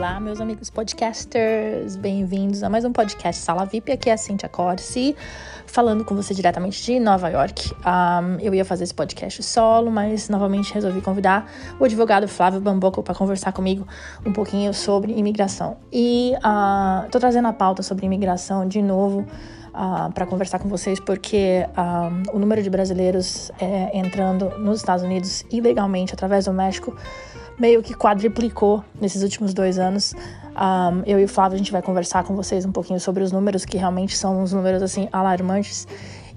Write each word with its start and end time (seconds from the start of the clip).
Olá, 0.00 0.18
meus 0.18 0.40
amigos 0.40 0.70
podcasters, 0.70 1.94
bem-vindos 1.94 2.62
a 2.62 2.70
mais 2.70 2.86
um 2.86 2.90
podcast 2.90 3.42
Sala 3.42 3.66
VIP. 3.66 3.92
Aqui 3.92 4.08
é 4.08 4.14
a 4.14 4.16
Cintia 4.16 4.48
Corsi, 4.48 5.14
falando 5.66 6.06
com 6.06 6.16
você 6.16 6.32
diretamente 6.32 6.82
de 6.82 6.98
Nova 6.98 7.28
York. 7.28 7.70
Um, 7.84 8.40
eu 8.40 8.54
ia 8.54 8.64
fazer 8.64 8.84
esse 8.84 8.94
podcast 8.94 9.42
solo, 9.42 9.90
mas 9.90 10.30
novamente 10.30 10.72
resolvi 10.72 11.02
convidar 11.02 11.52
o 11.78 11.84
advogado 11.84 12.26
Flávio 12.26 12.62
Bamboco 12.62 13.02
para 13.02 13.14
conversar 13.14 13.52
comigo 13.52 13.86
um 14.24 14.32
pouquinho 14.32 14.72
sobre 14.72 15.12
imigração. 15.12 15.76
E 15.92 16.32
estou 17.04 17.20
trazendo 17.20 17.48
a 17.48 17.52
pauta 17.52 17.82
sobre 17.82 18.06
imigração 18.06 18.66
de 18.66 18.80
novo. 18.80 19.26
Uh, 19.70 20.12
para 20.12 20.26
conversar 20.26 20.58
com 20.58 20.68
vocês, 20.68 20.98
porque 20.98 21.64
uh, 21.78 22.36
o 22.36 22.40
número 22.40 22.60
de 22.60 22.68
brasileiros 22.68 23.52
é, 23.60 23.96
entrando 23.96 24.58
nos 24.58 24.80
Estados 24.80 25.04
Unidos 25.04 25.44
ilegalmente 25.48 26.12
através 26.12 26.46
do 26.46 26.52
México 26.52 26.96
meio 27.60 27.82
que 27.82 27.94
quadriplicou 27.94 28.82
nesses 28.98 29.22
últimos 29.22 29.52
dois 29.52 29.78
anos. 29.78 30.14
Um, 30.56 31.02
eu 31.06 31.20
e 31.20 31.24
o 31.24 31.28
Flávio, 31.28 31.54
a 31.54 31.58
gente 31.58 31.70
vai 31.70 31.82
conversar 31.82 32.24
com 32.24 32.34
vocês 32.34 32.64
um 32.64 32.72
pouquinho 32.72 32.98
sobre 32.98 33.22
os 33.22 33.30
números, 33.30 33.64
que 33.64 33.76
realmente 33.76 34.16
são 34.16 34.42
uns 34.42 34.52
números, 34.52 34.82
assim, 34.82 35.08
alarmantes. 35.12 35.86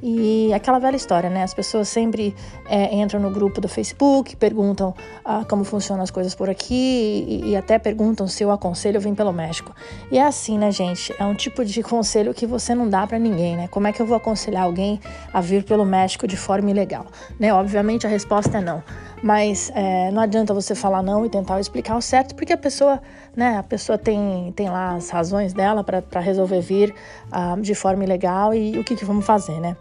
E 0.06 0.54
aquela 0.54 0.80
velha 0.80 0.98
história, 0.98 1.30
né? 1.30 1.44
As 1.44 1.54
pessoas 1.54 1.88
sempre 1.88 2.36
é, 2.66 2.94
entram 2.94 3.22
no 3.22 3.32
grupo 3.32 3.62
do 3.62 3.70
Facebook, 3.70 4.36
perguntam 4.36 4.94
ah, 5.24 5.46
como 5.48 5.64
funcionam 5.64 6.04
as 6.04 6.12
coisas 6.12 6.36
por 6.36 6.50
aqui 6.50 7.26
e, 7.26 7.52
e, 7.52 7.56
até 7.56 7.80
perguntam 7.80 8.28
se 8.28 8.44
eu 8.44 8.52
aconselho 8.52 9.00
vir 9.00 9.14
pelo 9.14 9.32
México. 9.32 9.74
E 10.12 10.18
é 10.18 10.24
assim, 10.24 10.58
né, 10.58 10.74
gente? 10.74 11.16
É 11.18 11.24
um 11.24 11.34
tipo 11.34 11.64
de 11.64 11.82
conselho 11.82 12.34
que 12.34 12.46
você 12.46 12.76
não 12.76 12.90
dá 12.90 13.08
para 13.08 13.18
ninguém, 13.18 13.56
né? 13.56 13.70
Como 13.70 13.88
é 13.88 13.94
que 13.94 14.02
eu 14.02 14.06
vou 14.06 14.18
aconselhar 14.18 14.64
alguém 14.64 15.00
a 15.32 15.40
vir 15.40 15.64
pelo 15.64 15.86
México 15.86 16.28
de 16.28 16.36
forma 16.36 16.70
ilegal? 16.70 17.06
Né? 17.40 17.54
Obviamente 17.54 18.06
a 18.06 18.10
resposta 18.10 18.58
é 18.58 18.62
não. 18.62 18.84
Mas 19.24 19.72
é, 19.74 20.12
não 20.12 20.22
adianta 20.22 20.54
você 20.54 20.76
falar 20.76 21.02
não 21.02 21.26
e 21.26 21.30
tentar 21.30 21.58
explicar 21.58 21.96
o 21.96 22.02
certo, 22.02 22.36
porque 22.36 22.52
a 22.52 22.58
pessoa, 22.58 23.02
né, 23.34 23.58
a 23.58 23.64
pessoa 23.64 23.98
tem, 23.98 24.52
tem 24.54 24.70
lá 24.70 24.96
as 24.96 25.10
razões 25.10 25.54
dela 25.54 25.82
para 25.82 26.20
resolver 26.20 26.60
vir 26.60 26.94
uh, 27.32 27.60
de 27.62 27.74
forma 27.74 28.04
ilegal 28.04 28.54
e 28.54 28.78
o 28.78 28.84
que, 28.84 28.98
que 28.98 29.06
vamos 29.06 29.26
fazer, 29.26 29.62
né? 29.62 29.78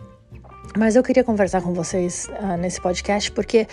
Mas 0.78 0.94
eu 0.94 1.02
queria 1.02 1.24
conversar 1.24 1.60
com 1.60 1.74
vocês 1.74 2.30
uh, 2.40 2.56
nesse 2.56 2.80
podcast 2.80 3.32
porque 3.32 3.66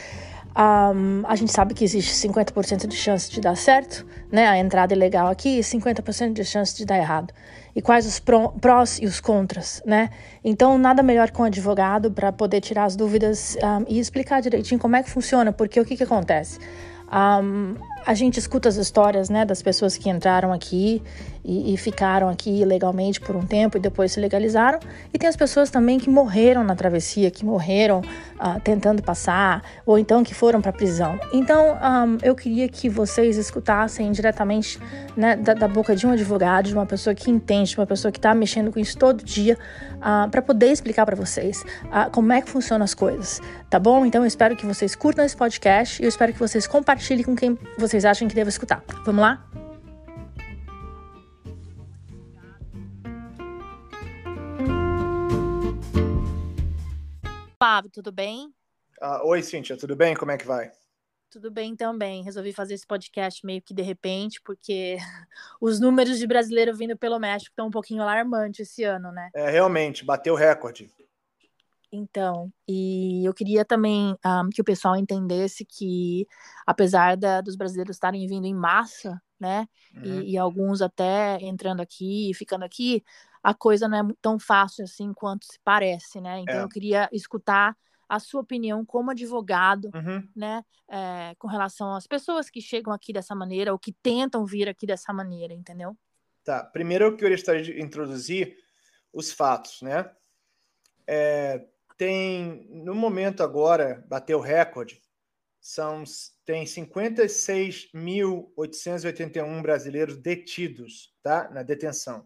um, 0.58 1.22
a 1.28 1.36
gente 1.36 1.52
sabe 1.52 1.76
que 1.76 1.84
existe 1.84 2.14
50% 2.28 2.88
de 2.88 2.96
chance 2.96 3.30
de 3.30 3.40
dar 3.40 3.56
certo, 3.56 4.08
né? 4.32 4.48
A 4.48 4.58
entrada 4.58 4.92
ilegal 4.96 5.28
aqui 5.28 5.60
e 5.60 5.62
50% 5.62 6.34
de 6.34 6.44
chance 6.44 6.76
de 6.76 6.84
dar 6.84 6.98
errado. 6.98 7.32
E 7.76 7.82
quais 7.82 8.06
os 8.06 8.20
prós 8.20 9.00
e 9.00 9.06
os 9.06 9.20
contras, 9.20 9.82
né? 9.86 10.10
Então, 10.44 10.78
nada 10.78 11.04
melhor 11.04 11.30
que 11.32 11.42
um 11.42 11.46
advogado 11.46 12.12
para 12.12 12.32
poder 12.32 12.62
tirar 12.62 12.86
as 12.86 12.96
dúvidas 12.96 13.56
um, 13.58 13.86
e 13.88 14.00
explicar 14.00 14.42
direitinho 14.42 14.80
como 14.80 14.96
é 14.96 15.04
que 15.04 15.10
funciona, 15.10 15.52
porque 15.52 15.80
o 15.80 15.86
que, 15.86 15.96
que 15.96 16.04
acontece? 16.04 16.60
Um, 17.12 17.76
a 18.10 18.16
gente 18.16 18.40
escuta 18.40 18.68
as 18.68 18.76
histórias 18.76 19.30
né, 19.30 19.46
das 19.46 19.62
pessoas 19.62 19.96
que 19.96 20.10
entraram 20.10 20.52
aqui 20.52 21.00
e, 21.46 21.76
e, 21.76 21.78
ficaram 21.78 22.28
aqui 22.28 22.62
ilegalmente 22.62 23.22
por 23.22 23.36
um 23.36 23.46
tempo 23.46 23.78
e 23.78 23.80
depois 23.80 24.12
se 24.12 24.20
legalizaram. 24.20 24.80
E 25.14 25.18
tem 25.20 25.30
as 25.30 25.36
pessoas 25.36 25.70
também 25.70 26.00
que 26.00 26.10
morreram 26.10 26.64
na 26.64 26.76
travessia, 26.76 27.30
que 27.30 27.46
morreram 27.46 28.00
uh, 28.00 28.60
tentando 28.64 29.04
passar, 29.04 29.64
ou 29.86 30.00
então 30.00 30.24
que 30.24 30.34
foram 30.34 30.60
para 30.60 30.72
a 30.72 30.74
prisão. 30.74 31.20
Então 31.32 31.76
um, 31.76 32.18
eu 32.24 32.36
queria 32.36 32.68
que 32.68 32.90
vocês 32.90 33.38
escutassem 33.38 34.12
diretamente 34.12 34.80
né, 35.16 35.36
da, 35.36 35.54
da, 35.54 35.68
boca 35.68 35.96
de 35.96 36.08
um 36.08 36.12
advogado, 36.12 36.66
de 36.66 36.74
uma 36.74 36.88
pessoa 36.88 37.14
que 37.14 37.30
entende, 37.30 37.70
de 37.72 37.78
uma 37.78 37.86
pessoa 37.86 38.12
que 38.12 38.18
está 38.18 38.34
mexendo 38.34 38.72
com 38.72 38.80
isso 38.80 38.98
todo 38.98 39.24
dia, 39.24 39.54
uh, 39.54 39.98
ah, 40.02 40.28
para 40.32 40.42
poder 40.42 40.72
explicar 40.72 41.06
para 41.06 41.16
vocês 41.16 41.62
uh, 41.86 42.10
como 42.12 42.34
é 42.34 42.42
que 42.42 42.50
funcionam 42.50 42.84
as 42.84 42.96
coisas, 42.96 43.40
tá 43.70 43.80
bom? 43.80 44.04
Então 44.06 44.24
eu 44.24 44.28
espero 44.28 44.56
que 44.56 44.66
vocês 44.66 44.96
curtam 44.96 45.24
esse 45.24 45.38
podcast 45.38 46.02
e 46.02 46.06
eu 46.06 46.10
espero 46.10 46.34
que 46.34 46.40
vocês 46.40 46.66
compartilhem 46.66 47.24
com 47.24 47.36
quem 47.36 47.58
vocês 47.78 47.99
acham 48.06 48.28
que 48.28 48.36
devo 48.36 48.50
escutar. 48.50 48.84
Vamos 49.06 49.22
lá? 49.22 49.46
Flávio, 57.58 57.90
tudo 57.92 58.12
bem? 58.12 58.54
Ah, 59.02 59.22
oi, 59.26 59.44
Cíntia, 59.44 59.78
tudo 59.78 59.96
bem? 59.96 60.16
Como 60.16 60.32
é 60.32 60.38
que 60.38 60.46
vai? 60.46 60.72
Tudo 61.30 61.52
bem 61.52 61.76
também. 61.76 62.24
Resolvi 62.24 62.52
fazer 62.52 62.74
esse 62.74 62.88
podcast 62.88 63.46
meio 63.46 63.62
que 63.62 63.74
de 63.74 63.82
repente, 63.82 64.42
porque 64.44 64.98
os 65.62 65.80
números 65.80 66.18
de 66.18 66.26
brasileiro 66.26 66.76
vindo 66.76 66.98
pelo 66.98 67.20
México 67.20 67.52
estão 67.52 67.68
um 67.68 67.72
pouquinho 67.72 68.02
alarmantes 68.02 68.68
esse 68.68 68.84
ano, 68.84 69.12
né? 69.12 69.30
É, 69.34 69.50
realmente, 69.50 70.04
bateu 70.04 70.36
recorde. 70.36 70.90
Então, 71.92 72.52
e 72.68 73.26
eu 73.26 73.34
queria 73.34 73.66
também 73.66 74.12
um, 74.12 74.18
ah, 74.24 74.44
que 74.54 74.62
o 74.62 74.66
pessoal 74.66 74.96
entendesse 74.96 75.66
que, 75.66 76.28
apesar 76.66 77.18
da, 77.18 77.42
dos 77.42 77.56
brasileiros 77.56 77.96
estarem 77.96 78.28
vindo 78.28 78.46
em 78.46 78.54
massa, 78.54 79.20
né, 79.40 79.68
uhum. 79.96 80.22
e, 80.22 80.34
e, 80.34 80.38
alguns 80.38 80.82
até 80.82 81.38
entrando 81.42 81.82
aqui, 81.82 82.32
ficando 82.36 82.64
aqui, 82.64 83.04
a 83.42 83.54
coisa 83.54 83.88
não 83.88 83.98
é 83.98 84.14
tão 84.22 84.38
fácil 84.38 84.84
assim 84.84 85.14
quanto 85.14 85.46
se 85.46 85.58
parece, 85.64 86.20
né? 86.20 86.40
Então, 86.40 86.56
é. 86.56 86.64
eu 86.64 86.70
queria 86.70 87.10
escutar 87.12 87.76
a 88.08 88.20
sua 88.20 88.42
opinião 88.42 88.84
como 88.84 89.12
advogado, 89.12 89.90
uhum. 89.94 90.28
né, 90.36 90.64
é, 90.90 91.36
com 91.38 91.48
relação 91.48 91.96
às 91.96 92.08
pessoas 92.08 92.50
que 92.50 92.60
chegam 92.60 92.92
aqui 92.92 93.14
dessa 93.14 93.34
maneira 93.34 93.72
ou 93.72 93.80
que 93.80 93.94
tentam 93.94 94.46
vir 94.46 94.68
aqui 94.68 94.86
dessa 94.86 95.14
maneira, 95.14 95.54
entendeu? 95.54 95.96
Tá. 96.44 96.64
Primeiro, 96.64 97.06
eu 97.06 97.30
gostaria 97.30 97.62
de 97.62 97.80
introduzir 97.80 98.58
os 99.14 99.32
fatos, 99.32 99.82
né? 99.82 100.10
É, 101.06 101.66
tem, 102.00 102.66
no 102.70 102.96
momento 102.96 103.44
agora, 103.44 104.04
bateu 104.08 104.40
recorde, 104.40 105.00
são, 105.60 106.02
tem 106.46 106.64
56.881 106.64 109.62
brasileiros 109.62 110.16
detidos 110.16 111.14
tá, 111.22 111.50
na 111.50 111.62
detenção. 111.62 112.26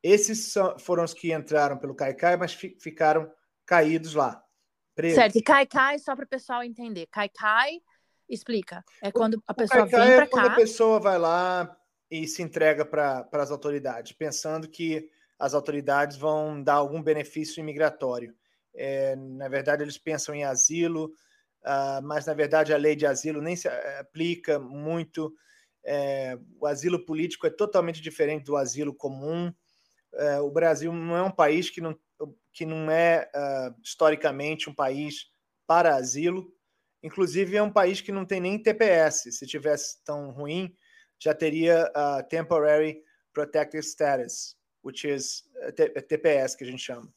Esses 0.00 0.52
são, 0.52 0.78
foram 0.78 1.02
os 1.02 1.12
que 1.12 1.34
entraram 1.34 1.76
pelo 1.76 1.96
Caicai, 1.96 2.36
mas 2.36 2.54
fi, 2.54 2.78
ficaram 2.80 3.28
caídos 3.66 4.14
lá. 4.14 4.40
Presos. 4.94 5.16
Certo, 5.16 5.38
e 5.38 5.42
Caicai, 5.42 5.98
só 5.98 6.14
para 6.14 6.24
o 6.24 6.28
pessoal 6.28 6.62
entender, 6.62 7.08
Caicai, 7.08 7.82
explica, 8.28 8.84
é 9.02 9.10
quando 9.10 9.42
a 9.44 9.54
pessoa 9.54 9.86
vem 9.86 9.90
para 9.90 10.22
é 10.22 10.26
cá... 10.26 10.26
quando 10.28 10.46
a 10.46 10.54
pessoa 10.54 11.00
vai 11.00 11.18
lá 11.18 11.76
e 12.08 12.28
se 12.28 12.42
entrega 12.42 12.84
para 12.84 13.28
as 13.32 13.50
autoridades, 13.50 14.12
pensando 14.12 14.68
que 14.68 15.10
as 15.36 15.52
autoridades 15.52 16.16
vão 16.16 16.62
dar 16.62 16.74
algum 16.74 17.02
benefício 17.02 17.58
imigratório. 17.58 18.32
É, 18.74 19.14
na 19.16 19.48
verdade, 19.48 19.82
eles 19.82 19.96
pensam 19.96 20.34
em 20.34 20.44
asilo, 20.44 21.06
uh, 21.64 22.02
mas 22.02 22.26
na 22.26 22.34
verdade 22.34 22.72
a 22.72 22.76
lei 22.76 22.96
de 22.96 23.06
asilo 23.06 23.40
nem 23.40 23.56
se 23.56 23.68
eh, 23.68 23.98
aplica 24.00 24.58
muito. 24.58 25.32
É, 25.86 26.38
o 26.58 26.66
asilo 26.66 27.04
político 27.04 27.46
é 27.46 27.50
totalmente 27.50 28.00
diferente 28.00 28.44
do 28.44 28.56
asilo 28.56 28.94
comum. 28.94 29.52
É, 30.14 30.40
o 30.40 30.50
Brasil 30.50 30.92
não 30.92 31.16
é 31.16 31.22
um 31.22 31.30
país 31.30 31.68
que 31.68 31.80
não, 31.80 31.98
que 32.52 32.64
não 32.64 32.90
é 32.90 33.30
uh, 33.34 33.74
historicamente 33.82 34.70
um 34.70 34.74
país 34.74 35.26
para 35.66 35.94
asilo. 35.94 36.50
Inclusive, 37.02 37.56
é 37.56 37.62
um 37.62 37.72
país 37.72 38.00
que 38.00 38.12
não 38.12 38.24
tem 38.24 38.40
nem 38.40 38.62
TPS. 38.62 39.30
Se 39.30 39.46
tivesse 39.46 40.02
tão 40.04 40.30
ruim, 40.30 40.74
já 41.18 41.34
teria 41.34 41.90
uh, 41.90 42.26
Temporary 42.28 43.02
Protected 43.32 43.84
Status, 43.84 44.56
which 44.82 45.06
is 45.06 45.42
TPS, 46.08 46.56
que 46.56 46.64
a 46.64 46.66
gente 46.66 46.82
chama. 46.82 47.12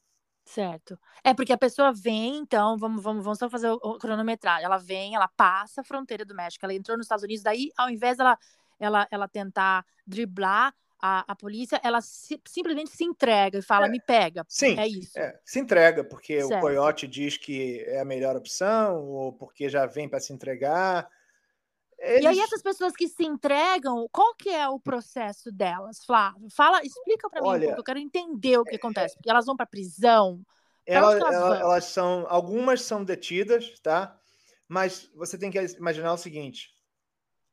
Certo. 0.48 0.98
É 1.22 1.34
porque 1.34 1.52
a 1.52 1.58
pessoa 1.58 1.92
vem, 1.92 2.38
então, 2.38 2.78
vamos, 2.78 3.02
vamos, 3.02 3.22
vamos 3.22 3.38
só 3.38 3.50
fazer 3.50 3.68
o 3.70 3.98
cronometragem. 3.98 4.64
Ela 4.64 4.78
vem, 4.78 5.14
ela 5.14 5.28
passa 5.28 5.82
a 5.82 5.84
fronteira 5.84 6.24
do 6.24 6.34
México, 6.34 6.64
ela 6.64 6.72
entrou 6.72 6.96
nos 6.96 7.04
Estados 7.04 7.22
Unidos, 7.22 7.42
daí, 7.42 7.70
ao 7.76 7.90
invés 7.90 8.16
dela 8.16 8.38
ela, 8.80 9.06
ela 9.10 9.28
tentar 9.28 9.84
driblar 10.06 10.74
a, 11.00 11.24
a 11.30 11.36
polícia, 11.36 11.78
ela 11.84 12.00
se, 12.00 12.40
simplesmente 12.46 12.90
se 12.90 13.04
entrega 13.04 13.58
e 13.58 13.62
fala, 13.62 13.86
é, 13.86 13.88
me 13.90 14.00
pega. 14.00 14.44
Sim. 14.48 14.78
É 14.78 14.86
isso. 14.86 15.18
É, 15.18 15.38
se 15.44 15.60
entrega, 15.60 16.02
porque 16.02 16.40
certo. 16.40 16.56
o 16.56 16.60
coiote 16.60 17.06
diz 17.06 17.36
que 17.36 17.84
é 17.86 18.00
a 18.00 18.04
melhor 18.04 18.34
opção, 18.34 19.04
ou 19.04 19.32
porque 19.32 19.68
já 19.68 19.84
vem 19.84 20.08
para 20.08 20.18
se 20.18 20.32
entregar. 20.32 21.08
Eles... 21.98 22.22
E 22.22 22.26
aí 22.26 22.40
essas 22.40 22.62
pessoas 22.62 22.94
que 22.94 23.08
se 23.08 23.24
entregam, 23.24 24.08
qual 24.12 24.34
que 24.34 24.48
é 24.48 24.68
o 24.68 24.78
processo 24.78 25.50
delas, 25.50 26.04
Flávio? 26.04 26.48
Fala, 26.50 26.80
explica 26.84 27.28
para 27.28 27.42
mim, 27.42 27.48
Olha, 27.48 27.74
eu 27.76 27.82
quero 27.82 27.98
entender 27.98 28.56
o 28.56 28.64
que 28.64 28.76
é, 28.76 28.76
acontece, 28.76 29.16
porque 29.16 29.30
elas 29.30 29.46
vão 29.46 29.56
para 29.56 29.66
prisão. 29.66 30.40
Ela, 30.86 31.12
elas, 31.12 31.34
ela, 31.34 31.58
elas, 31.58 31.84
são, 31.86 32.24
algumas 32.28 32.82
são 32.82 33.04
detidas, 33.04 33.78
tá? 33.80 34.18
Mas 34.68 35.10
você 35.14 35.36
tem 35.36 35.50
que 35.50 35.58
imaginar 35.76 36.12
o 36.12 36.18
seguinte: 36.18 36.70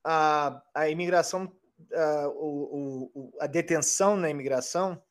a, 0.04 0.62
a 0.74 0.90
imigração, 0.90 1.52
a, 1.92 2.28
o, 2.30 3.12
o, 3.14 3.34
a 3.42 3.48
detenção 3.48 4.16
na 4.16 4.30
imigração, 4.30 5.02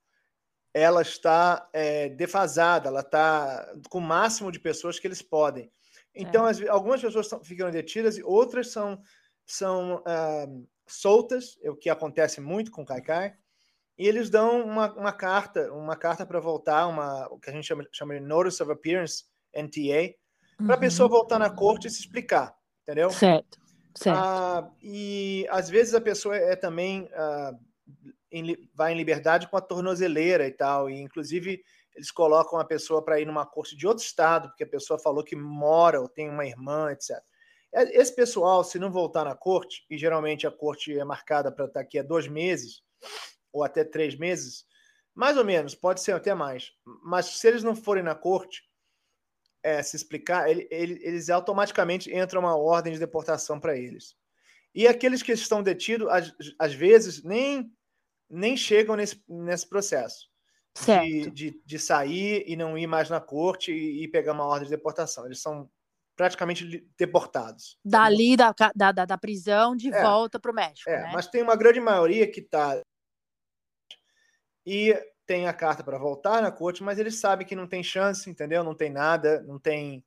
ela 0.72 1.02
está 1.02 1.68
é, 1.72 2.08
defasada, 2.08 2.88
ela 2.88 3.00
está 3.00 3.74
com 3.90 3.98
o 3.98 4.00
máximo 4.02 4.52
de 4.52 4.60
pessoas 4.60 4.98
que 4.98 5.06
eles 5.06 5.22
podem. 5.22 5.72
Então, 6.14 6.46
é. 6.46 6.50
as, 6.50 6.62
algumas 6.68 7.00
pessoas 7.00 7.28
ficam 7.42 7.70
detidas 7.70 8.16
e 8.16 8.22
outras 8.22 8.70
são 8.70 9.02
são 9.46 9.96
uh, 9.96 10.68
soltas, 10.86 11.58
é 11.62 11.70
o 11.70 11.76
que 11.76 11.90
acontece 11.90 12.40
muito 12.40 12.70
com 12.70 12.82
o 12.82 12.86
Kaikai, 12.86 13.34
e 13.96 14.08
eles 14.08 14.28
dão 14.28 14.62
uma, 14.62 14.92
uma 14.94 15.12
carta, 15.12 15.72
uma 15.72 15.96
carta 15.96 16.26
para 16.26 16.40
voltar, 16.40 16.86
uma, 16.86 17.28
o 17.30 17.38
que 17.38 17.50
a 17.50 17.52
gente 17.52 17.66
chama, 17.66 17.86
chama 17.92 18.14
de 18.14 18.20
Notice 18.20 18.62
of 18.62 18.72
Appearance, 18.72 19.24
NTA, 19.54 20.14
para 20.56 20.74
a 20.74 20.76
uhum. 20.76 20.80
pessoa 20.80 21.08
voltar 21.08 21.38
na 21.38 21.50
corte 21.50 21.86
e 21.86 21.90
se 21.90 22.00
explicar, 22.00 22.54
entendeu? 22.82 23.10
Certo. 23.10 23.58
Ah, 24.08 24.68
e 24.82 25.46
às 25.50 25.68
vezes 25.68 25.94
a 25.94 26.00
pessoa 26.00 26.36
é 26.36 26.56
também 26.56 27.08
ah, 27.14 27.52
em, 28.30 28.68
vai 28.74 28.92
em 28.92 28.96
liberdade 28.96 29.48
com 29.48 29.56
a 29.56 29.60
tornozeleira 29.60 30.46
e 30.46 30.50
tal, 30.50 30.90
e 30.90 31.00
inclusive 31.00 31.62
eles 31.94 32.10
colocam 32.10 32.58
a 32.58 32.64
pessoa 32.64 33.04
para 33.04 33.20
ir 33.20 33.26
numa 33.26 33.46
corte 33.46 33.76
de 33.76 33.86
outro 33.86 34.04
estado, 34.04 34.48
porque 34.48 34.64
a 34.64 34.68
pessoa 34.68 34.98
falou 34.98 35.22
que 35.22 35.36
mora 35.36 36.00
ou 36.00 36.08
tem 36.08 36.28
uma 36.28 36.44
irmã, 36.44 36.90
etc. 36.90 37.22
É, 37.74 38.00
esse 38.00 38.14
pessoal, 38.14 38.62
se 38.62 38.78
não 38.78 38.90
voltar 38.90 39.24
na 39.24 39.34
corte, 39.34 39.84
e 39.90 39.98
geralmente 39.98 40.46
a 40.46 40.50
corte 40.50 40.96
é 40.96 41.04
marcada 41.04 41.50
para 41.50 41.64
estar 41.64 41.80
aqui 41.80 41.98
há 41.98 42.02
dois 42.02 42.28
meses, 42.28 42.82
ou 43.52 43.64
até 43.64 43.84
três 43.84 44.16
meses, 44.16 44.64
mais 45.14 45.36
ou 45.36 45.44
menos, 45.44 45.74
pode 45.74 46.00
ser 46.00 46.12
até 46.12 46.34
mais, 46.34 46.72
mas 47.02 47.26
se 47.26 47.46
eles 47.46 47.62
não 47.62 47.74
forem 47.74 48.02
na 48.02 48.14
corte, 48.14 48.62
é, 49.62 49.82
se 49.82 49.96
explicar, 49.96 50.48
ele, 50.48 50.68
ele, 50.70 51.00
eles 51.02 51.30
automaticamente 51.30 52.14
entram 52.14 52.40
uma 52.40 52.56
ordem 52.56 52.92
de 52.92 52.98
deportação 52.98 53.58
para 53.58 53.76
eles. 53.76 54.14
E 54.74 54.86
aqueles 54.86 55.22
que 55.22 55.32
estão 55.32 55.62
detidos, 55.62 56.08
às, 56.08 56.34
às 56.58 56.74
vezes, 56.74 57.22
nem, 57.22 57.72
nem 58.28 58.56
chegam 58.56 58.94
nesse, 58.96 59.22
nesse 59.28 59.68
processo 59.68 60.28
de, 60.82 61.30
de, 61.30 61.62
de, 61.64 61.78
sair 61.78 62.44
e 62.46 62.56
não 62.56 62.76
ir 62.76 62.86
mais 62.86 63.08
na 63.08 63.20
corte 63.20 63.72
e, 63.72 64.04
e, 64.04 64.08
pegar 64.08 64.32
uma 64.32 64.44
ordem 64.44 64.64
de 64.64 64.74
deportação. 64.74 65.24
Eles 65.24 65.40
são 65.40 65.70
praticamente 66.16 66.86
deportados. 66.98 67.78
Dali 67.84 68.36
da, 68.36 68.54
da, 68.74 68.92
da 68.92 69.18
prisão 69.18 69.74
de 69.74 69.92
é, 69.92 70.02
volta 70.02 70.38
para 70.38 70.50
o 70.50 70.54
México. 70.54 70.88
É, 70.88 71.02
né? 71.02 71.10
mas 71.12 71.26
tem 71.26 71.42
uma 71.42 71.56
grande 71.56 71.80
maioria 71.80 72.30
que 72.30 72.40
está. 72.40 72.80
E 74.66 74.94
tem 75.26 75.46
a 75.46 75.52
carta 75.52 75.82
para 75.82 75.98
voltar 75.98 76.42
na 76.42 76.50
corte, 76.50 76.82
mas 76.82 76.98
eles 76.98 77.18
sabem 77.18 77.46
que 77.46 77.56
não 77.56 77.66
tem 77.66 77.82
chance, 77.82 78.28
entendeu? 78.28 78.62
Não 78.62 78.74
tem 78.74 78.90
nada, 78.90 79.42
não 79.42 79.58
tem 79.58 80.04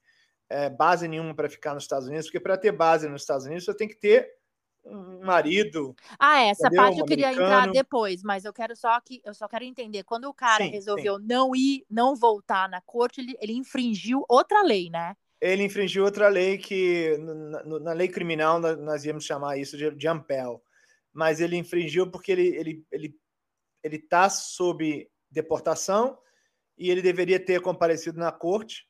é, 0.49 0.69
base 0.69 1.07
nenhuma 1.07 1.35
para 1.35 1.49
ficar 1.49 1.73
nos 1.73 1.83
Estados 1.83 2.07
Unidos, 2.07 2.27
porque 2.27 2.39
para 2.39 2.57
ter 2.57 2.71
base 2.71 3.07
nos 3.07 3.21
Estados 3.21 3.45
Unidos 3.45 3.65
você 3.65 3.75
tem 3.75 3.87
que 3.87 3.95
ter 3.95 4.37
um 4.85 5.19
marido. 5.25 5.95
Ah, 6.17 6.41
é, 6.41 6.49
essa 6.49 6.67
entendeu? 6.67 6.83
parte 6.83 6.99
eu 6.99 7.05
queria 7.05 7.31
entrar 7.31 7.69
depois, 7.71 8.23
mas 8.23 8.45
eu 8.45 8.53
quero 8.53 8.75
só 8.75 8.99
que 9.01 9.21
eu 9.25 9.33
só 9.33 9.47
quero 9.47 9.65
entender 9.65 10.03
quando 10.03 10.25
o 10.25 10.33
cara 10.33 10.63
sim, 10.63 10.69
resolveu 10.69 11.17
sim. 11.17 11.25
não 11.27 11.55
ir, 11.55 11.85
não 11.89 12.15
voltar 12.15 12.69
na 12.69 12.81
corte, 12.81 13.19
ele, 13.19 13.35
ele 13.41 13.53
infringiu 13.53 14.23
outra 14.29 14.61
lei, 14.61 14.89
né? 14.89 15.15
Ele 15.39 15.63
infringiu 15.63 16.03
outra 16.03 16.27
lei 16.27 16.57
que 16.57 17.17
na, 17.17 17.79
na 17.79 17.93
lei 17.93 18.07
criminal 18.07 18.59
nós 18.59 19.05
íamos 19.05 19.23
chamar 19.23 19.57
isso 19.57 19.77
de, 19.77 19.91
de 19.91 20.07
ampel, 20.07 20.63
mas 21.13 21.39
ele 21.39 21.55
infringiu 21.55 22.09
porque 22.09 22.31
ele 22.31 22.55
ele 22.55 22.85
ele 22.91 23.15
ele 23.83 23.95
está 23.97 24.29
sob 24.29 25.09
deportação 25.29 26.17
e 26.77 26.89
ele 26.89 27.01
deveria 27.01 27.39
ter 27.39 27.61
comparecido 27.61 28.19
na 28.19 28.31
corte. 28.31 28.87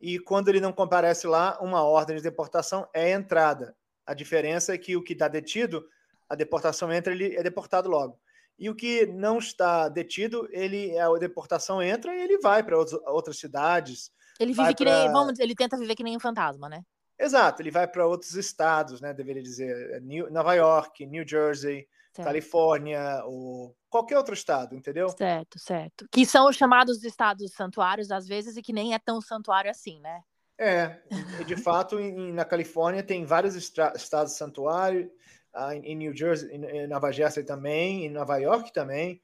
E 0.00 0.18
quando 0.18 0.48
ele 0.48 0.60
não 0.60 0.72
comparece 0.72 1.26
lá, 1.26 1.58
uma 1.60 1.82
ordem 1.82 2.16
de 2.16 2.22
deportação 2.22 2.88
é 2.94 3.12
entrada. 3.12 3.76
A 4.06 4.14
diferença 4.14 4.74
é 4.74 4.78
que 4.78 4.96
o 4.96 5.02
que 5.02 5.12
está 5.12 5.28
detido, 5.28 5.86
a 6.28 6.34
deportação 6.34 6.92
entra, 6.92 7.12
ele 7.12 7.36
é 7.36 7.42
deportado 7.42 7.88
logo. 7.88 8.18
E 8.58 8.68
o 8.68 8.74
que 8.74 9.06
não 9.06 9.38
está 9.38 9.88
detido, 9.88 10.48
ele 10.52 10.98
a 10.98 11.10
deportação 11.14 11.82
entra 11.82 12.14
e 12.14 12.20
ele 12.20 12.38
vai 12.38 12.62
para 12.62 12.78
outras 12.78 13.38
cidades. 13.38 14.10
Ele 14.40 14.54
vive 14.54 14.74
que 14.74 14.84
pra... 14.84 14.98
nem, 14.98 15.12
vamos, 15.12 15.38
ele 15.38 15.54
tenta 15.54 15.76
viver 15.76 15.94
que 15.94 16.02
nem 16.02 16.16
um 16.16 16.20
fantasma, 16.20 16.68
né? 16.68 16.82
Exato, 17.18 17.60
ele 17.60 17.70
vai 17.70 17.86
para 17.86 18.06
outros 18.06 18.34
estados, 18.34 19.00
né? 19.00 19.12
Deveria 19.12 19.42
dizer 19.42 20.00
New, 20.00 20.30
Nova 20.30 20.54
York, 20.54 21.04
New 21.06 21.28
Jersey, 21.28 21.86
certo. 22.14 22.26
Califórnia, 22.26 23.22
ou 23.26 23.76
qualquer 23.90 24.16
outro 24.16 24.32
estado, 24.32 24.74
entendeu? 24.74 25.10
Certo, 25.10 25.58
certo. 25.58 26.08
Que 26.10 26.24
são 26.24 26.48
os 26.48 26.56
chamados 26.56 27.04
estados 27.04 27.52
santuários 27.52 28.10
às 28.10 28.26
vezes 28.26 28.56
e 28.56 28.62
que 28.62 28.72
nem 28.72 28.94
é 28.94 28.98
tão 28.98 29.20
santuário 29.20 29.70
assim, 29.70 30.00
né? 30.00 30.22
É, 30.58 31.00
de 31.46 31.56
fato, 31.56 31.98
em, 31.98 32.32
na 32.32 32.44
Califórnia 32.44 33.02
tem 33.02 33.24
vários 33.24 33.54
estados 33.54 34.32
santuário, 34.32 35.10
uh, 35.54 35.72
em 35.72 35.96
New 35.96 36.14
Jersey, 36.14 36.50
em 36.54 36.86
Nova 36.86 37.10
Jersey 37.12 37.44
também, 37.44 38.06
em 38.06 38.10
Nova 38.10 38.36
York 38.36 38.72
também. 38.72 39.22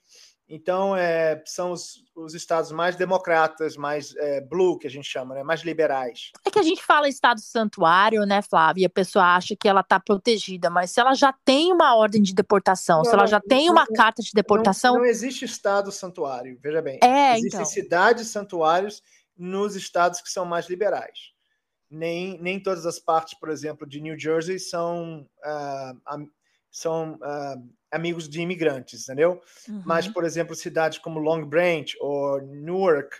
Então, 0.48 0.94
é, 0.94 1.42
são 1.44 1.72
os, 1.72 2.04
os, 2.14 2.32
estados 2.32 2.70
mais 2.70 2.94
democratas, 2.94 3.76
mais 3.76 4.14
é, 4.14 4.40
blue, 4.40 4.78
que 4.78 4.86
a 4.86 4.90
gente 4.90 5.08
chama, 5.08 5.34
né? 5.34 5.42
mais 5.42 5.62
liberais. 5.62 6.30
É 6.44 6.50
que 6.50 6.58
a 6.60 6.62
gente 6.62 6.84
fala 6.84 7.08
estado 7.08 7.40
santuário, 7.40 8.24
né, 8.24 8.40
Flávia? 8.42 8.82
E 8.82 8.86
a 8.86 8.90
pessoa 8.90 9.24
acha 9.34 9.56
que 9.56 9.68
ela 9.68 9.80
está 9.80 9.98
protegida, 9.98 10.70
mas 10.70 10.92
se 10.92 11.00
ela 11.00 11.14
já 11.14 11.32
tem 11.44 11.72
uma 11.72 11.96
ordem 11.96 12.22
de 12.22 12.32
deportação, 12.32 12.98
não, 12.98 13.04
se 13.04 13.12
ela 13.12 13.26
já 13.26 13.40
não, 13.40 13.48
tem 13.48 13.68
uma 13.68 13.86
não, 13.88 13.94
carta 13.96 14.22
de 14.22 14.30
deportação. 14.32 14.94
Não, 14.94 15.04
existe 15.04 15.44
estado 15.44 15.90
santuário, 15.90 16.56
veja 16.62 16.80
bem. 16.80 17.00
É, 17.02 17.32
Existem 17.32 17.60
então. 17.60 17.64
cidades 17.64 18.28
santuários 18.28 19.02
nos 19.36 19.74
estados 19.74 20.20
que 20.20 20.30
são 20.30 20.44
mais 20.44 20.68
liberais. 20.68 21.32
Nem, 21.90 22.40
nem 22.40 22.62
todas 22.62 22.86
as 22.86 23.00
partes, 23.00 23.36
por 23.38 23.48
exemplo, 23.48 23.86
de 23.86 24.00
New 24.00 24.18
Jersey 24.18 24.60
são, 24.60 25.28
uh, 25.44 26.30
são 26.70 27.14
uh, 27.14 27.75
amigos 27.90 28.28
de 28.28 28.40
imigrantes, 28.40 29.02
entendeu? 29.02 29.40
Uhum. 29.68 29.82
Mas, 29.84 30.08
por 30.08 30.24
exemplo, 30.24 30.54
cidades 30.54 30.98
como 30.98 31.20
Long 31.20 31.44
Branch 31.44 31.94
ou 32.00 32.40
Newark, 32.40 33.16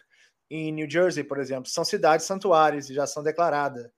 em 0.50 0.72
New 0.72 0.88
Jersey, 0.88 1.24
por 1.24 1.38
exemplo, 1.38 1.68
são 1.68 1.84
cidades 1.84 2.26
santuários 2.26 2.88
e 2.88 2.94
já 2.94 3.06
são 3.06 3.22
declaradas 3.22 3.90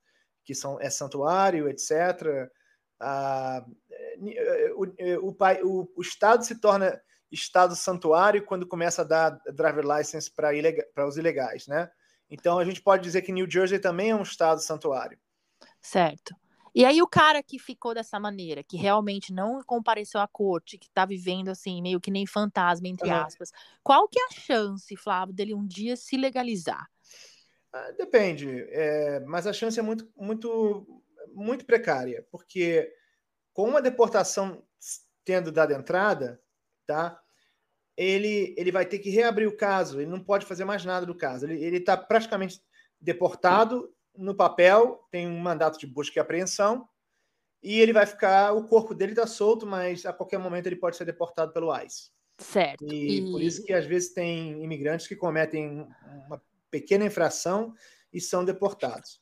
que 0.48 0.54
são 0.54 0.80
é 0.80 0.88
santuário, 0.88 1.68
etc. 1.68 2.50
Ah, 2.98 3.62
o, 4.74 5.28
o, 5.28 5.36
o, 5.62 5.92
o, 5.94 6.00
estado 6.00 6.42
se 6.42 6.58
torna 6.58 6.98
estado 7.30 7.76
santuário 7.76 8.42
quando 8.42 8.66
começa 8.66 9.02
a 9.02 9.04
dar 9.04 9.38
driver 9.52 9.84
license 9.84 10.30
para 10.32 11.06
os 11.06 11.18
ilegais, 11.18 11.66
né? 11.66 11.90
Então 12.30 12.58
a 12.58 12.64
gente 12.64 12.80
pode 12.80 13.02
dizer 13.02 13.20
que 13.20 13.30
New 13.30 13.48
Jersey 13.48 13.78
também 13.78 14.10
é 14.10 14.16
um 14.16 14.22
estado 14.22 14.60
santuário. 14.60 15.18
Certo. 15.82 16.34
E 16.78 16.84
aí 16.84 17.02
o 17.02 17.08
cara 17.08 17.42
que 17.42 17.58
ficou 17.58 17.92
dessa 17.92 18.20
maneira, 18.20 18.62
que 18.62 18.76
realmente 18.76 19.32
não 19.32 19.60
compareceu 19.64 20.20
à 20.20 20.28
corte, 20.28 20.78
que 20.78 20.88
tá 20.88 21.04
vivendo 21.04 21.48
assim, 21.48 21.82
meio 21.82 22.00
que 22.00 22.08
nem 22.08 22.24
fantasma, 22.24 22.86
entre 22.86 23.10
aspas, 23.10 23.50
qual 23.82 24.06
que 24.06 24.20
é 24.20 24.26
a 24.26 24.30
chance, 24.30 24.94
Flávio, 24.94 25.34
dele 25.34 25.54
um 25.54 25.66
dia 25.66 25.96
se 25.96 26.16
legalizar? 26.16 26.88
Ah, 27.72 27.90
depende, 27.98 28.64
é, 28.70 29.18
mas 29.26 29.44
a 29.48 29.52
chance 29.52 29.76
é 29.76 29.82
muito, 29.82 30.08
muito, 30.16 31.02
muito 31.34 31.66
precária, 31.66 32.24
porque 32.30 32.88
com 33.52 33.68
uma 33.68 33.82
deportação 33.82 34.64
tendo 35.24 35.50
dado 35.50 35.72
entrada, 35.72 36.40
tá? 36.86 37.20
Ele, 37.96 38.54
ele 38.56 38.70
vai 38.70 38.86
ter 38.86 39.00
que 39.00 39.10
reabrir 39.10 39.48
o 39.48 39.56
caso, 39.56 40.00
ele 40.00 40.10
não 40.12 40.22
pode 40.22 40.46
fazer 40.46 40.64
mais 40.64 40.84
nada 40.84 41.04
do 41.04 41.16
caso. 41.16 41.44
Ele 41.44 41.78
está 41.78 41.96
praticamente 41.96 42.62
deportado 43.00 43.92
no 44.18 44.34
papel 44.34 45.06
tem 45.10 45.26
um 45.26 45.38
mandato 45.38 45.78
de 45.78 45.86
busca 45.86 46.18
e 46.18 46.20
apreensão 46.20 46.88
e 47.62 47.80
ele 47.80 47.92
vai 47.92 48.06
ficar, 48.06 48.52
o 48.52 48.64
corpo 48.64 48.94
dele 48.94 49.12
está 49.12 49.26
solto, 49.26 49.66
mas 49.66 50.04
a 50.04 50.12
qualquer 50.12 50.38
momento 50.38 50.66
ele 50.66 50.76
pode 50.76 50.96
ser 50.96 51.04
deportado 51.04 51.52
pelo 51.52 51.74
ICE. 51.76 52.10
Certo. 52.38 52.84
E, 52.84 53.18
e, 53.18 53.30
por 53.32 53.42
isso 53.42 53.64
que 53.64 53.72
às 53.72 53.84
vezes 53.84 54.12
tem 54.12 54.62
imigrantes 54.62 55.08
que 55.08 55.16
cometem 55.16 55.86
uma 56.26 56.40
pequena 56.70 57.04
infração 57.04 57.74
e 58.12 58.20
são 58.20 58.44
deportados. 58.44 59.20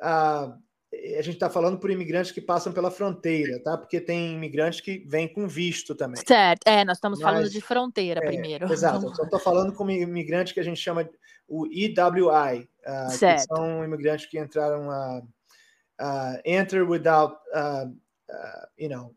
Ah, 0.00 0.56
a 0.92 1.22
gente 1.22 1.34
está 1.34 1.50
falando 1.50 1.78
por 1.78 1.90
imigrantes 1.90 2.30
que 2.30 2.40
passam 2.40 2.72
pela 2.72 2.90
fronteira, 2.90 3.60
tá? 3.62 3.76
Porque 3.76 4.00
tem 4.00 4.34
imigrantes 4.34 4.80
que 4.80 5.04
vêm 5.06 5.26
com 5.26 5.48
visto 5.48 5.94
também. 5.94 6.22
Certo, 6.24 6.66
é, 6.66 6.84
nós 6.84 6.98
estamos 6.98 7.18
Mas, 7.18 7.32
falando 7.32 7.50
de 7.50 7.60
fronteira 7.60 8.20
é, 8.22 8.26
primeiro. 8.26 8.72
Exato, 8.72 9.04
eu 9.06 9.14
só 9.14 9.24
estou 9.24 9.40
falando 9.40 9.72
com 9.72 9.90
imigrante 9.90 10.54
que 10.54 10.60
a 10.60 10.62
gente 10.62 10.80
chama 10.80 11.08
o 11.48 11.66
EWI, 11.66 12.68
uh, 12.86 13.10
certo. 13.10 13.48
que 13.48 13.54
são 13.54 13.84
imigrantes 13.84 14.26
que 14.26 14.38
entraram 14.38 14.90
a 14.90 15.22
uh, 16.00 16.40
enter 16.44 16.88
without, 16.88 17.36
uh, 17.54 17.88
uh, 17.88 18.66
you 18.78 18.88
know, 18.88 19.14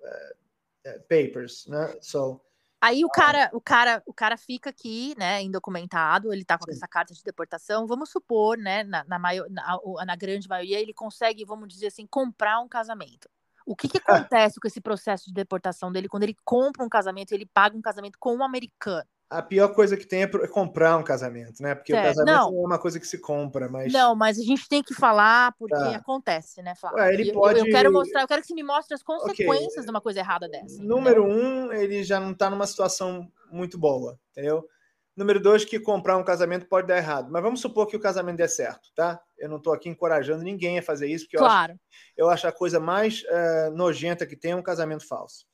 papers, 1.07 1.65
né? 1.67 1.95
So, 2.01 2.41
Aí 2.81 3.03
o 3.03 3.09
cara, 3.09 3.49
o 3.51 3.59
cara, 3.59 4.01
o 4.05 4.13
cara 4.13 4.37
fica 4.37 4.69
aqui, 4.69 5.13
né, 5.17 5.41
indocumentado, 5.41 6.31
ele 6.31 6.45
tá 6.45 6.57
com 6.57 6.71
Sim. 6.71 6.77
essa 6.77 6.87
carta 6.87 7.13
de 7.13 7.21
deportação. 7.21 7.85
Vamos 7.85 8.09
supor, 8.09 8.57
né, 8.57 8.83
na, 8.85 9.03
na, 9.03 9.19
maior, 9.19 9.49
na, 9.49 9.77
na, 10.05 10.15
grande 10.15 10.47
maioria, 10.47 10.79
ele 10.79 10.93
consegue, 10.93 11.43
vamos 11.43 11.67
dizer 11.67 11.87
assim, 11.87 12.07
comprar 12.07 12.61
um 12.61 12.69
casamento. 12.69 13.29
O 13.65 13.75
que, 13.75 13.89
que 13.89 13.97
acontece 14.33 14.61
com 14.61 14.67
esse 14.67 14.79
processo 14.79 15.25
de 15.25 15.33
deportação 15.33 15.91
dele 15.91 16.07
quando 16.07 16.23
ele 16.23 16.37
compra 16.45 16.83
um 16.83 16.89
casamento 16.89 17.31
e 17.31 17.35
ele 17.35 17.45
paga 17.45 17.75
um 17.75 17.81
casamento 17.81 18.17
com 18.17 18.33
um 18.33 18.43
americano? 18.43 19.07
A 19.29 19.43
pior 19.43 19.67
coisa 19.75 19.95
que 19.95 20.05
tem 20.05 20.23
é 20.23 20.27
comprar 20.47 20.97
um 20.97 21.03
casamento, 21.03 21.61
né? 21.61 21.75
Porque 21.75 21.93
certo. 21.93 22.03
o 22.03 22.07
casamento 22.07 22.35
não. 22.35 22.51
não. 22.51 22.63
é 22.63 22.65
uma 22.65 22.79
coisa 22.79 22.99
que 22.99 23.05
se 23.05 23.19
compra, 23.19 23.69
mas. 23.69 23.93
Não, 23.93 24.15
mas 24.15 24.39
a 24.39 24.43
gente 24.43 24.67
tem 24.67 24.81
que 24.81 24.95
falar 24.95 25.53
porque 25.59 25.75
tá. 25.75 25.95
acontece, 25.95 26.63
né, 26.63 26.73
Flávio? 26.75 26.97
Ué, 26.97 27.13
ele 27.13 27.31
pode... 27.31 27.59
eu, 27.59 27.65
eu, 27.65 27.71
quero 27.71 27.93
mostrar, 27.93 28.21
eu 28.21 28.27
quero 28.27 28.41
que 28.41 28.47
você 28.47 28.55
me 28.55 28.63
mostre 28.63 28.95
as 28.95 29.03
consequências 29.03 29.71
okay. 29.73 29.83
de 29.83 29.89
uma 29.89 30.01
coisa 30.01 30.19
errada 30.19 30.49
dessa. 30.49 30.81
Número 30.81 31.23
um, 31.23 31.71
ele 31.71 32.03
já 32.03 32.19
não 32.19 32.31
está 32.31 32.49
numa 32.49 32.65
situação 32.65 33.31
muito 33.51 33.77
boa, 33.77 34.19
entendeu? 34.31 34.67
Número 35.15 35.39
dois, 35.39 35.63
que 35.65 35.79
comprar 35.79 36.17
um 36.17 36.23
casamento 36.23 36.65
pode 36.65 36.87
dar 36.87 36.97
errado. 36.97 37.29
Mas 37.29 37.43
vamos 37.43 37.59
supor 37.59 37.85
que 37.85 37.95
o 37.95 37.99
casamento 37.99 38.37
dê 38.37 38.47
certo, 38.47 38.89
tá? 38.95 39.21
Eu 39.37 39.49
não 39.49 39.57
estou 39.57 39.73
aqui 39.73 39.89
encorajando 39.89 40.43
ninguém 40.43 40.79
a 40.79 40.81
fazer 40.83 41.07
isso, 41.07 41.25
porque 41.25 41.37
claro. 41.37 41.73
eu, 41.73 41.75
acho, 41.75 41.79
eu 42.17 42.29
acho 42.29 42.47
a 42.47 42.51
coisa 42.51 42.79
mais 42.79 43.23
uh, 43.23 43.75
nojenta 43.75 44.25
que 44.25 44.35
tem 44.35 44.51
é 44.51 44.55
um 44.55 44.63
casamento 44.63 45.05
falso. 45.07 45.45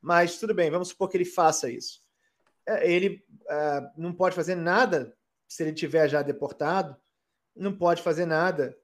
Mas 0.00 0.38
tudo 0.38 0.54
bem, 0.54 0.70
vamos 0.70 0.88
supor 0.88 1.08
que 1.08 1.16
ele 1.16 1.24
faça 1.24 1.70
isso. 1.70 2.00
É, 2.66 2.90
ele 2.90 3.24
uh, 3.42 3.90
não 3.96 4.12
pode 4.12 4.34
fazer 4.34 4.54
nada 4.54 5.16
se 5.48 5.62
ele 5.62 5.72
tiver 5.72 6.08
já 6.08 6.22
deportado, 6.22 6.96
não 7.54 7.76
pode 7.76 8.02
fazer 8.02 8.24
nada 8.24 8.76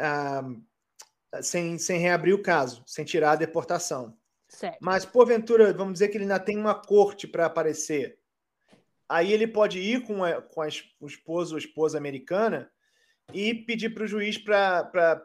uh, 0.00 1.42
sem, 1.42 1.78
sem 1.78 2.00
reabrir 2.00 2.34
o 2.34 2.42
caso, 2.42 2.82
sem 2.86 3.04
tirar 3.04 3.32
a 3.32 3.36
deportação. 3.36 4.16
Certo. 4.48 4.78
Mas, 4.80 5.04
porventura, 5.04 5.72
vamos 5.72 5.94
dizer 5.94 6.08
que 6.08 6.16
ele 6.16 6.24
ainda 6.24 6.40
tem 6.40 6.58
uma 6.58 6.74
corte 6.74 7.28
para 7.28 7.46
aparecer. 7.46 8.18
Aí 9.08 9.32
ele 9.32 9.46
pode 9.46 9.78
ir 9.78 10.04
com, 10.04 10.24
a, 10.24 10.42
com 10.42 10.62
a, 10.62 10.68
o 11.00 11.06
esposo 11.06 11.54
ou 11.54 11.58
esposa 11.58 11.98
americana 11.98 12.70
e 13.32 13.54
pedir 13.54 13.90
para 13.90 14.04
o 14.04 14.08
juiz 14.08 14.38
para 14.38 15.22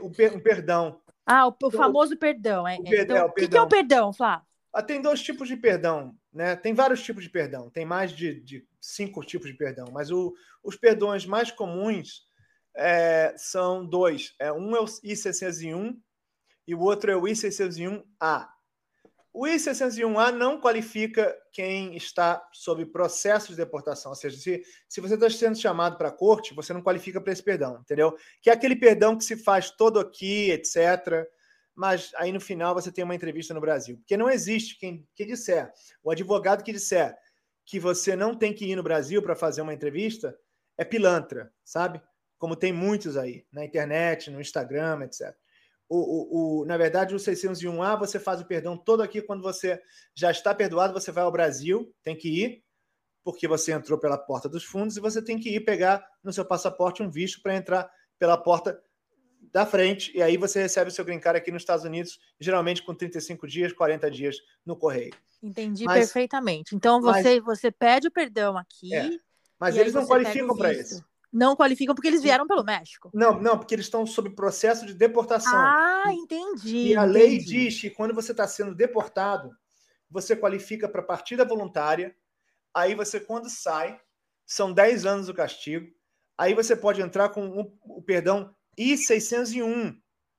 o, 0.00 0.10
per, 0.10 0.42
perdão. 0.42 1.00
Ah, 1.24 1.46
o, 1.46 1.56
o 1.62 1.70
famoso 1.70 2.16
perdão. 2.16 2.66
É, 2.66 2.76
o, 2.76 2.82
per, 2.82 3.00
então, 3.02 3.16
é, 3.16 3.24
o, 3.24 3.32
que, 3.32 3.48
que, 3.48 3.56
é 3.56 3.62
o 3.62 3.68
perdão, 3.68 4.12
Flávio? 4.12 4.46
Ah, 4.76 4.82
tem 4.82 5.00
dois 5.00 5.22
tipos 5.22 5.48
de 5.48 5.56
perdão, 5.56 6.14
né? 6.30 6.54
Tem 6.54 6.74
vários 6.74 7.02
tipos 7.02 7.24
de 7.24 7.30
perdão. 7.30 7.70
Tem 7.70 7.86
mais 7.86 8.12
de, 8.12 8.42
de 8.42 8.62
cinco 8.78 9.24
tipos 9.24 9.50
de 9.50 9.56
perdão, 9.56 9.86
mas 9.90 10.10
o, 10.10 10.34
os 10.62 10.76
perdões 10.76 11.24
mais 11.24 11.50
comuns 11.50 12.26
é, 12.76 13.34
são 13.38 13.86
dois. 13.86 14.34
É, 14.38 14.52
um 14.52 14.76
é 14.76 14.80
o 14.80 14.84
I-601 15.02 15.96
e 16.66 16.74
o 16.74 16.80
outro 16.80 17.10
é 17.10 17.16
o 17.16 17.26
I-601A. 17.26 18.48
O 19.32 19.46
I-601A 19.46 20.30
não 20.30 20.60
qualifica 20.60 21.34
quem 21.54 21.96
está 21.96 22.46
sob 22.52 22.84
processo 22.84 23.52
de 23.52 23.56
deportação, 23.56 24.10
ou 24.10 24.16
seja, 24.16 24.36
se, 24.36 24.62
se 24.86 25.00
você 25.00 25.14
está 25.14 25.30
sendo 25.30 25.56
chamado 25.56 25.96
para 25.96 26.08
a 26.08 26.12
corte, 26.12 26.54
você 26.54 26.74
não 26.74 26.82
qualifica 26.82 27.18
para 27.18 27.32
esse 27.32 27.42
perdão, 27.42 27.78
entendeu? 27.80 28.14
Que 28.42 28.50
é 28.50 28.52
aquele 28.52 28.76
perdão 28.76 29.16
que 29.16 29.24
se 29.24 29.38
faz 29.38 29.70
todo 29.70 29.98
aqui, 29.98 30.50
etc., 30.50 31.26
mas 31.76 32.10
aí 32.16 32.32
no 32.32 32.40
final 32.40 32.74
você 32.74 32.90
tem 32.90 33.04
uma 33.04 33.14
entrevista 33.14 33.52
no 33.52 33.60
Brasil. 33.60 33.98
Porque 33.98 34.16
não 34.16 34.30
existe 34.30 34.78
quem, 34.78 35.06
quem 35.14 35.26
disser, 35.26 35.70
o 36.02 36.10
advogado 36.10 36.64
que 36.64 36.72
disser 36.72 37.16
que 37.66 37.78
você 37.78 38.16
não 38.16 38.34
tem 38.34 38.54
que 38.54 38.64
ir 38.64 38.76
no 38.76 38.82
Brasil 38.82 39.20
para 39.20 39.36
fazer 39.36 39.60
uma 39.60 39.74
entrevista 39.74 40.36
é 40.78 40.84
pilantra, 40.84 41.52
sabe? 41.64 42.00
Como 42.38 42.56
tem 42.56 42.72
muitos 42.72 43.16
aí, 43.16 43.44
na 43.52 43.64
internet, 43.64 44.30
no 44.30 44.40
Instagram, 44.40 45.04
etc. 45.04 45.34
O, 45.88 45.98
o, 45.98 46.62
o, 46.62 46.64
na 46.64 46.76
verdade, 46.76 47.14
o 47.14 47.18
601A, 47.18 47.98
você 47.98 48.18
faz 48.18 48.40
o 48.40 48.46
perdão 48.46 48.76
todo 48.76 49.02
aqui 49.02 49.20
quando 49.20 49.42
você 49.42 49.80
já 50.14 50.30
está 50.30 50.54
perdoado, 50.54 50.92
você 50.92 51.12
vai 51.12 51.24
ao 51.24 51.32
Brasil, 51.32 51.92
tem 52.02 52.16
que 52.16 52.28
ir, 52.28 52.64
porque 53.22 53.46
você 53.46 53.72
entrou 53.72 53.98
pela 53.98 54.18
porta 54.18 54.48
dos 54.48 54.64
fundos, 54.64 54.96
e 54.96 55.00
você 55.00 55.22
tem 55.22 55.38
que 55.38 55.54
ir 55.54 55.60
pegar 55.60 56.04
no 56.22 56.32
seu 56.32 56.44
passaporte 56.44 57.02
um 57.02 57.10
visto 57.10 57.40
para 57.42 57.56
entrar 57.56 57.90
pela 58.18 58.36
porta 58.36 58.80
da 59.52 59.66
frente, 59.66 60.16
e 60.16 60.22
aí 60.22 60.36
você 60.36 60.60
recebe 60.60 60.90
o 60.90 60.94
seu 60.94 61.04
green 61.04 61.20
card 61.20 61.38
aqui 61.38 61.50
nos 61.50 61.62
Estados 61.62 61.84
Unidos, 61.84 62.18
geralmente 62.40 62.82
com 62.82 62.94
35 62.94 63.46
dias, 63.46 63.72
40 63.72 64.10
dias 64.10 64.36
no 64.64 64.76
correio. 64.76 65.14
Entendi 65.42 65.84
mas, 65.84 65.98
perfeitamente. 65.98 66.74
Então 66.74 67.00
você, 67.00 67.40
mas, 67.40 67.44
você 67.44 67.70
pede 67.70 68.08
o 68.08 68.10
perdão 68.10 68.56
aqui. 68.56 68.94
É, 68.94 69.10
mas 69.58 69.76
eles 69.76 69.94
não 69.94 70.06
qualificam 70.06 70.56
para 70.56 70.72
isso. 70.72 71.04
Não 71.32 71.54
qualificam 71.54 71.94
porque 71.94 72.08
eles 72.08 72.22
vieram 72.22 72.46
pelo 72.46 72.64
México. 72.64 73.10
Não, 73.12 73.40
não, 73.40 73.58
porque 73.58 73.74
eles 73.74 73.86
estão 73.86 74.06
sob 74.06 74.30
processo 74.30 74.86
de 74.86 74.94
deportação. 74.94 75.52
Ah, 75.54 76.04
entendi. 76.10 76.88
E 76.88 76.96
a 76.96 77.02
entendi. 77.02 77.12
lei 77.12 77.38
diz 77.38 77.80
que 77.80 77.90
quando 77.90 78.14
você 78.14 78.32
está 78.32 78.46
sendo 78.46 78.74
deportado, 78.74 79.50
você 80.10 80.34
qualifica 80.34 80.88
para 80.88 81.02
partida 81.02 81.44
voluntária. 81.44 82.14
Aí 82.72 82.94
você, 82.94 83.20
quando 83.20 83.50
sai, 83.50 84.00
são 84.46 84.72
10 84.72 85.04
anos 85.04 85.28
o 85.28 85.34
castigo. 85.34 85.86
Aí 86.38 86.54
você 86.54 86.76
pode 86.76 87.02
entrar 87.02 87.28
com 87.30 87.48
o, 87.48 87.98
o 87.98 88.02
perdão 88.02 88.54
I601. 88.78 89.96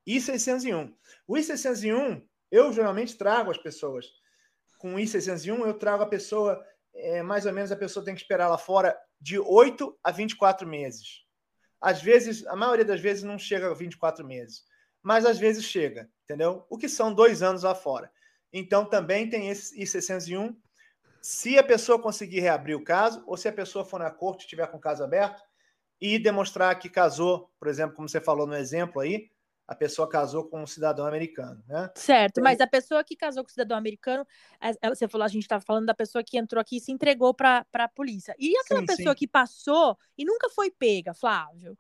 I601. 0.08 0.94
O 1.27 1.36
I601, 1.36 2.25
eu 2.51 2.72
geralmente 2.72 3.17
trago 3.17 3.51
as 3.51 3.58
pessoas. 3.58 4.06
Com 4.77 4.96
o 4.96 4.98
I601, 4.98 5.65
eu 5.65 5.74
trago 5.74 6.03
a 6.03 6.08
pessoa, 6.08 6.63
é, 6.94 7.22
mais 7.22 7.46
ou 7.46 7.53
menos 7.53 7.72
a 7.72 7.75
pessoa 7.75 8.06
tem 8.06 8.15
que 8.15 8.22
esperar 8.22 8.48
lá 8.48 8.58
fora 8.58 8.98
de 9.20 9.39
8 9.39 9.98
a 10.03 10.12
24 10.12 10.67
meses. 10.67 11.25
Às 11.82 12.01
vezes, 12.01 12.46
a 12.48 12.56
maioria 12.56 12.86
das 12.86 13.01
vezes 13.01 13.24
não 13.24 13.38
chega 13.38 13.70
a 13.70 13.74
24 13.74 14.25
meses, 14.25 14.63
mas 15.01 15.25
às 15.25 15.38
vezes 15.38 15.63
chega, 15.63 16.10
entendeu? 16.24 16.65
O 16.70 16.77
que 16.77 16.89
são 16.89 17.13
dois 17.13 17.44
anos 17.44 17.63
lá 17.63 17.75
fora. 17.75 18.12
Então 18.51 18.86
também 18.86 19.29
tem 19.29 19.50
esse 19.50 19.77
I601. 19.79 20.56
Se 21.22 21.58
a 21.58 21.63
pessoa 21.63 22.01
conseguir 22.01 22.39
reabrir 22.39 22.75
o 22.75 22.84
caso, 22.84 23.24
ou 23.27 23.36
se 23.36 23.48
a 23.48 23.53
pessoa 23.53 23.84
for 23.84 24.00
na 24.00 24.10
corte 24.10 24.41
e 24.41 24.46
estiver 24.46 24.67
com 24.67 24.77
o 24.77 24.82
caso 24.82 25.03
aberto, 25.03 25.41
e 25.99 26.19
demonstrar 26.19 26.77
que 26.77 26.89
casou, 26.89 27.51
por 27.59 27.67
exemplo, 27.67 27.95
como 27.95 28.07
você 28.07 28.21
falou 28.21 28.45
no 28.45 28.55
exemplo 28.55 29.01
aí, 29.01 29.29
a 29.67 29.75
pessoa 29.75 30.07
casou 30.07 30.45
com 30.45 30.63
um 30.63 30.67
cidadão 30.67 31.05
americano, 31.05 31.61
né? 31.67 31.91
Certo, 31.95 32.41
mas 32.41 32.61
a 32.61 32.67
pessoa 32.67 33.03
que 33.03 33.17
casou 33.17 33.43
com 33.43 33.49
um 33.49 33.51
cidadão 33.51 33.77
americano, 33.77 34.25
você 34.83 35.07
falou, 35.09 35.25
a 35.25 35.27
gente 35.29 35.43
estava 35.43 35.61
falando 35.61 35.85
da 35.85 35.93
pessoa 35.93 36.23
que 36.23 36.37
entrou 36.37 36.61
aqui 36.61 36.77
e 36.77 36.79
se 36.79 36.91
entregou 36.91 37.33
para 37.33 37.65
a 37.73 37.87
polícia. 37.89 38.33
E 38.39 38.55
aquela 38.59 38.79
sim, 38.79 38.85
pessoa 38.85 39.13
sim. 39.13 39.17
que 39.17 39.27
passou 39.27 39.97
e 40.17 40.23
nunca 40.23 40.49
foi 40.49 40.71
pega, 40.71 41.13
Flávio? 41.13 41.77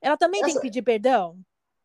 Ela 0.00 0.16
também 0.16 0.40
Essa... 0.40 0.46
tem 0.46 0.56
que 0.56 0.62
pedir 0.62 0.82
perdão? 0.82 1.38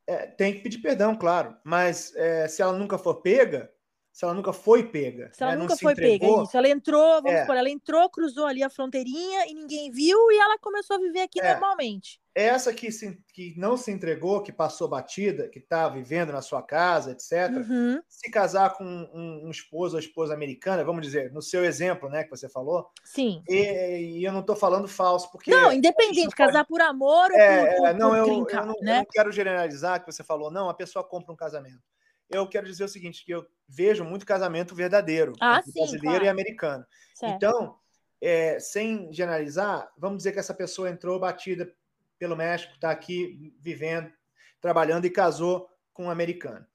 É, 0.07 0.27
tem 0.27 0.53
que 0.53 0.61
pedir 0.61 0.77
perdão, 0.77 1.13
claro. 1.13 1.57
Mas 1.61 2.15
é, 2.15 2.47
se 2.47 2.61
ela 2.61 2.71
nunca 2.71 2.97
for 2.97 3.15
pega, 3.15 3.69
se 4.17 4.25
ela 4.25 4.33
nunca 4.33 4.51
foi 4.51 4.83
pega. 4.83 5.29
Se 5.31 5.43
ela 5.43 5.51
né? 5.51 5.62
nunca 5.62 5.77
foi 5.77 5.91
entregou, 5.91 6.38
pega, 6.38 6.43
isso. 6.47 6.57
Ela 6.57 6.69
entrou, 6.69 7.21
vamos 7.21 7.33
é. 7.33 7.41
supor, 7.41 7.55
ela 7.55 7.69
entrou, 7.69 8.09
cruzou 8.09 8.47
ali 8.47 8.63
a 8.63 8.69
fronteirinha 8.69 9.45
e 9.45 9.53
ninguém 9.53 9.91
viu 9.91 10.17
e 10.31 10.38
ela 10.39 10.57
começou 10.57 10.95
a 10.95 11.00
viver 11.00 11.21
aqui 11.21 11.39
é. 11.39 11.51
normalmente. 11.51 12.19
Essa 12.33 12.74
que, 12.74 12.91
se, 12.91 13.15
que 13.31 13.53
não 13.55 13.77
se 13.77 13.91
entregou, 13.91 14.41
que 14.41 14.51
passou 14.51 14.88
batida, 14.88 15.47
que 15.47 15.59
está 15.59 15.88
vivendo 15.88 16.31
na 16.31 16.41
sua 16.41 16.63
casa, 16.63 17.12
etc. 17.12 17.57
Uhum. 17.57 18.01
Se 18.09 18.31
casar 18.31 18.74
com 18.74 18.83
um, 18.83 19.45
um, 19.45 19.51
esposo 19.51 19.95
ou 19.95 20.00
esposa 20.00 20.33
americana, 20.33 20.83
vamos 20.83 21.03
dizer, 21.03 21.31
no 21.31 21.41
seu 21.41 21.63
exemplo, 21.63 22.09
né, 22.09 22.24
que 22.24 22.31
você 22.31 22.50
falou. 22.50 22.89
Sim. 23.03 23.43
E, 23.47 24.17
e 24.17 24.24
eu 24.24 24.33
não 24.33 24.41
estou 24.41 24.55
falando 24.55 24.88
falso, 24.88 25.31
porque. 25.31 25.51
Não, 25.51 25.71
independente, 25.71 26.36
casar 26.36 26.65
pode... 26.65 26.69
por 26.69 26.81
amor 26.81 27.29
ou 27.31 27.38
é, 27.38 27.75
por, 27.75 27.77
por, 27.77 27.93
não, 27.93 28.09
por 28.09 28.17
eu, 28.17 28.25
eu, 28.25 28.65
não, 28.65 28.75
né? 28.81 28.93
eu 28.93 28.97
não 28.97 29.05
quero 29.05 29.31
generalizar 29.31 30.03
que 30.03 30.12
você 30.12 30.24
falou, 30.24 30.50
não, 30.50 30.69
a 30.69 30.74
pessoa 30.74 31.03
compra 31.07 31.31
um 31.31 31.38
casamento 31.38 31.83
eu 32.29 32.48
quero 32.48 32.65
dizer 32.65 32.84
o 32.84 32.89
seguinte, 32.89 33.24
que 33.24 33.31
eu 33.31 33.46
vejo 33.67 34.03
muito 34.03 34.25
casamento 34.25 34.75
verdadeiro, 34.75 35.34
ah, 35.39 35.62
sim, 35.62 35.72
brasileiro 35.72 36.01
claro. 36.01 36.25
e 36.25 36.29
americano. 36.29 36.86
Certo. 37.13 37.36
Então, 37.36 37.77
é, 38.22 38.60
sem 38.60 39.12
generalizar, 39.13 39.91
vamos 39.98 40.17
dizer 40.17 40.31
que 40.31 40.39
essa 40.39 40.53
pessoa 40.53 40.89
entrou 40.89 41.19
batida 41.19 41.72
pelo 42.17 42.36
México, 42.36 42.74
está 42.74 42.91
aqui 42.91 43.53
vivendo, 43.62 44.12
trabalhando 44.60 45.05
e 45.05 45.10
casou 45.10 45.69
com 45.93 46.05
um 46.05 46.10
americano, 46.10 46.65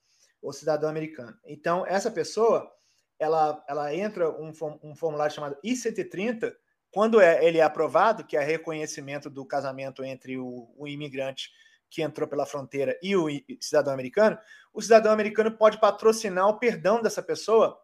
ou 0.40 0.52
cidadão 0.52 0.88
americano. 0.88 1.36
Então, 1.44 1.86
essa 1.86 2.10
pessoa, 2.10 2.70
ela, 3.18 3.64
ela 3.68 3.94
entra 3.94 4.30
um, 4.30 4.52
um 4.82 4.94
formulário 4.94 5.34
chamado 5.34 5.56
I-130, 5.62 6.54
quando 6.90 7.20
é, 7.20 7.44
ele 7.44 7.58
é 7.58 7.62
aprovado, 7.62 8.24
que 8.24 8.36
é 8.36 8.42
reconhecimento 8.42 9.30
do 9.30 9.44
casamento 9.44 10.04
entre 10.04 10.36
o, 10.38 10.72
o 10.76 10.86
imigrante 10.86 11.50
que 11.92 12.00
entrou 12.00 12.26
pela 12.26 12.46
fronteira 12.46 12.98
e 13.02 13.14
o 13.14 13.28
cidadão 13.60 13.92
americano, 13.92 14.38
o 14.72 14.80
cidadão 14.80 15.12
americano 15.12 15.52
pode 15.52 15.78
patrocinar 15.78 16.48
o 16.48 16.58
perdão 16.58 17.02
dessa 17.02 17.22
pessoa, 17.22 17.78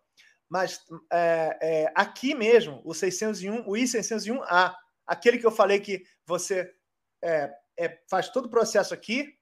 mas 0.49 0.81
é, 1.13 1.59
é, 1.61 1.93
aqui 1.95 2.35
mesmo, 2.35 2.81
o 2.85 2.95
601, 2.95 3.69
o 3.69 3.73
I601A, 3.73 4.75
aquele 5.07 5.37
que 5.37 5.45
eu 5.45 5.51
falei 5.51 5.79
que 5.79 6.03
você 6.25 6.73
é, 7.23 7.53
é, 7.79 8.01
faz 8.09 8.31
todo 8.31 8.47
o 8.47 8.51
processo 8.51 8.95
aqui, 8.95 9.37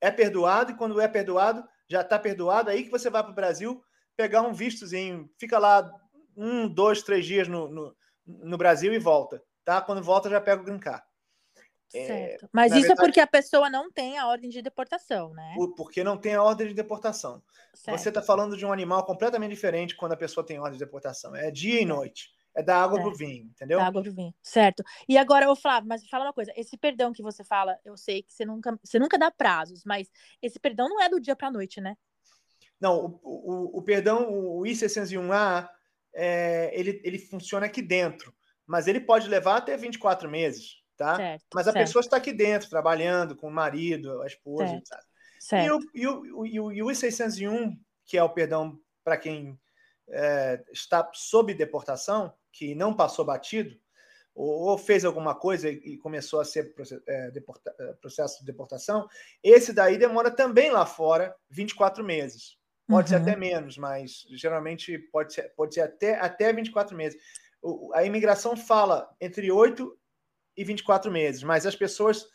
é 0.00 0.10
perdoado, 0.10 0.72
e 0.72 0.76
quando 0.76 1.00
é 1.00 1.06
perdoado, 1.06 1.64
já 1.88 2.00
está 2.00 2.18
perdoado, 2.18 2.70
aí 2.70 2.82
que 2.82 2.90
você 2.90 3.08
vai 3.08 3.22
para 3.22 3.30
o 3.30 3.36
Brasil 3.36 3.80
pegar 4.16 4.42
um 4.42 4.52
vistozinho, 4.52 5.30
fica 5.38 5.60
lá 5.60 5.88
um, 6.36 6.68
dois, 6.68 7.02
três 7.02 7.24
dias 7.24 7.46
no, 7.46 7.68
no, 7.68 7.96
no 8.26 8.58
Brasil 8.58 8.92
e 8.92 8.98
volta. 8.98 9.40
Tá? 9.64 9.80
Quando 9.80 10.02
volta, 10.02 10.28
já 10.28 10.40
pega 10.40 10.60
o 10.60 10.64
green 10.64 10.78
card. 10.78 11.04
É, 11.94 12.06
certo. 12.06 12.44
É, 12.44 12.48
Mas 12.52 12.72
isso 12.72 12.82
verdade, 12.82 13.00
é 13.00 13.04
porque 13.04 13.20
a 13.20 13.26
pessoa 13.26 13.70
não 13.70 13.90
tem 13.90 14.18
a 14.18 14.26
ordem 14.26 14.50
de 14.50 14.60
deportação, 14.60 15.32
né? 15.32 15.54
Porque 15.76 16.04
não 16.04 16.16
tem 16.16 16.34
a 16.34 16.42
ordem 16.42 16.68
de 16.68 16.74
deportação. 16.74 17.42
Certo. 17.74 17.98
Você 17.98 18.08
está 18.10 18.20
falando 18.20 18.56
de 18.56 18.66
um 18.66 18.72
animal 18.72 19.04
completamente 19.04 19.50
diferente 19.50 19.96
quando 19.96 20.12
a 20.12 20.16
pessoa 20.16 20.44
tem 20.44 20.58
ordem 20.58 20.78
de 20.78 20.84
deportação. 20.84 21.34
É 21.34 21.50
dia 21.50 21.80
e 21.80 21.86
noite. 21.86 22.30
É 22.54 22.62
da 22.62 22.76
água 22.76 22.96
certo. 22.96 23.08
pro 23.08 23.18
vinho, 23.18 23.44
entendeu? 23.44 23.78
Da 23.78 23.86
água 23.86 24.02
pro 24.02 24.12
vinho, 24.12 24.34
certo. 24.42 24.82
E 25.08 25.16
agora, 25.16 25.48
ô 25.48 25.54
Flávio, 25.54 25.88
mas 25.88 26.04
fala 26.08 26.24
uma 26.24 26.32
coisa, 26.32 26.52
esse 26.56 26.76
perdão 26.76 27.12
que 27.12 27.22
você 27.22 27.44
fala, 27.44 27.78
eu 27.84 27.96
sei 27.96 28.22
que 28.22 28.32
você 28.32 28.44
nunca, 28.44 28.76
você 28.82 28.98
nunca 28.98 29.16
dá 29.16 29.30
prazos, 29.30 29.84
mas 29.84 30.10
esse 30.42 30.58
perdão 30.58 30.88
não 30.88 31.00
é 31.00 31.08
do 31.08 31.20
dia 31.20 31.36
para 31.36 31.52
noite, 31.52 31.80
né? 31.80 31.96
Não, 32.80 33.20
o, 33.22 33.76
o, 33.76 33.78
o 33.78 33.82
perdão, 33.82 34.28
o 34.28 34.66
I-601A, 34.66 35.68
é, 36.12 36.72
ele, 36.72 37.00
ele 37.04 37.18
funciona 37.18 37.66
aqui 37.66 37.80
dentro, 37.80 38.34
mas 38.66 38.88
ele 38.88 39.00
pode 39.00 39.28
levar 39.28 39.58
até 39.58 39.76
24 39.76 40.28
meses 40.28 40.82
tá? 40.98 41.16
Certo, 41.16 41.44
Mas 41.54 41.68
a 41.68 41.72
certo. 41.72 41.86
pessoa 41.86 42.00
está 42.00 42.16
aqui 42.16 42.32
dentro, 42.32 42.68
trabalhando 42.68 43.34
com 43.36 43.48
o 43.48 43.52
marido, 43.52 44.20
a 44.20 44.26
esposa, 44.26 44.82
certo. 45.38 45.88
E, 45.94 46.06
o, 46.06 46.24
e, 46.24 46.32
o, 46.32 46.46
e, 46.46 46.60
o, 46.60 46.72
e 46.72 46.82
o 46.82 46.90
I-601, 46.90 47.78
que 48.04 48.18
é 48.18 48.22
o 48.22 48.28
perdão 48.28 48.78
para 49.04 49.16
quem 49.16 49.58
é, 50.10 50.62
está 50.72 51.08
sob 51.14 51.54
deportação, 51.54 52.34
que 52.52 52.74
não 52.74 52.92
passou 52.92 53.24
batido, 53.24 53.78
ou, 54.34 54.70
ou 54.70 54.78
fez 54.78 55.04
alguma 55.04 55.34
coisa 55.34 55.70
e 55.70 55.96
começou 55.98 56.40
a 56.40 56.44
ser 56.44 56.74
é, 57.06 57.30
deporta, 57.30 57.74
é, 57.78 57.92
processo 57.94 58.40
de 58.40 58.46
deportação, 58.46 59.08
esse 59.42 59.72
daí 59.72 59.96
demora 59.96 60.30
também 60.30 60.70
lá 60.70 60.84
fora 60.84 61.34
24 61.48 62.04
meses. 62.04 62.58
Pode 62.88 63.12
uhum. 63.12 63.18
ser 63.18 63.30
até 63.30 63.38
menos, 63.38 63.78
mas 63.78 64.24
geralmente 64.30 64.98
pode 65.12 65.34
ser, 65.34 65.54
pode 65.54 65.74
ser 65.74 65.82
até, 65.82 66.14
até 66.18 66.52
24 66.52 66.96
meses. 66.96 67.20
O, 67.62 67.92
a 67.94 68.04
imigração 68.04 68.56
fala 68.56 69.08
entre 69.20 69.52
8 69.52 69.96
e 70.58 70.64
24 70.64 71.10
meses, 71.10 71.42
mas 71.42 71.64
as 71.64 71.76
pessoas 71.76 72.26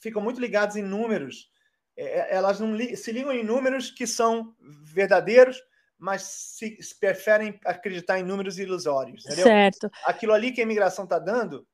ficam 0.00 0.22
muito 0.22 0.40
ligadas 0.40 0.76
em 0.76 0.82
números 0.82 1.50
é, 1.96 2.04
é, 2.04 2.34
elas 2.34 2.58
não 2.58 2.74
li, 2.74 2.96
se 2.96 3.12
ligam 3.12 3.32
em 3.32 3.44
números 3.44 3.90
que 3.90 4.06
são 4.06 4.54
verdadeiros, 4.60 5.62
mas 5.98 6.22
se, 6.22 6.82
se 6.82 6.98
preferem 6.98 7.58
acreditar 7.64 8.18
em 8.18 8.24
números 8.24 8.58
ilusórios. 8.58 9.24
Entendeu? 9.24 9.44
Certo. 9.44 9.90
Aquilo 10.04 10.32
ali 10.32 10.52
que 10.52 10.60
a 10.60 10.64
imigração 10.64 11.04
está 11.04 11.18
dando 11.18 11.66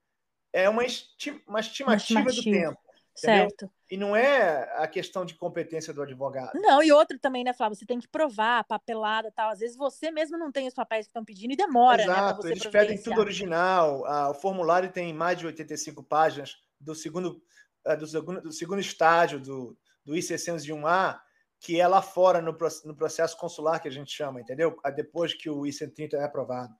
é 0.52 0.68
uma, 0.68 0.84
esti 0.84 1.30
uma, 1.46 1.60
estimativa 1.60 1.90
uma, 1.90 1.96
estimativa 1.96 2.32
do 2.32 2.42
tempo. 2.42 2.78
Certo. 3.14 3.70
E 3.90 3.96
não 3.96 4.14
é 4.14 4.70
a 4.76 4.86
questão 4.86 5.24
de 5.24 5.34
competência 5.34 5.94
do 5.94 6.02
advogado. 6.02 6.52
Não, 6.60 6.82
e 6.82 6.92
outro 6.92 7.18
também, 7.18 7.42
né, 7.42 7.54
Flávio? 7.54 7.74
Você 7.74 7.86
tem 7.86 7.98
que 7.98 8.06
provar, 8.06 8.64
papelada 8.64 9.32
tal. 9.34 9.50
Às 9.50 9.60
vezes 9.60 9.76
você 9.76 10.10
mesmo 10.10 10.36
não 10.36 10.52
tem 10.52 10.66
os 10.68 10.74
papéis 10.74 11.06
que 11.06 11.10
estão 11.10 11.24
pedindo 11.24 11.54
e 11.54 11.56
demora, 11.56 12.02
Exato, 12.02 12.44
né? 12.44 12.50
Eles 12.50 12.66
pedem 12.66 13.02
tudo 13.02 13.18
original. 13.18 14.04
Ah, 14.04 14.30
o 14.30 14.34
formulário 14.34 14.92
tem 14.92 15.14
mais 15.14 15.38
de 15.38 15.46
85 15.46 16.02
páginas 16.02 16.56
do 16.78 16.94
segundo, 16.94 17.42
ah, 17.86 17.94
do 17.94 18.06
segundo, 18.06 18.42
do 18.42 18.52
segundo 18.52 18.80
estágio 18.80 19.40
do, 19.40 19.74
do 20.04 20.14
I-601A, 20.14 21.18
que 21.58 21.80
é 21.80 21.88
lá 21.88 22.02
fora 22.02 22.42
no, 22.42 22.56
no 22.84 22.94
processo 22.94 23.38
consular 23.38 23.80
que 23.80 23.88
a 23.88 23.92
gente 23.92 24.12
chama, 24.12 24.40
entendeu? 24.40 24.78
Ah, 24.84 24.90
depois 24.90 25.32
que 25.32 25.48
o 25.48 25.64
I-130 25.64 26.12
é 26.12 26.24
aprovado. 26.24 26.74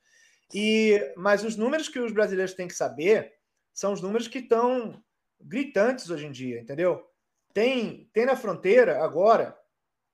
E, 0.52 1.14
mas 1.16 1.42
os 1.42 1.56
números 1.56 1.88
que 1.88 1.98
os 1.98 2.12
brasileiros 2.12 2.52
têm 2.52 2.68
que 2.68 2.74
saber 2.74 3.32
são 3.72 3.94
os 3.94 4.02
números 4.02 4.28
que 4.28 4.38
estão 4.38 5.02
gritantes 5.40 6.10
hoje 6.10 6.26
em 6.26 6.32
dia, 6.32 6.60
entendeu? 6.60 7.04
Tem, 7.52 8.08
tem 8.12 8.26
na 8.26 8.36
fronteira 8.36 9.02
agora 9.02 9.58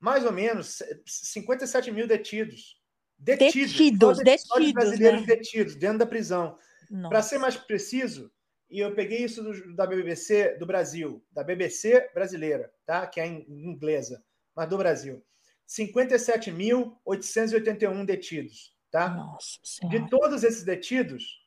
mais 0.00 0.24
ou 0.24 0.32
menos 0.32 0.82
57 1.06 1.90
mil 1.90 2.06
detidos. 2.06 2.80
Detidos, 3.18 3.72
detidos, 3.72 4.18
detidos, 4.18 4.72
brasileiros 4.72 5.20
né? 5.22 5.26
detidos 5.26 5.74
dentro 5.76 5.98
da 5.98 6.06
prisão. 6.06 6.56
Para 7.08 7.22
ser 7.22 7.38
mais 7.38 7.56
preciso, 7.56 8.30
e 8.70 8.80
eu 8.80 8.94
peguei 8.94 9.24
isso 9.24 9.42
do, 9.42 9.74
da 9.74 9.86
BBC 9.86 10.58
do 10.58 10.66
Brasil, 10.66 11.24
da 11.30 11.42
BBC 11.42 12.10
brasileira, 12.12 12.70
tá? 12.84 13.06
Que 13.06 13.20
é 13.20 13.26
inglesa, 13.26 14.22
mas 14.54 14.68
do 14.68 14.76
Brasil. 14.76 15.24
57.881 15.66 18.04
detidos, 18.04 18.76
tá? 18.90 19.08
Nossa 19.08 19.58
De 19.88 20.06
todos 20.10 20.44
esses 20.44 20.64
detidos, 20.64 21.42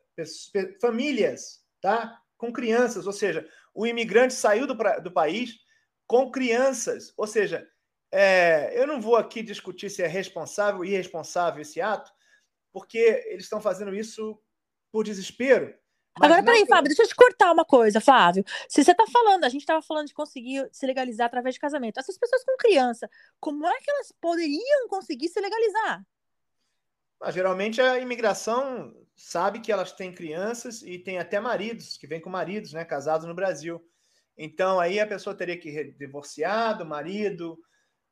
famílias, 0.82 1.64
tá? 1.82 2.20
Com 2.38 2.52
crianças, 2.52 3.08
ou 3.08 3.14
seja, 3.14 3.48
o 3.74 3.88
imigrante 3.88 4.34
saiu 4.34 4.68
do, 4.68 4.76
do 5.02 5.12
país 5.12 5.56
com 6.06 6.30
crianças, 6.32 7.14
ou 7.18 7.28
seja, 7.28 7.66
é, 8.12 8.72
eu 8.80 8.88
não 8.88 9.02
vou 9.02 9.16
aqui 9.16 9.42
discutir 9.44 9.90
se 9.90 10.02
é 10.02 10.08
responsável 10.08 10.80
ou 10.80 10.86
irresponsável 10.86 11.62
esse 11.62 11.82
ato, 11.82 12.12
porque 12.72 13.26
eles 13.28 13.44
estão 13.44 13.62
fazendo 13.62 13.94
isso 13.94 14.42
por 14.92 15.04
desespero. 15.04 15.76
Agora, 16.22 16.44
peraí, 16.44 16.60
tem... 16.60 16.68
Fábio, 16.68 16.90
deixa 16.90 17.04
eu 17.04 17.08
te 17.08 17.16
cortar 17.16 17.52
uma 17.52 17.66
coisa, 17.66 18.02
Flávio. 18.02 18.44
Se 18.68 18.84
você 18.84 18.92
está 18.92 19.06
falando, 19.08 19.44
a 19.44 19.50
gente 19.50 19.62
estava 19.62 19.82
falando 19.82 20.08
de 20.08 20.14
conseguir 20.14 20.68
se 20.72 20.86
legalizar 20.86 21.28
através 21.28 21.56
de 21.56 21.62
casamento. 21.62 22.00
Essas 22.00 22.18
pessoas 22.18 22.44
com 22.44 22.58
criança, 22.58 23.10
como 23.40 23.66
é 23.68 23.80
que 23.80 23.90
elas 23.90 24.12
poderiam 24.20 24.88
conseguir 24.90 25.30
se 25.30 25.40
legalizar? 25.40 26.04
Mas, 27.20 27.34
geralmente 27.34 27.82
a 27.82 28.00
imigração 28.00 28.94
sabe 29.16 29.60
que 29.60 29.72
elas 29.72 29.92
têm 29.92 30.14
crianças 30.14 30.84
e 30.84 31.00
tem 31.00 31.18
até 31.18 31.40
maridos, 31.40 31.98
que 31.98 32.06
vêm 32.06 32.22
com 32.22 32.30
maridos, 32.30 32.74
né, 32.74 32.86
casados 32.86 33.28
no 33.28 33.34
Brasil. 33.34 33.84
Então, 34.38 34.80
aí 34.80 35.00
a 35.00 35.08
pessoa 35.08 35.36
teria 35.36 35.58
que 35.58 35.92
divorciar 35.94 36.78
do 36.78 36.86
marido 36.86 37.58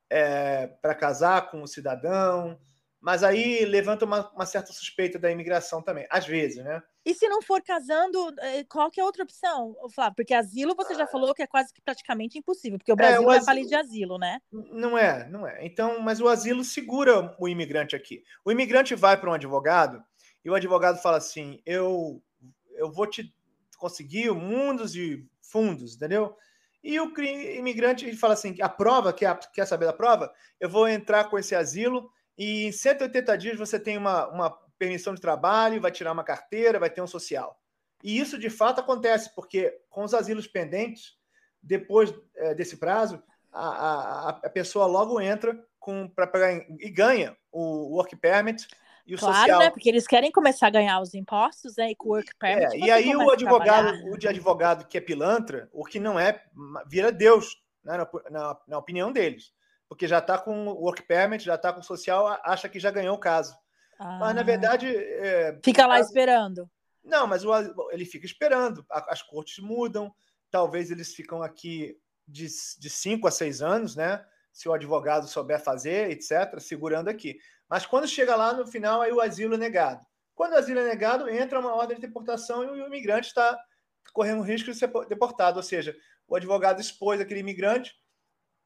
é, 0.09 0.67
para 0.81 0.95
casar 0.95 1.49
com 1.51 1.61
o 1.61 1.67
cidadão. 1.67 2.59
Mas 2.99 3.23
aí 3.23 3.63
levanta 3.65 4.05
uma, 4.05 4.31
uma, 4.31 4.45
certa 4.45 4.73
suspeita 4.73 5.19
da 5.19 5.29
imigração 5.29 5.81
também, 5.83 6.07
às 6.09 6.25
vezes, 6.25 6.63
né? 6.63 6.81
E 7.05 7.13
se 7.13 7.29
não 7.29 7.39
for 7.39 7.61
casando, 7.61 8.33
eh, 8.39 8.63
qual 8.63 8.89
que 8.89 8.99
é 8.99 9.03
a 9.03 9.05
outra 9.05 9.23
opção, 9.23 9.75
Flávio? 9.93 10.15
Porque 10.15 10.33
asilo 10.33 10.75
você 10.75 10.95
já 10.95 11.05
falou 11.05 11.35
que 11.35 11.43
é 11.43 11.47
quase 11.47 11.71
que 11.71 11.79
praticamente 11.79 12.39
impossível, 12.39 12.79
porque 12.79 12.91
o 12.91 12.95
Brasil 12.95 13.21
é, 13.21 13.25
o 13.25 13.29
asilo... 13.29 13.43
é 13.43 13.45
país 13.45 13.67
de 13.67 13.75
asilo, 13.75 14.17
né? 14.17 14.39
Não 14.51 14.97
é, 14.97 15.29
não 15.29 15.47
é. 15.47 15.63
Então, 15.63 15.99
mas 15.99 16.19
o 16.19 16.27
asilo 16.27 16.63
segura 16.63 17.35
o 17.39 17.47
imigrante 17.47 17.95
aqui. 17.95 18.23
O 18.43 18.51
imigrante 18.51 18.95
vai 18.95 19.15
para 19.19 19.29
um 19.29 19.33
advogado 19.33 20.03
e 20.43 20.49
o 20.49 20.55
advogado 20.55 20.99
fala 20.99 21.17
assim: 21.17 21.61
eu, 21.63 22.19
eu 22.71 22.91
vou 22.91 23.05
te 23.05 23.31
conseguir 23.77 24.31
mundos 24.31 24.91
de 24.91 25.27
fundos, 25.43 25.95
entendeu? 25.95 26.35
E 26.83 26.99
o 26.99 27.13
imigrante 27.19 28.05
ele 28.05 28.17
fala 28.17 28.33
assim: 28.33 28.55
a 28.59 28.69
prova, 28.69 29.13
quer, 29.13 29.37
quer 29.53 29.67
saber 29.67 29.85
da 29.85 29.93
prova? 29.93 30.33
Eu 30.59 30.69
vou 30.69 30.87
entrar 30.87 31.25
com 31.25 31.37
esse 31.37 31.53
asilo 31.53 32.09
e 32.35 32.65
em 32.65 32.71
180 32.71 33.37
dias 33.37 33.57
você 33.57 33.79
tem 33.79 33.97
uma, 33.97 34.27
uma 34.29 34.64
permissão 34.77 35.13
de 35.13 35.21
trabalho, 35.21 35.81
vai 35.81 35.91
tirar 35.91 36.11
uma 36.11 36.23
carteira, 36.23 36.79
vai 36.79 36.89
ter 36.89 37.01
um 37.01 37.07
social. 37.07 37.59
E 38.03 38.19
isso 38.19 38.37
de 38.37 38.49
fato 38.49 38.79
acontece, 38.79 39.33
porque 39.33 39.77
com 39.89 40.03
os 40.03 40.13
asilos 40.13 40.47
pendentes, 40.47 41.15
depois 41.61 42.13
é, 42.35 42.53
desse 42.53 42.77
prazo, 42.77 43.21
a, 43.51 43.67
a, 43.67 44.29
a, 44.29 44.49
pessoa 44.49 44.85
logo 44.85 45.19
entra 45.19 45.57
para 46.13 46.27
pegar 46.27 46.51
e 46.53 46.89
ganha 46.89 47.35
o 47.51 47.95
work 47.95 48.15
permit 48.17 48.67
e 49.07 49.15
o 49.15 49.17
claro, 49.17 49.37
social. 49.37 49.59
né? 49.59 49.69
Porque 49.69 49.87
eles 49.87 50.05
querem 50.05 50.31
começar 50.31 50.67
a 50.67 50.71
ganhar 50.71 50.99
os 50.99 51.13
impostos, 51.13 51.77
né? 51.77 51.91
E 51.91 51.95
com 51.95 52.09
o 52.09 52.11
work 52.11 52.35
permit. 52.37 52.75
É, 52.75 52.77
e 52.85 52.91
aí 52.91 53.15
o 53.15 53.31
advogado, 53.31 53.93
o 54.11 54.17
de 54.17 54.27
advogado 54.27 54.85
que 54.87 54.97
é 54.97 55.01
pilantra, 55.01 55.69
o 55.71 55.85
que 55.85 55.99
não 55.99 56.19
é, 56.19 56.43
vira 56.85 57.11
Deus, 57.11 57.61
né, 57.83 57.97
na, 57.97 58.09
na, 58.29 58.57
na 58.67 58.77
opinião 58.77 59.11
deles 59.11 59.53
porque 59.87 60.07
já 60.07 60.19
está 60.19 60.37
com 60.37 60.67
o 60.67 60.81
work 60.81 61.03
permit, 61.03 61.43
já 61.43 61.55
está 61.55 61.71
com 61.71 61.79
o 61.79 61.83
social, 61.83 62.27
acha 62.43 62.67
que 62.67 62.79
já 62.79 62.91
ganhou 62.91 63.15
o 63.15 63.19
caso. 63.19 63.55
Ah, 63.99 64.17
mas, 64.19 64.35
na 64.35 64.43
verdade. 64.43 64.87
É, 64.87 65.59
fica 65.63 65.85
lá 65.85 65.99
esperando. 65.99 66.69
Não, 67.03 67.27
mas 67.27 67.45
o, 67.45 67.51
ele 67.91 68.05
fica 68.05 68.25
esperando. 68.25 68.85
As 68.89 69.21
cortes 69.21 69.63
mudam, 69.63 70.13
talvez 70.49 70.91
eles 70.91 71.13
ficam 71.13 71.41
aqui 71.41 71.97
de, 72.27 72.47
de 72.79 72.89
cinco 72.89 73.27
a 73.27 73.31
seis 73.31 73.61
anos, 73.61 73.95
né? 73.95 74.25
Se 74.51 74.67
o 74.67 74.73
advogado 74.73 75.27
souber 75.27 75.59
fazer, 75.59 76.09
etc., 76.09 76.59
segurando 76.59 77.09
aqui. 77.09 77.37
Mas 77.69 77.85
quando 77.85 78.07
chega 78.07 78.35
lá 78.35 78.53
no 78.53 78.65
final, 78.65 79.01
aí 79.01 79.11
o 79.11 79.21
asilo 79.21 79.55
é 79.55 79.57
negado. 79.57 80.05
Quando 80.33 80.53
o 80.53 80.57
asilo 80.57 80.79
é 80.79 80.87
negado, 80.87 81.29
entra 81.29 81.59
uma 81.59 81.75
ordem 81.75 81.95
de 81.95 82.01
deportação 82.01 82.63
e 82.63 82.81
o 82.81 82.87
imigrante 82.87 83.27
está 83.27 83.57
correndo 84.13 84.41
risco 84.41 84.71
de 84.71 84.77
ser 84.77 84.91
deportado. 85.07 85.57
Ou 85.57 85.63
seja, 85.63 85.95
o 86.27 86.35
advogado 86.35 86.81
expôs 86.81 87.19
aquele 87.19 87.39
imigrante, 87.39 87.93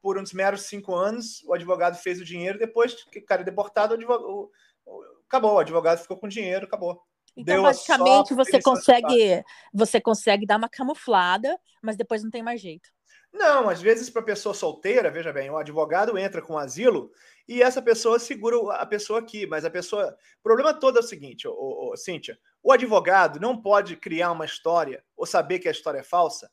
por 0.02 0.18
uns 0.18 0.32
meros 0.32 0.62
cinco 0.62 0.94
anos, 0.94 1.42
o 1.44 1.52
advogado 1.52 1.96
fez 1.96 2.20
o 2.20 2.24
dinheiro, 2.24 2.58
depois 2.58 2.94
que 3.04 3.18
o 3.18 3.24
cara 3.24 3.42
é 3.42 3.44
deportado, 3.44 3.92
o 3.92 3.96
advogado, 3.96 4.24
o, 4.26 4.50
o, 4.86 5.19
acabou, 5.30 5.54
o 5.54 5.58
advogado 5.60 6.00
ficou 6.00 6.18
com 6.18 6.28
dinheiro, 6.28 6.66
acabou. 6.66 7.00
Então, 7.36 7.54
Deu 7.54 7.62
basicamente, 7.62 8.34
você 8.34 8.60
consegue, 8.60 9.44
você 9.72 10.00
consegue 10.00 10.44
dar 10.44 10.56
uma 10.56 10.68
camuflada, 10.68 11.56
mas 11.80 11.96
depois 11.96 12.24
não 12.24 12.30
tem 12.30 12.42
mais 12.42 12.60
jeito. 12.60 12.90
Não, 13.32 13.68
às 13.68 13.80
vezes 13.80 14.10
para 14.10 14.22
pessoa 14.22 14.52
solteira, 14.52 15.08
veja 15.08 15.32
bem, 15.32 15.48
o 15.48 15.56
advogado 15.56 16.18
entra 16.18 16.42
com 16.42 16.58
asilo 16.58 17.12
e 17.48 17.62
essa 17.62 17.80
pessoa 17.80 18.18
segura 18.18 18.74
a 18.74 18.84
pessoa 18.84 19.20
aqui, 19.20 19.46
mas 19.46 19.64
a 19.64 19.70
pessoa. 19.70 20.16
O 20.40 20.42
problema 20.42 20.74
todo 20.74 20.96
é 20.96 21.00
o 21.00 21.04
seguinte, 21.04 21.46
ô, 21.46 21.92
ô, 21.92 21.96
Cíntia: 21.96 22.36
o 22.60 22.72
advogado 22.72 23.38
não 23.38 23.60
pode 23.62 23.96
criar 23.96 24.32
uma 24.32 24.44
história 24.44 25.04
ou 25.16 25.24
saber 25.24 25.60
que 25.60 25.68
a 25.68 25.70
história 25.70 26.00
é 26.00 26.02
falsa 26.02 26.50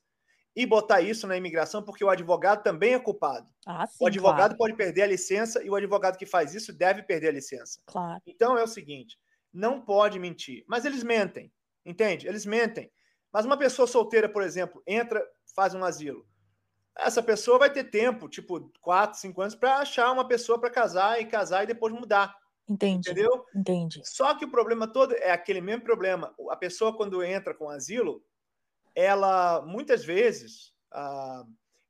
e 0.57 0.65
botar 0.65 1.01
isso 1.01 1.27
na 1.27 1.37
imigração, 1.37 1.83
porque 1.83 2.03
o 2.03 2.09
advogado 2.09 2.63
também 2.63 2.95
é 2.95 2.99
culpado. 2.99 3.47
Ah, 3.63 3.85
sim, 3.85 4.03
o 4.03 4.07
advogado 4.07 4.55
claro. 4.55 4.57
pode 4.57 4.73
perder 4.75 5.03
a 5.03 5.07
licença 5.07 5.63
e 5.63 5.69
o 5.69 5.75
advogado 5.75 6.17
que 6.17 6.25
faz 6.25 6.55
isso 6.55 6.73
deve 6.73 7.03
perder 7.03 7.27
a 7.27 7.33
licença. 7.33 7.79
Claro. 7.85 8.19
Então 8.25 8.57
é 8.57 8.63
o 8.63 8.67
seguinte: 8.67 9.19
não 9.53 9.79
pode 9.79 10.17
mentir. 10.17 10.65
Mas 10.67 10.83
eles 10.83 11.03
mentem, 11.03 11.53
entende? 11.85 12.27
Eles 12.27 12.43
mentem. 12.43 12.91
Mas 13.31 13.45
uma 13.45 13.55
pessoa 13.55 13.87
solteira, 13.87 14.27
por 14.27 14.41
exemplo, 14.41 14.81
entra, 14.87 15.23
faz 15.55 15.75
um 15.75 15.83
asilo. 15.83 16.25
Essa 16.97 17.21
pessoa 17.21 17.59
vai 17.59 17.71
ter 17.71 17.83
tempo, 17.91 18.27
tipo, 18.27 18.71
quatro, 18.81 19.19
cinco 19.19 19.43
anos, 19.43 19.53
para 19.53 19.77
achar 19.77 20.11
uma 20.11 20.27
pessoa 20.27 20.59
para 20.59 20.71
casar 20.71 21.21
e 21.21 21.25
casar 21.25 21.65
e 21.65 21.67
depois 21.67 21.93
mudar. 21.93 22.35
Entendi. 22.67 23.11
Entendeu? 23.11 23.45
Entendi. 23.55 24.01
Só 24.03 24.33
que 24.33 24.45
o 24.45 24.49
problema 24.49 24.87
todo 24.87 25.13
é 25.13 25.29
aquele 25.29 25.61
mesmo 25.61 25.83
problema. 25.83 26.33
A 26.49 26.55
pessoa, 26.55 26.97
quando 26.97 27.23
entra 27.23 27.53
com 27.53 27.69
asilo, 27.69 28.23
ela 28.97 29.61
muitas 29.61 30.03
vezes 30.03 30.73
ah, 30.91 31.45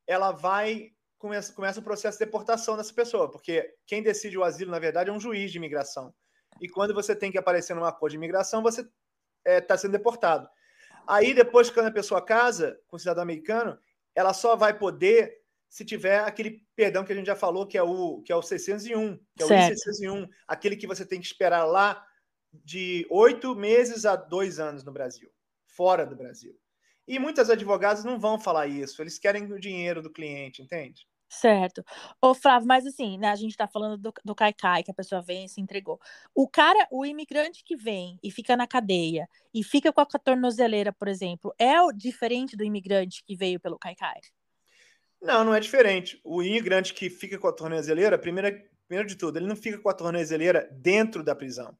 ela 0.06 0.30
vai 0.30 0.92
começa, 1.18 1.54
começa 1.54 1.80
o 1.80 1.82
processo 1.82 2.18
de 2.18 2.24
deportação 2.26 2.76
dessa 2.76 2.92
pessoa, 2.92 3.30
porque 3.30 3.74
quem 3.86 4.02
decide 4.02 4.36
o 4.36 4.44
asilo, 4.44 4.70
na 4.70 4.78
verdade, 4.78 5.08
é 5.08 5.12
um 5.12 5.18
juiz 5.18 5.50
de 5.50 5.56
imigração. 5.56 6.14
E 6.60 6.68
quando 6.68 6.92
você 6.92 7.16
tem 7.16 7.32
que 7.32 7.38
aparecer 7.38 7.74
numa 7.74 7.90
cor 7.90 8.10
de 8.10 8.16
imigração, 8.16 8.62
você 8.62 8.82
está 8.82 8.92
é, 9.46 9.60
tá 9.60 9.76
sendo 9.78 9.92
deportado. 9.92 10.46
Aí, 11.06 11.32
depois, 11.32 11.70
quando 11.70 11.86
a 11.86 11.90
pessoa 11.92 12.20
casa 12.22 12.78
com 12.86 12.96
o 12.96 12.98
cidadão 12.98 13.22
americano, 13.22 13.78
ela 14.14 14.34
só 14.34 14.54
vai 14.54 14.78
poder 14.78 15.38
se 15.66 15.86
tiver 15.86 16.20
aquele 16.20 16.62
perdão 16.76 17.04
que 17.04 17.12
a 17.12 17.16
gente 17.16 17.26
já 17.26 17.36
falou, 17.36 17.66
que 17.66 17.78
é 17.78 17.82
o, 17.82 18.20
que 18.22 18.32
é 18.32 18.36
o 18.36 18.42
601, 18.42 19.18
que 19.34 19.42
é 19.42 19.46
o 19.46 19.48
I-601, 19.48 20.28
aquele 20.46 20.76
que 20.76 20.86
você 20.86 21.06
tem 21.06 21.20
que 21.20 21.26
esperar 21.26 21.64
lá 21.64 22.04
de 22.52 23.06
oito 23.10 23.54
meses 23.54 24.04
a 24.04 24.14
dois 24.14 24.58
anos 24.58 24.84
no 24.84 24.92
Brasil, 24.92 25.30
fora 25.66 26.04
do 26.04 26.16
Brasil. 26.16 26.58
E 27.08 27.18
muitas 27.18 27.48
advogadas 27.48 28.04
não 28.04 28.20
vão 28.20 28.38
falar 28.38 28.66
isso, 28.66 29.02
eles 29.02 29.18
querem 29.18 29.50
o 29.50 29.58
dinheiro 29.58 30.02
do 30.02 30.12
cliente, 30.12 30.60
entende? 30.60 31.08
Certo. 31.30 31.82
Ô, 32.22 32.34
Flávio, 32.34 32.68
mas 32.68 32.86
assim, 32.86 33.18
né, 33.18 33.28
a 33.28 33.36
gente 33.36 33.56
tá 33.56 33.66
falando 33.66 33.98
do, 33.98 34.12
do 34.24 34.34
Caicai, 34.34 34.82
que 34.82 34.90
a 34.90 34.94
pessoa 34.94 35.20
vem 35.20 35.44
e 35.44 35.48
se 35.48 35.60
entregou. 35.60 35.98
O 36.34 36.48
cara, 36.48 36.86
o 36.90 37.04
imigrante 37.04 37.62
que 37.64 37.76
vem 37.76 38.18
e 38.22 38.30
fica 38.30 38.56
na 38.56 38.66
cadeia 38.66 39.28
e 39.52 39.64
fica 39.64 39.92
com 39.92 40.00
a 40.00 40.06
tornozeleira, 40.06 40.92
por 40.92 41.08
exemplo, 41.08 41.54
é 41.58 41.80
o 41.80 41.92
diferente 41.92 42.56
do 42.56 42.64
imigrante 42.64 43.22
que 43.24 43.36
veio 43.36 43.60
pelo 43.60 43.78
Caicai? 43.78 44.20
Não, 45.20 45.44
não 45.44 45.54
é 45.54 45.60
diferente. 45.60 46.20
O 46.24 46.42
imigrante 46.42 46.94
que 46.94 47.10
fica 47.10 47.38
com 47.38 47.48
a 47.48 47.52
tornozeleira, 47.52 48.18
primeiro, 48.18 48.62
primeiro 48.86 49.08
de 49.08 49.16
tudo, 49.16 49.38
ele 49.38 49.46
não 49.46 49.56
fica 49.56 49.78
com 49.78 49.88
a 49.88 49.94
tornozeleira 49.94 50.68
dentro 50.72 51.22
da 51.22 51.34
prisão. 51.34 51.76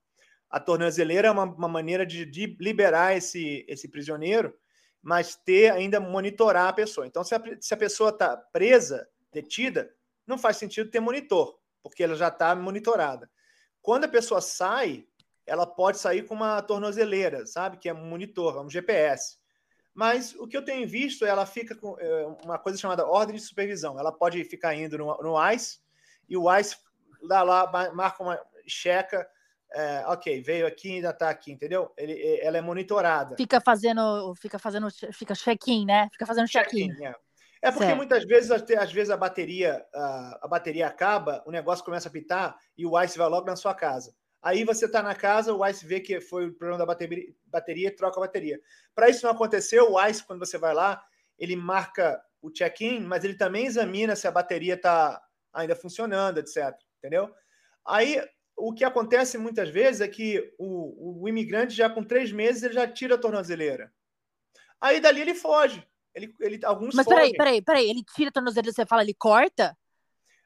A 0.51 0.59
tornozeleira 0.61 1.29
é 1.29 1.31
uma, 1.31 1.45
uma 1.45 1.69
maneira 1.69 2.05
de, 2.05 2.27
de 2.27 2.57
liberar 2.61 3.17
esse, 3.17 3.65
esse 3.69 3.89
prisioneiro, 3.89 4.55
mas 5.03 5.37
ter 5.37 5.73
ainda 5.73 6.01
monitorar 6.01 6.69
a 6.69 6.73
pessoa. 6.73 7.07
Então, 7.07 7.25
se 7.25 7.35
a, 7.35 7.43
se 7.61 7.75
a 7.75 7.77
pessoa 7.77 8.11
está 8.11 8.37
presa, 8.37 9.09
detida, 9.33 9.95
não 10.27 10.39
faz 10.39 10.57
sentido 10.57 10.91
ter 10.91 11.01
monitor, 11.01 11.59
porque 11.83 12.03
ela 12.03 12.15
já 12.15 12.29
está 12.29 12.55
monitorada. 12.55 13.31
Quando 13.81 14.05
a 14.05 14.09
pessoa 14.09 14.41
sai, 14.41 15.07
ela 15.47 15.67
pode 15.67 15.99
sair 15.99 16.27
com 16.27 16.35
uma 16.35 16.61
tornozeleira, 16.61 17.47
sabe? 17.47 17.79
Que 17.79 17.89
é 17.89 17.95
um 17.95 18.05
monitor, 18.05 18.61
um 18.61 18.69
GPS. 18.69 19.39
Mas 19.95 20.35
o 20.35 20.47
que 20.47 20.57
eu 20.57 20.65
tenho 20.65 20.87
visto, 20.87 21.25
ela 21.25 21.47
fica 21.47 21.75
com 21.75 21.99
é, 21.99 22.27
uma 22.45 22.59
coisa 22.59 22.79
chamada 22.79 23.07
ordem 23.07 23.35
de 23.35 23.43
supervisão. 23.43 23.99
Ela 23.99 24.13
pode 24.13 24.45
ficar 24.45 24.75
indo 24.75 24.99
no, 24.99 25.17
no 25.23 25.53
ICE 25.53 25.81
e 26.29 26.37
o 26.37 26.55
ICE 26.57 26.77
dá 27.27 27.43
lá, 27.43 27.67
marca 27.93 28.23
uma 28.23 28.39
checa. 28.67 29.29
É, 29.73 30.05
ok, 30.07 30.41
veio 30.41 30.67
aqui, 30.67 30.95
ainda 30.95 31.11
está 31.11 31.29
aqui, 31.29 31.53
entendeu? 31.53 31.93
Ele, 31.97 32.41
ela 32.41 32.57
é 32.57 32.61
monitorada. 32.61 33.37
Fica 33.37 33.61
fazendo, 33.61 34.35
fica 34.37 34.59
fazendo, 34.59 34.89
fica 35.13 35.35
check-in, 35.35 35.85
né? 35.85 36.09
Fica 36.13 36.25
fazendo 36.25 36.49
check-in. 36.49 36.89
Check 36.89 37.03
é. 37.03 37.15
É 37.61 37.71
porque 37.71 37.87
certo. 37.87 37.97
muitas 37.97 38.25
vezes, 38.25 38.51
às 38.51 38.93
vezes 38.93 39.11
a 39.11 39.17
bateria, 39.17 39.85
a, 39.93 40.41
a, 40.43 40.49
bateria 40.49 40.87
acaba, 40.87 41.43
o 41.45 41.51
negócio 41.51 41.85
começa 41.85 42.09
a 42.09 42.13
pitar 42.13 42.57
e 42.77 42.87
o 42.87 43.01
ICE 43.03 43.19
vai 43.19 43.29
logo 43.29 43.47
na 43.47 43.57
sua 43.57 43.75
casa. 43.75 44.15
Aí 44.41 44.63
você 44.65 44.87
está 44.87 45.03
na 45.03 45.15
casa, 45.15 45.53
o 45.53 45.67
ICE 45.67 45.85
vê 45.85 46.01
que 46.01 46.21
foi 46.21 46.47
o 46.47 46.55
problema 46.55 46.79
da 46.79 46.87
bateria, 46.87 47.35
bateria 47.47 47.89
e 47.89 47.91
troca 47.91 48.19
a 48.19 48.21
bateria. 48.21 48.61
Para 48.95 49.09
isso 49.09 49.25
não 49.27 49.33
acontecer, 49.33 49.81
o 49.81 50.01
ICE, 50.07 50.25
quando 50.25 50.39
você 50.39 50.57
vai 50.57 50.73
lá, 50.73 51.03
ele 51.37 51.57
marca 51.57 52.23
o 52.41 52.51
check-in, 52.51 53.01
mas 53.01 53.25
ele 53.25 53.35
também 53.35 53.67
examina 53.67 54.15
se 54.15 54.29
a 54.29 54.31
bateria 54.31 54.75
está 54.75 55.21
ainda 55.53 55.75
funcionando, 55.75 56.39
etc. 56.39 56.73
Entendeu? 56.99 57.29
Aí 57.85 58.23
o 58.59 58.73
que 58.73 58.85
acontece 58.85 59.39
muitas 59.39 59.69
vezes 59.69 60.01
é 60.01 60.09
que 60.09 60.53
o, 60.59 61.23
o 61.23 61.29
imigrante 61.29 61.75
já 61.75 61.89
com 61.89 62.03
três 62.03 62.33
meses 62.33 62.63
ele 62.63 62.75
já 62.75 62.87
tira 62.87 63.15
a 63.15 63.19
tornozeleira. 63.19 63.93
Aí 64.81 65.01
dali 65.01 65.21
ele 65.21 65.35
foge. 65.35 65.87
Ele, 66.15 66.35
ele, 66.41 66.61
alguns 66.65 66.95
Mas 66.95 67.07
peraí, 67.07 67.33
peraí, 67.33 67.63
peraí. 67.63 67.89
Ele 67.89 68.03
tira 68.15 68.31
a 68.31 68.33
tornozeleira, 68.33 68.73
você 68.73 68.85
fala, 68.85 69.03
ele 69.03 69.15
corta? 69.15 69.77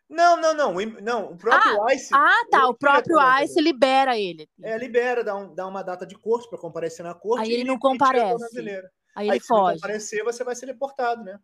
Não, 0.08 0.36
não, 0.36 0.52
não. 0.52 0.74
Não, 1.00 1.32
o 1.32 1.36
próprio 1.36 1.82
ah, 1.82 1.94
ICE. 1.94 2.10
Ah, 2.12 2.46
tá. 2.50 2.68
O 2.68 2.74
próprio 2.74 3.16
ICE 3.42 3.60
libera 3.60 4.18
ele. 4.18 4.48
É, 4.62 4.76
libera, 4.76 5.24
dá, 5.24 5.34
um, 5.34 5.54
dá 5.54 5.66
uma 5.66 5.82
data 5.82 6.06
de 6.06 6.14
corte 6.14 6.48
para 6.50 6.58
comparecer 6.58 7.04
na 7.04 7.14
corte. 7.14 7.44
Aí 7.44 7.52
ele 7.52 7.64
não 7.64 7.78
comparece. 7.78 8.44
Aí, 9.16 9.26
ele 9.26 9.32
Aí, 9.32 9.40
foge. 9.40 9.76
Se 9.76 9.80
comparecer, 9.80 10.24
você 10.24 10.44
vai 10.44 10.54
ser 10.54 10.66
deportado, 10.66 11.24
né? 11.24 11.38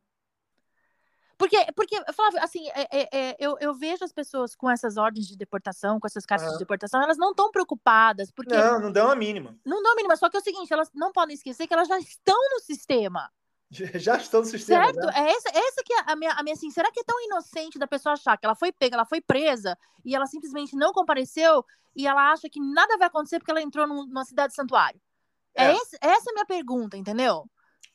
Porque, 1.39 1.57
porque 1.77 1.97
Flávio, 2.13 2.43
assim, 2.43 2.69
é, 2.71 2.89
é, 2.91 3.09
é, 3.13 3.37
eu, 3.39 3.57
eu 3.61 3.73
vejo 3.73 4.05
as 4.05 4.13
pessoas 4.13 4.57
com 4.57 4.69
essas 4.69 4.97
ordens 4.97 5.29
de 5.29 5.37
deportação, 5.37 6.01
com 6.01 6.07
essas 6.09 6.27
cartas 6.27 6.49
uhum. 6.49 6.55
de 6.55 6.59
deportação, 6.59 7.01
elas 7.01 7.17
não 7.17 7.31
estão 7.31 7.53
preocupadas. 7.53 8.33
Porque 8.33 8.57
não, 8.57 8.81
não 8.81 8.91
dão 8.91 9.09
a 9.09 9.15
mínima. 9.15 9.57
Não 9.65 9.81
dão 9.81 9.93
a 9.93 9.95
mínima, 9.95 10.17
só 10.17 10.29
que 10.29 10.37
é 10.37 10.41
o 10.41 10.43
seguinte, 10.43 10.73
elas 10.73 10.91
não 10.93 11.13
podem 11.13 11.35
esquecer 11.35 11.69
que 11.69 11.73
elas 11.73 11.87
já 11.87 11.97
estão 11.97 12.37
no 12.51 12.61
sistema. 12.61 13.31
Já 13.71 14.17
estão 14.17 14.41
no 14.41 14.47
sistema. 14.47 14.85
Certo? 14.85 14.99
Né? 14.99 15.13
É 15.15 15.31
essa, 15.31 15.49
essa 15.51 15.83
que 15.85 15.93
é 15.93 16.03
a 16.07 16.17
minha, 16.17 16.33
a 16.33 16.43
minha 16.43 16.55
assim, 16.55 16.71
será 16.71 16.91
que 16.91 17.01
é 17.01 17.05
tão 17.05 17.23
inocente 17.25 17.79
da 17.79 17.87
pessoa 17.87 18.15
achar 18.15 18.37
que 18.37 18.45
ela 18.45 18.57
foi 18.57 18.73
pega, 18.73 18.97
ela 18.97 19.05
foi 19.05 19.21
presa 19.21 19.79
e 20.05 20.17
ela 20.17 20.27
simplesmente 20.27 20.75
não 20.75 20.93
compareceu 20.93 21.65
e 21.95 22.07
ela 22.07 22.33
acha 22.33 22.49
que 22.49 22.59
nada 22.59 22.97
vai 22.97 23.07
acontecer 23.07 23.39
porque 23.39 23.51
ela 23.51 23.63
entrou 23.63 23.87
numa 23.87 24.25
cidade 24.25 24.55
santuário? 24.55 25.01
É, 25.55 25.67
é 25.67 25.77
esse, 25.77 25.97
essa 26.01 26.31
é 26.31 26.33
a 26.33 26.35
minha 26.35 26.47
pergunta, 26.47 26.97
entendeu? 26.97 27.49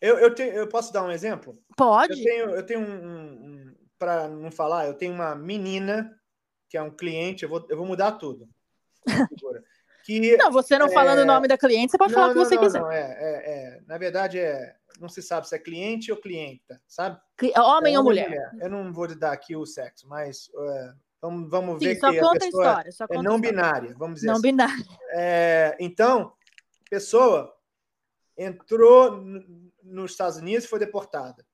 Eu, 0.04 0.20
eu, 0.20 0.36
te, 0.36 0.44
eu 0.44 0.68
posso 0.68 0.92
dar 0.92 1.04
um 1.04 1.12
exemplo? 1.12 1.58
Pode. 1.78 2.20
Eu 2.20 2.26
tenho, 2.26 2.50
eu 2.50 2.66
tenho 2.66 2.80
um, 2.82 2.94
um, 2.94 3.76
para 3.98 4.28
não 4.28 4.52
falar, 4.52 4.86
eu 4.86 4.94
tenho 4.96 5.14
uma 5.14 5.34
menina 5.34 6.14
que 6.68 6.76
é 6.76 6.82
um 6.82 6.92
cliente, 6.92 7.44
eu 7.44 7.50
vou, 7.50 7.66
eu 7.70 7.78
vou 7.78 7.86
mudar 7.86 8.14
tudo. 8.14 8.48
Que, 10.06 10.36
não, 10.36 10.52
você 10.52 10.78
não 10.78 10.88
é... 10.88 10.92
falando 10.92 11.20
o 11.20 11.26
nome 11.26 11.48
da 11.48 11.58
cliente, 11.58 11.92
você 11.92 11.98
pode 11.98 12.12
não, 12.12 12.20
falar 12.20 12.32
o 12.32 12.34
que 12.34 12.40
você 12.46 12.56
não, 12.56 12.62
quiser. 12.62 12.82
Não, 12.82 12.92
é, 12.92 13.00
é, 13.00 13.78
é, 13.78 13.82
na 13.88 13.98
verdade, 13.98 14.38
é, 14.38 14.76
não 15.00 15.08
se 15.08 15.22
sabe 15.22 15.48
se 15.48 15.56
é 15.56 15.60
cliente 15.60 16.12
ou 16.12 16.18
clienta, 16.18 16.82
sabe? 16.86 17.18
Homem 17.58 17.96
é 17.96 17.98
ou 17.98 18.04
mulher. 18.04 18.28
mulher. 18.28 18.52
Eu 18.60 18.70
não 18.70 18.92
vou 18.92 19.08
dar 19.16 19.32
aqui 19.32 19.56
o 19.56 19.66
sexo, 19.66 20.06
mas 20.10 20.52
é, 20.54 20.94
vamos, 21.22 21.50
vamos 21.50 21.80
Sim, 21.80 21.86
ver 21.86 22.00
só 22.02 22.12
que 22.12 22.20
conta 22.20 22.36
a 22.36 22.40
pessoa 22.42 22.68
história, 22.68 22.92
só 22.92 23.06
é 23.10 23.22
não 23.22 23.40
binária, 23.40 23.96
vamos 23.98 24.16
dizer 24.16 24.28
não 24.28 24.34
assim. 24.34 24.42
binária. 24.42 24.86
É, 25.12 25.78
então, 25.80 26.34
pessoa 26.90 27.56
entrou 28.38 29.24
nos 29.84 30.12
Estados 30.12 30.38
Unidos 30.38 30.66
e 30.66 30.68
foi 30.68 30.80
deportada. 30.80 31.46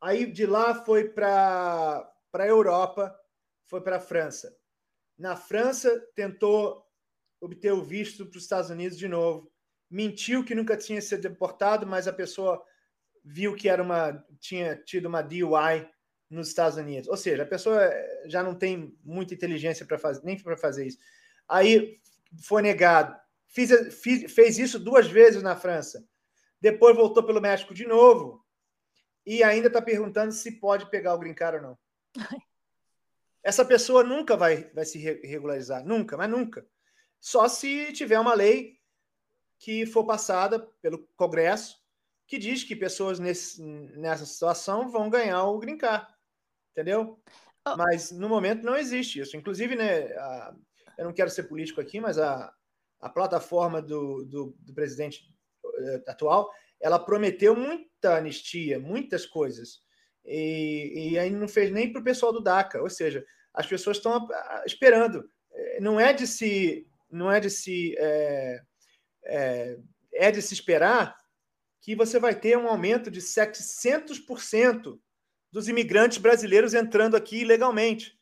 Aí 0.00 0.26
de 0.26 0.46
lá 0.46 0.84
foi 0.84 1.08
para 1.08 2.12
a 2.32 2.46
Europa, 2.46 3.14
foi 3.66 3.80
para 3.80 3.96
a 3.96 4.00
França. 4.00 4.56
Na 5.16 5.36
França, 5.36 6.00
tentou 6.14 6.84
obter 7.40 7.72
o 7.72 7.82
visto 7.82 8.26
para 8.26 8.36
os 8.36 8.42
Estados 8.42 8.70
Unidos 8.70 8.98
de 8.98 9.08
novo. 9.08 9.50
Mentiu 9.90 10.44
que 10.44 10.54
nunca 10.54 10.76
tinha 10.76 11.00
sido 11.00 11.22
deportado, 11.22 11.86
mas 11.86 12.08
a 12.08 12.12
pessoa 12.12 12.62
viu 13.24 13.54
que 13.54 13.68
era 13.68 13.82
uma 13.82 14.24
tinha 14.40 14.76
tido 14.76 15.06
uma 15.06 15.22
DUI 15.22 15.88
nos 16.28 16.48
Estados 16.48 16.78
Unidos. 16.78 17.08
Ou 17.08 17.16
seja, 17.16 17.42
a 17.42 17.46
pessoa 17.46 17.90
já 18.26 18.42
não 18.42 18.54
tem 18.54 18.96
muita 19.04 19.34
inteligência 19.34 19.84
para 19.86 19.98
fazer 19.98 20.24
nem 20.24 20.38
para 20.38 20.56
fazer 20.56 20.86
isso. 20.86 20.98
Aí 21.48 22.00
foi 22.42 22.62
negado. 22.62 23.14
Fiz, 23.48 23.70
fiz, 23.94 24.32
fez 24.32 24.58
isso 24.58 24.78
duas 24.78 25.06
vezes 25.06 25.42
na 25.42 25.54
França. 25.54 26.04
Depois 26.62 26.94
voltou 26.94 27.24
pelo 27.24 27.40
México 27.40 27.74
de 27.74 27.84
novo 27.84 28.46
e 29.26 29.42
ainda 29.42 29.66
está 29.66 29.82
perguntando 29.82 30.30
se 30.30 30.60
pode 30.60 30.88
pegar 30.88 31.12
o 31.12 31.18
green 31.18 31.34
card 31.34 31.56
ou 31.56 31.62
não. 31.62 31.78
Essa 33.42 33.64
pessoa 33.64 34.04
nunca 34.04 34.36
vai, 34.36 34.70
vai 34.70 34.84
se 34.84 34.96
regularizar, 34.96 35.84
nunca, 35.84 36.16
mas 36.16 36.30
nunca. 36.30 36.64
Só 37.20 37.48
se 37.48 37.92
tiver 37.92 38.20
uma 38.20 38.32
lei 38.32 38.78
que 39.58 39.84
for 39.86 40.06
passada 40.06 40.60
pelo 40.80 41.04
Congresso 41.16 41.82
que 42.28 42.38
diz 42.38 42.62
que 42.62 42.76
pessoas 42.76 43.18
nesse, 43.18 43.60
nessa 43.60 44.24
situação 44.24 44.88
vão 44.88 45.10
ganhar 45.10 45.42
o 45.42 45.58
green 45.58 45.76
card, 45.76 46.06
entendeu? 46.70 47.20
Oh. 47.66 47.76
Mas 47.76 48.12
no 48.12 48.28
momento 48.28 48.62
não 48.62 48.76
existe 48.76 49.18
isso. 49.18 49.36
Inclusive, 49.36 49.74
né, 49.74 50.04
a, 50.16 50.54
eu 50.96 51.06
não 51.06 51.12
quero 51.12 51.28
ser 51.28 51.42
político 51.42 51.80
aqui, 51.80 52.00
mas 52.00 52.18
a, 52.18 52.54
a 53.00 53.08
plataforma 53.08 53.82
do, 53.82 54.24
do, 54.24 54.56
do 54.60 54.72
presidente 54.72 55.31
atual, 56.06 56.50
ela 56.80 56.98
prometeu 56.98 57.54
muita 57.54 58.16
anistia, 58.16 58.78
muitas 58.78 59.24
coisas, 59.24 59.80
e, 60.24 61.10
e 61.12 61.18
aí 61.18 61.30
não 61.30 61.48
fez 61.48 61.70
nem 61.70 61.92
para 61.92 62.00
o 62.00 62.04
pessoal 62.04 62.32
do 62.32 62.42
DACA, 62.42 62.80
ou 62.80 62.90
seja, 62.90 63.24
as 63.52 63.66
pessoas 63.66 63.96
estão 63.96 64.28
esperando. 64.66 65.28
Eh, 65.52 65.80
não 65.80 66.00
é 66.00 66.12
de 66.12 66.26
se 66.26 66.86
não 67.10 67.30
é 67.30 67.38
de 67.40 67.50
se 67.50 67.94
é, 67.98 68.62
é, 69.24 69.78
é 70.14 70.30
de 70.30 70.40
se 70.40 70.54
esperar 70.54 71.16
que 71.80 71.94
você 71.94 72.18
vai 72.18 72.34
ter 72.34 72.56
um 72.56 72.68
aumento 72.68 73.10
de 73.10 73.20
700% 73.20 74.98
dos 75.50 75.68
imigrantes 75.68 76.18
brasileiros 76.18 76.72
entrando 76.72 77.16
aqui 77.16 77.40
ilegalmente. 77.40 78.16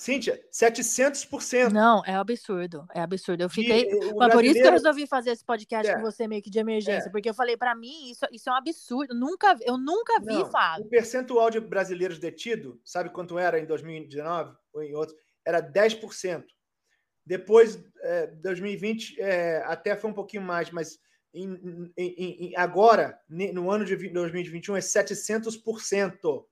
Cíntia, 0.00 0.42
700%. 0.50 1.70
Não, 1.70 2.02
é 2.06 2.14
absurdo, 2.14 2.86
é 2.94 3.02
absurdo. 3.02 3.42
Eu 3.42 3.50
fiquei. 3.50 3.82
E, 3.82 4.14
Mas 4.14 4.32
por 4.32 4.42
isso 4.42 4.54
que 4.54 4.66
eu 4.66 4.72
resolvi 4.72 5.06
fazer 5.06 5.28
esse 5.28 5.44
podcast 5.44 5.90
é. 5.90 5.94
com 5.94 6.00
você 6.00 6.26
meio 6.26 6.40
que 6.40 6.48
de 6.48 6.58
emergência, 6.58 7.10
é. 7.10 7.12
porque 7.12 7.28
eu 7.28 7.34
falei, 7.34 7.54
para 7.54 7.74
mim, 7.74 8.10
isso, 8.10 8.24
isso 8.32 8.48
é 8.48 8.52
um 8.52 8.56
absurdo. 8.56 9.14
Nunca, 9.14 9.54
eu 9.60 9.76
nunca 9.76 10.18
vi, 10.18 10.38
Não, 10.38 10.50
Fábio. 10.50 10.86
O 10.86 10.88
percentual 10.88 11.50
de 11.50 11.60
brasileiros 11.60 12.18
detidos, 12.18 12.78
sabe 12.82 13.10
quanto 13.10 13.38
era 13.38 13.60
em 13.60 13.66
2019 13.66 14.56
ou 14.72 14.82
em 14.82 14.94
outros? 14.94 15.18
Era 15.46 15.60
10%. 15.60 16.44
Depois, 17.26 17.78
é, 18.00 18.28
2020 18.28 19.20
é, 19.20 19.62
até 19.66 19.94
foi 19.94 20.08
um 20.08 20.14
pouquinho 20.14 20.44
mais, 20.44 20.70
mas 20.70 20.98
em, 21.34 21.92
em, 21.94 22.46
em, 22.46 22.56
agora, 22.56 23.20
no 23.28 23.70
ano 23.70 23.84
de 23.84 23.94
2021, 23.94 24.76
é 24.76 24.80
700%. 24.80 26.46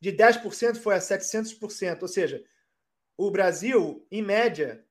De 0.00 0.12
10% 0.12 0.76
foi 0.76 0.94
a 0.94 0.98
700%. 0.98 2.02
Ou 2.02 2.08
seja, 2.08 2.44
o 3.16 3.30
Brasil, 3.30 4.06
em 4.10 4.22
média, 4.22 4.84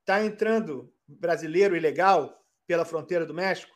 está 0.00 0.24
entrando 0.24 0.92
brasileiro 1.06 1.76
ilegal 1.76 2.44
pela 2.66 2.84
fronteira 2.84 3.26
do 3.26 3.34
México 3.34 3.74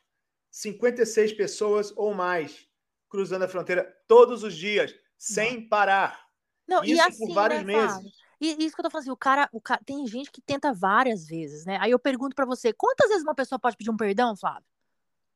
56 0.54 1.32
pessoas 1.32 1.92
ou 1.96 2.14
mais 2.14 2.68
cruzando 3.08 3.42
a 3.42 3.48
fronteira 3.48 3.92
todos 4.06 4.44
os 4.44 4.54
dias, 4.54 4.94
sem 5.18 5.68
parar. 5.68 6.24
Não, 6.66 6.84
Isso 6.84 7.02
assim, 7.02 7.26
por 7.26 7.34
vários 7.34 7.64
né, 7.64 7.72
meses. 7.72 8.12
E 8.40 8.64
isso 8.64 8.74
que 8.74 8.80
eu 8.80 8.84
tô 8.84 8.90
falando 8.90 9.02
assim, 9.02 9.10
o 9.10 9.16
cara, 9.16 9.48
o 9.52 9.60
cara, 9.60 9.80
tem 9.84 10.06
gente 10.06 10.30
que 10.30 10.40
tenta 10.40 10.72
várias 10.72 11.26
vezes, 11.26 11.64
né? 11.64 11.78
Aí 11.80 11.90
eu 11.90 11.98
pergunto 11.98 12.36
para 12.36 12.44
você, 12.44 12.72
quantas 12.72 13.08
vezes 13.08 13.24
uma 13.24 13.34
pessoa 13.34 13.58
pode 13.58 13.76
pedir 13.76 13.90
um 13.90 13.96
perdão, 13.96 14.36
Flávio? 14.36 14.66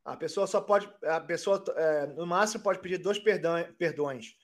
A 0.05 0.17
pessoa 0.17 0.47
só 0.47 0.61
pode, 0.61 0.89
a 1.03 1.21
pessoa 1.21 1.63
é, 1.77 2.07
no 2.07 2.27
máximo 2.27 2.63
pode 2.63 2.79
pedir 2.79 2.99
dois 2.99 3.19
perdão, 3.19 3.55
perdões. 3.77 4.37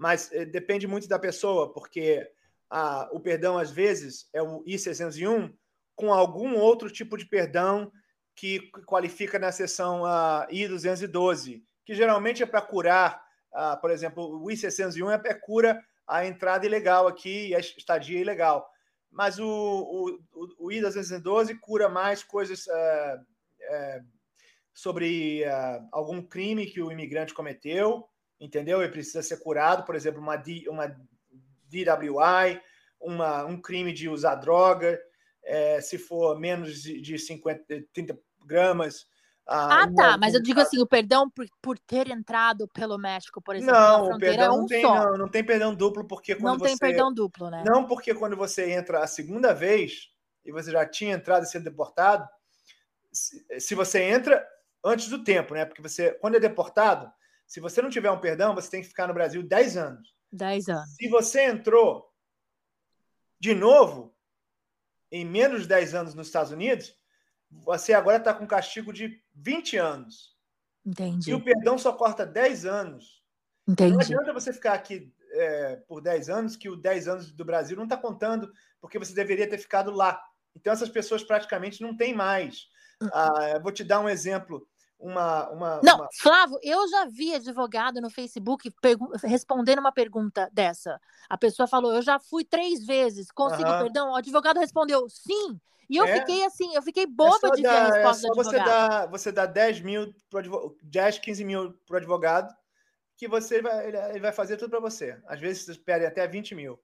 Mas 0.00 0.32
eh, 0.32 0.46
depende 0.46 0.86
muito 0.86 1.06
da 1.06 1.18
pessoa, 1.18 1.74
porque 1.74 2.26
ah, 2.70 3.06
o 3.12 3.20
perdão, 3.20 3.58
às 3.58 3.70
vezes, 3.70 4.30
é 4.32 4.42
o 4.42 4.64
I-601 4.66 5.52
com 5.94 6.10
algum 6.10 6.56
outro 6.56 6.90
tipo 6.90 7.18
de 7.18 7.26
perdão 7.26 7.92
que 8.34 8.70
qualifica 8.86 9.38
na 9.38 9.52
seção 9.52 10.06
ah, 10.06 10.48
I-212, 10.50 11.62
que 11.84 11.94
geralmente 11.94 12.42
é 12.42 12.46
para 12.46 12.62
curar, 12.62 13.22
ah, 13.52 13.76
por 13.76 13.90
exemplo, 13.90 14.42
o 14.42 14.50
I-601 14.50 15.22
é, 15.22 15.32
é 15.32 15.34
cura 15.34 15.84
a 16.06 16.24
entrada 16.24 16.64
ilegal 16.64 17.06
aqui 17.06 17.48
e 17.48 17.54
a 17.54 17.58
estadia 17.58 18.20
ilegal. 18.20 18.66
Mas 19.10 19.38
o, 19.38 20.18
o, 20.32 20.66
o 20.66 20.72
I-212 20.72 21.58
cura 21.60 21.90
mais 21.90 22.22
coisas 22.22 22.66
é, 22.68 24.00
sobre 24.72 25.44
algum 25.92 26.22
crime 26.22 26.64
que 26.64 26.80
o 26.80 26.90
imigrante 26.90 27.34
cometeu, 27.34 28.08
entendeu? 28.40 28.82
Ele 28.82 28.90
precisa 28.90 29.22
ser 29.22 29.38
curado, 29.38 29.84
por 29.84 29.94
exemplo, 29.94 30.20
uma, 30.20 30.36
D, 30.36 30.64
uma 30.68 30.88
DWI, 31.68 32.60
uma, 32.98 33.44
um 33.44 33.60
crime 33.60 33.92
de 33.92 34.08
usar 34.08 34.36
droga, 34.36 34.98
é, 35.44 35.80
se 35.80 35.98
for 35.98 36.38
menos 36.38 36.82
de, 36.82 37.00
de 37.00 37.18
50, 37.18 37.64
30 37.92 38.18
gramas. 38.44 39.06
Ah, 39.46 39.82
ah 39.82 39.94
tá, 39.94 40.18
mas 40.18 40.34
eu 40.34 40.42
digo 40.42 40.60
assim, 40.60 40.80
o 40.80 40.86
perdão 40.86 41.28
por, 41.28 41.44
por 41.60 41.78
ter 41.78 42.08
entrado 42.08 42.68
pelo 42.68 42.96
México, 42.96 43.42
por 43.42 43.56
exemplo, 43.56 43.74
não, 43.74 44.10
o 44.10 44.18
perdão 44.18 44.44
é 44.44 44.50
um 44.50 44.56
não 44.58 44.66
tem, 44.66 44.82
só. 44.82 44.94
Não, 44.94 45.18
não 45.18 45.28
tem 45.28 45.44
perdão 45.44 45.74
duplo, 45.74 46.06
porque 46.06 46.34
quando 46.36 46.52
Não 46.52 46.58
você, 46.58 46.68
tem 46.68 46.78
perdão 46.78 47.12
duplo, 47.12 47.50
né? 47.50 47.64
Não, 47.66 47.84
porque 47.84 48.14
quando 48.14 48.36
você 48.36 48.70
entra 48.70 49.02
a 49.02 49.06
segunda 49.06 49.52
vez, 49.52 50.08
e 50.44 50.52
você 50.52 50.70
já 50.70 50.86
tinha 50.86 51.14
entrado 51.14 51.42
e 51.42 51.46
sido 51.46 51.64
deportado, 51.64 52.28
se, 53.12 53.44
se 53.58 53.74
você 53.74 54.02
entra 54.02 54.46
antes 54.84 55.08
do 55.08 55.22
tempo, 55.24 55.54
né? 55.54 55.64
Porque 55.64 55.82
você, 55.82 56.12
quando 56.20 56.36
é 56.36 56.40
deportado, 56.40 57.10
se 57.50 57.58
você 57.58 57.82
não 57.82 57.90
tiver 57.90 58.12
um 58.12 58.20
perdão, 58.20 58.54
você 58.54 58.70
tem 58.70 58.80
que 58.80 58.86
ficar 58.86 59.08
no 59.08 59.12
Brasil 59.12 59.42
10 59.42 59.76
anos. 59.76 60.14
10 60.30 60.68
anos. 60.68 60.94
Se 60.94 61.08
você 61.08 61.46
entrou 61.46 62.08
de 63.40 63.56
novo, 63.56 64.14
em 65.10 65.24
menos 65.24 65.62
de 65.62 65.68
10 65.68 65.94
anos 65.96 66.14
nos 66.14 66.28
Estados 66.28 66.52
Unidos, 66.52 66.96
você 67.50 67.92
agora 67.92 68.18
está 68.18 68.32
com 68.32 68.46
castigo 68.46 68.92
de 68.92 69.20
20 69.34 69.76
anos. 69.78 70.38
Entendi. 70.86 71.32
E 71.32 71.34
o 71.34 71.42
perdão 71.42 71.76
só 71.76 71.92
corta 71.92 72.24
10 72.24 72.66
anos. 72.66 73.20
Entendi. 73.66 73.94
Não 73.94 74.00
adianta 74.00 74.32
você 74.32 74.52
ficar 74.52 74.74
aqui 74.74 75.12
é, 75.32 75.74
por 75.88 76.00
10 76.00 76.28
anos, 76.28 76.54
que 76.54 76.68
o 76.68 76.76
10 76.76 77.08
anos 77.08 77.32
do 77.32 77.44
Brasil 77.44 77.76
não 77.76 77.82
está 77.82 77.96
contando, 77.96 78.52
porque 78.80 78.96
você 78.96 79.12
deveria 79.12 79.50
ter 79.50 79.58
ficado 79.58 79.90
lá. 79.90 80.22
Então, 80.54 80.72
essas 80.72 80.88
pessoas 80.88 81.24
praticamente 81.24 81.82
não 81.82 81.96
têm 81.96 82.14
mais. 82.14 82.68
Hum. 83.02 83.08
Ah, 83.12 83.58
vou 83.60 83.72
te 83.72 83.82
dar 83.82 83.98
um 83.98 84.08
exemplo 84.08 84.69
uma, 85.00 85.48
uma. 85.48 85.80
Não, 85.82 85.96
uma... 85.96 86.08
Flávio, 86.12 86.58
eu 86.62 86.86
já 86.88 87.06
vi 87.06 87.34
advogado 87.34 88.00
no 88.00 88.10
Facebook 88.10 88.72
respondendo 89.24 89.78
uma 89.78 89.92
pergunta 89.92 90.48
dessa. 90.52 91.00
A 91.28 91.38
pessoa 91.38 91.66
falou: 91.66 91.94
Eu 91.94 92.02
já 92.02 92.18
fui 92.18 92.44
três 92.44 92.84
vezes, 92.84 93.30
consigo 93.30 93.68
uhum. 93.68 93.78
perdão? 93.78 94.10
O 94.10 94.16
advogado 94.16 94.60
respondeu: 94.60 95.08
Sim. 95.08 95.58
E 95.88 95.96
eu 95.96 96.04
é? 96.04 96.20
fiquei 96.20 96.44
assim, 96.44 96.72
eu 96.74 96.82
fiquei 96.82 97.04
boba 97.04 97.48
é 97.48 97.56
de 97.56 97.62
dar, 97.62 97.70
ver 97.72 97.76
a 97.76 97.88
é 97.88 97.92
resposta 97.94 98.26
é 98.26 98.28
só 98.28 98.34
você 98.34 98.56
dá, 98.58 99.06
você 99.06 99.32
dá 99.32 99.46
10 99.46 99.80
mil 99.80 100.14
pro 100.28 100.38
advogado, 100.38 100.76
10, 100.82 101.18
15 101.18 101.44
mil 101.44 101.72
para 101.84 101.94
o 101.94 101.96
advogado, 101.96 102.54
que 103.16 103.26
você 103.26 103.60
vai, 103.60 103.88
ele 103.88 104.20
vai 104.20 104.30
fazer 104.30 104.56
tudo 104.56 104.70
para 104.70 104.78
você. 104.78 105.20
Às 105.26 105.40
vezes 105.40 105.64
vocês 105.64 105.78
pedem 105.78 106.06
até 106.06 106.28
20 106.28 106.54
mil. 106.54 106.78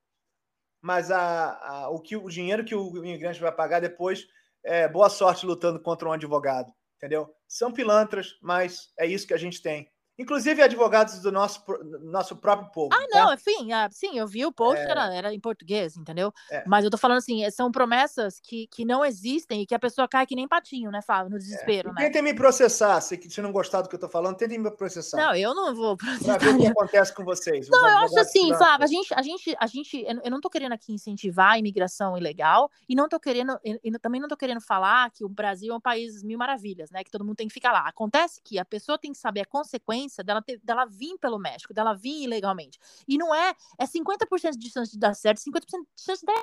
Mas 0.83 1.13
a, 1.13 1.53
a, 1.53 1.89
o, 1.91 2.01
que, 2.01 2.17
o 2.17 2.29
dinheiro 2.29 2.65
que 2.65 2.75
o 2.75 2.97
imigrante 2.97 3.41
vai 3.41 3.53
pagar 3.53 3.81
depois 3.81 4.27
é 4.65 4.89
boa 4.89 5.09
sorte 5.09 5.47
lutando 5.47 5.81
contra 5.81 6.09
um 6.09 6.13
advogado 6.13 6.73
entendeu? 6.97 7.35
São 7.47 7.73
pilantras, 7.73 8.39
mas 8.43 8.93
é 8.99 9.07
isso 9.07 9.27
que 9.27 9.35
a 9.35 9.39
gente 9.39 9.63
tem. 9.63 9.91
Inclusive 10.19 10.63
advogados 10.63 11.21
do 11.21 11.31
nosso, 11.31 11.63
nosso 12.03 12.37
próprio 12.37 12.71
povo. 12.71 12.89
Ah, 12.93 13.07
não, 13.13 13.27
tá? 13.29 13.35
enfim, 13.35 13.73
ah, 13.73 13.89
sim, 13.91 14.19
eu 14.19 14.27
vi 14.27 14.47
o 14.47 14.53
post, 14.53 14.81
é... 14.81 14.91
era, 14.91 15.15
era 15.15 15.35
em 15.35 15.41
português, 15.41 15.97
entendeu? 15.97 16.33
É. 16.51 16.65
Mas 16.67 16.85
eu 16.85 16.91
tô 16.91 16.97
falando 16.97 17.19
assim, 17.19 17.45
é, 17.45 17.51
são 17.51 17.71
promessas 17.71 18.41
que, 18.41 18.67
que 18.69 18.85
não 18.85 19.05
existem 19.05 19.61
e 19.61 19.67
que 19.67 19.75
a 19.75 19.79
pessoa 19.79 20.09
cai 20.09 20.27
que 20.27 20.35
nem 20.35 20.49
patinho, 20.49 20.91
né, 20.91 21.03
Fábio? 21.03 21.31
No 21.31 21.39
desespero, 21.39 21.91
é. 21.91 21.93
né? 21.93 22.03
Tentem 22.05 22.23
me 22.23 22.33
processar, 22.33 22.99
se, 23.03 23.21
se 23.29 23.43
não 23.43 23.53
gostar 23.53 23.83
do 23.83 23.91
que 23.91 23.95
eu 23.95 24.01
tô 24.01 24.09
falando, 24.09 24.37
tentem 24.37 24.59
me 24.59 24.71
processar. 24.71 25.19
Não, 25.19 25.35
eu 25.35 25.55
não 25.55 25.75
vou 25.75 25.97
processar. 25.99 26.39
Pra 26.39 26.49
ver 26.49 26.55
o 26.55 26.59
que 26.61 26.67
acontece 26.67 27.15
com 27.15 27.23
vocês. 27.23 27.69
Não, 27.69 27.87
eu 27.87 27.99
acho 27.99 28.19
assim, 28.19 28.55
Flávio, 28.55 28.85
a 28.85 28.87
gente, 28.87 29.15
a 29.15 29.23
gente, 29.23 29.57
a 29.61 29.67
gente, 29.67 30.07
eu 30.25 30.31
não 30.31 30.41
tô 30.41 30.49
querendo 30.49 30.73
aqui 30.73 30.95
incentivar 30.95 31.53
a 31.53 31.59
imigração 31.59 32.17
ilegal 32.17 32.71
e 32.89 32.95
não 32.95 33.07
tô 33.07 33.21
querendo, 33.21 33.59
e 33.63 33.91
também 33.99 34.21
não 34.21 34.29
tô 34.29 34.37
querendo 34.37 34.63
falar 34.63 35.11
que 35.11 35.25
o 35.25 35.29
Brasil 35.29 35.75
é 35.75 35.77
um 35.77 35.81
país 35.81 36.23
mil 36.23 36.39
maravilhas, 36.39 36.91
né? 36.91 37.05
Que 37.05 37.11
todo 37.11 37.23
mundo 37.23 37.37
tem 37.37 37.49
que 37.49 37.55
ficar 37.55 37.71
lá. 37.71 37.87
Acontece 37.87 38.41
que 38.43 38.59
a 38.59 38.65
pessoa 38.65 38.97
tem 38.97 39.13
que 39.13 39.19
saber 39.19 39.43
a 39.43 39.47
consequência 39.47 40.06
dela, 40.25 40.43
ter, 40.43 40.61
dela 40.63 40.85
vir 40.87 41.19
pelo 41.19 41.39
México, 41.39 41.75
dela 41.75 41.95
vir 41.95 42.25
ilegalmente. 42.25 42.79
E 43.07 43.17
não 43.19 43.35
é, 43.35 43.55
é 43.79 43.87
50% 43.87 44.57
de 44.57 44.71
chance 44.71 44.93
de 44.93 44.99
dar 44.99 45.15
certo, 45.15 45.39
50% 45.39 45.67
de 45.95 46.03
chance 46.03 46.21
de 46.21 46.27
dar 46.27 46.41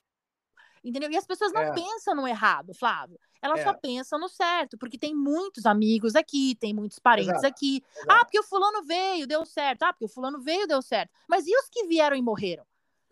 entendeu? 0.84 1.10
E 1.10 1.17
as 1.17 1.26
pessoas 1.26 1.54
não 1.54 1.62
é. 1.62 1.73
pensam 1.73 2.13
no 2.13 2.28
errado, 2.28 2.73
Flávio. 2.73 3.17
Elas 3.41 3.62
é. 3.62 3.63
só 3.63 3.73
pensam 3.73 4.19
no 4.19 4.28
certo, 4.28 4.78
porque 4.78 4.97
tem 4.97 5.15
muitos 5.15 5.65
amigos 5.65 6.15
aqui, 6.15 6.56
tem 6.56 6.73
muitos 6.73 6.99
parentes 6.99 7.30
Exato. 7.30 7.47
aqui. 7.47 7.82
Exato. 7.95 8.12
Ah, 8.12 8.26
porque 8.26 8.39
o 8.39 8.43
fulano 8.43 8.84
veio, 8.84 9.26
deu 9.26 9.45
certo. 9.45 9.84
Ah, 9.84 9.93
porque 9.93 10.06
o 10.06 10.10
fulano 10.10 10.41
veio, 10.41 10.67
deu 10.67 10.82
certo. 10.82 11.12
Mas 11.28 11.47
e 11.47 11.56
os 11.56 11.69
que 11.69 11.86
vieram 11.86 12.15
e 12.15 12.21
morreram? 12.21 12.65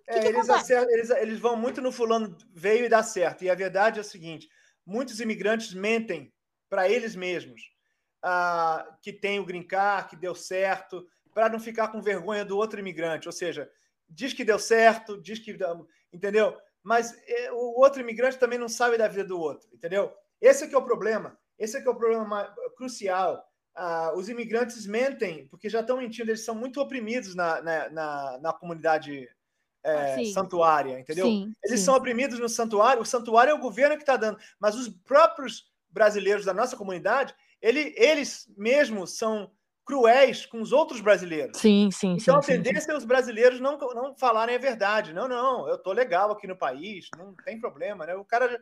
É, 0.08 0.20
que 0.20 0.28
eles, 0.28 0.50
acertam, 0.50 0.92
eles, 0.94 1.10
eles 1.10 1.40
vão 1.40 1.56
muito 1.56 1.82
no 1.82 1.92
fulano 1.92 2.36
veio 2.54 2.86
e 2.86 2.90
dá 2.90 3.02
certo. 3.04 3.44
E 3.44 3.50
a 3.50 3.56
verdade 3.56 4.00
é 4.00 4.02
o 4.02 4.06
seguinte: 4.06 4.50
muitos 4.86 5.20
imigrantes 5.20 5.74
mentem 5.74 6.34
para 6.70 6.90
eles 6.90 7.16
mesmos 7.16 7.62
ah, 8.23 8.97
que 9.01 9.12
tem 9.12 9.39
o 9.39 9.45
green 9.45 9.63
card, 9.63 10.10
que 10.10 10.15
deu 10.15 10.36
certo, 10.36 11.07
para 11.34 11.49
não 11.49 11.60
ficar 11.60 11.89
com 11.89 12.01
vergonha 12.01 12.45
do 12.45 12.57
outro 12.57 12.79
imigrante. 12.79 13.27
Ou 13.27 13.31
seja, 13.31 13.69
diz 14.10 14.34
que 14.34 14.43
deu 14.43 14.60
certo, 14.60 15.21
diz 15.21 15.39
que. 15.39 15.57
Entendeu? 16.13 16.57
Mas 16.84 17.15
é, 17.27 17.51
o 17.51 17.79
outro 17.79 18.01
imigrante 18.01 18.38
também 18.38 18.60
não 18.60 18.69
sabe 18.69 18.97
da 18.97 19.07
vida 19.07 19.23
do 19.23 19.39
outro, 19.39 19.69
entendeu? 19.73 20.13
Esse 20.39 20.63
é 20.63 20.67
que 20.67 20.75
é 20.75 20.77
o 20.77 20.84
problema. 20.84 21.38
Esse 21.57 21.77
é 21.77 21.81
que 21.81 21.88
é 21.88 21.91
o 21.91 21.95
problema 21.95 22.53
crucial. 22.75 23.45
Ah, 23.73 24.12
os 24.15 24.27
imigrantes 24.27 24.86
mentem 24.86 25.47
porque 25.47 25.69
já 25.69 25.79
estão 25.79 25.97
mentindo, 25.97 26.29
eles 26.29 26.43
são 26.43 26.55
muito 26.55 26.81
oprimidos 26.81 27.36
na, 27.36 27.62
na, 27.62 27.89
na, 27.89 28.39
na 28.39 28.53
comunidade 28.53 29.29
é, 29.84 30.15
ah, 30.15 30.34
santuária, 30.34 30.99
entendeu? 30.99 31.25
Sim, 31.25 31.53
eles 31.63 31.79
sim. 31.79 31.86
são 31.86 31.95
oprimidos 31.95 32.38
no 32.39 32.49
santuário, 32.49 33.01
o 33.01 33.05
santuário 33.05 33.51
é 33.51 33.53
o 33.53 33.60
governo 33.60 33.95
que 33.95 34.03
está 34.03 34.17
dando, 34.17 34.38
mas 34.60 34.75
os 34.75 34.89
próprios 34.89 35.71
brasileiros 35.89 36.45
da 36.45 36.53
nossa 36.53 36.75
comunidade, 36.75 37.34
ele, 37.62 37.93
eles 37.97 38.52
mesmos 38.58 39.17
são 39.17 39.52
cruéis 39.86 40.45
com 40.45 40.62
os 40.62 40.71
outros 40.71 41.02
brasileiros. 41.02 41.58
Sim, 41.58 41.89
sim, 41.91 42.15
então, 42.19 42.41
sim. 42.41 42.54
a 42.54 42.56
tendência 42.56 42.82
sim, 42.82 42.91
é 42.91 42.95
os 42.95 43.04
brasileiros 43.04 43.60
não, 43.60 43.78
não 43.78 44.15
falarem 44.15 44.56
a 44.56 44.60
verdade. 44.60 45.13
Não, 45.13 45.28
não, 45.28 45.67
eu 45.67 45.78
tô 45.78 45.91
legal 45.91 46.32
aqui 46.32 46.47
no 46.47 46.56
país, 46.56 47.10
não 47.17 47.36
tem 47.43 47.60
problema, 47.60 48.06
né? 48.06 48.15
O 48.15 48.24
cara 48.24 48.62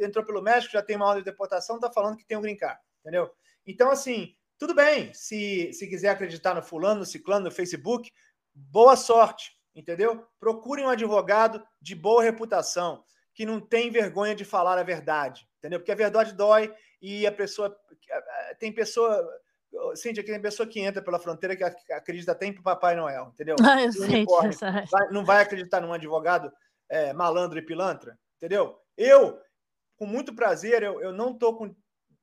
entrou 0.00 0.24
pelo 0.24 0.42
México, 0.42 0.72
já 0.72 0.82
tem 0.82 0.96
uma 0.96 1.06
ordem 1.06 1.22
de 1.22 1.30
deportação, 1.30 1.78
tá 1.78 1.90
falando 1.92 2.16
que 2.16 2.24
tem 2.24 2.36
um 2.36 2.40
brincar, 2.40 2.80
entendeu? 3.00 3.30
Então, 3.66 3.90
assim, 3.90 4.34
tudo 4.58 4.74
bem, 4.74 5.12
se, 5.14 5.72
se 5.72 5.86
quiser 5.86 6.10
acreditar 6.10 6.54
no 6.54 6.62
fulano, 6.62 7.00
no 7.00 7.06
ciclano, 7.06 7.46
no 7.46 7.50
Facebook, 7.50 8.10
boa 8.54 8.96
sorte, 8.96 9.52
entendeu? 9.74 10.26
Procure 10.38 10.82
um 10.82 10.88
advogado 10.88 11.62
de 11.80 11.94
boa 11.94 12.22
reputação, 12.22 13.04
que 13.34 13.46
não 13.46 13.60
tem 13.60 13.90
vergonha 13.90 14.34
de 14.34 14.44
falar 14.44 14.78
a 14.78 14.82
verdade, 14.82 15.48
entendeu? 15.58 15.78
Porque 15.78 15.92
a 15.92 15.96
verdade 15.96 16.34
dói 16.34 16.74
e 17.00 17.26
a 17.26 17.32
pessoa. 17.32 17.74
Tem 18.58 18.72
pessoa. 18.72 19.26
Cíntia, 19.94 20.24
tem 20.24 20.40
pessoa 20.40 20.68
que 20.68 20.80
entra 20.80 21.00
pela 21.00 21.18
fronteira 21.18 21.54
que 21.54 21.62
acredita 21.92 22.32
até 22.32 22.46
em 22.46 22.60
Papai 22.60 22.96
Noel, 22.96 23.30
entendeu? 23.32 23.54
Ah, 23.64 23.82
eu 23.82 23.92
sei 23.92 24.26
vai, 24.90 25.10
não 25.12 25.24
vai 25.24 25.42
acreditar 25.42 25.80
num 25.80 25.92
advogado 25.92 26.52
é, 26.88 27.12
malandro 27.12 27.58
e 27.58 27.62
pilantra, 27.62 28.18
entendeu? 28.36 28.76
Eu, 28.96 29.40
com 29.96 30.06
muito 30.06 30.34
prazer, 30.34 30.82
eu, 30.82 31.00
eu 31.00 31.12
não 31.12 31.30
estou 31.30 31.56
com 31.56 31.74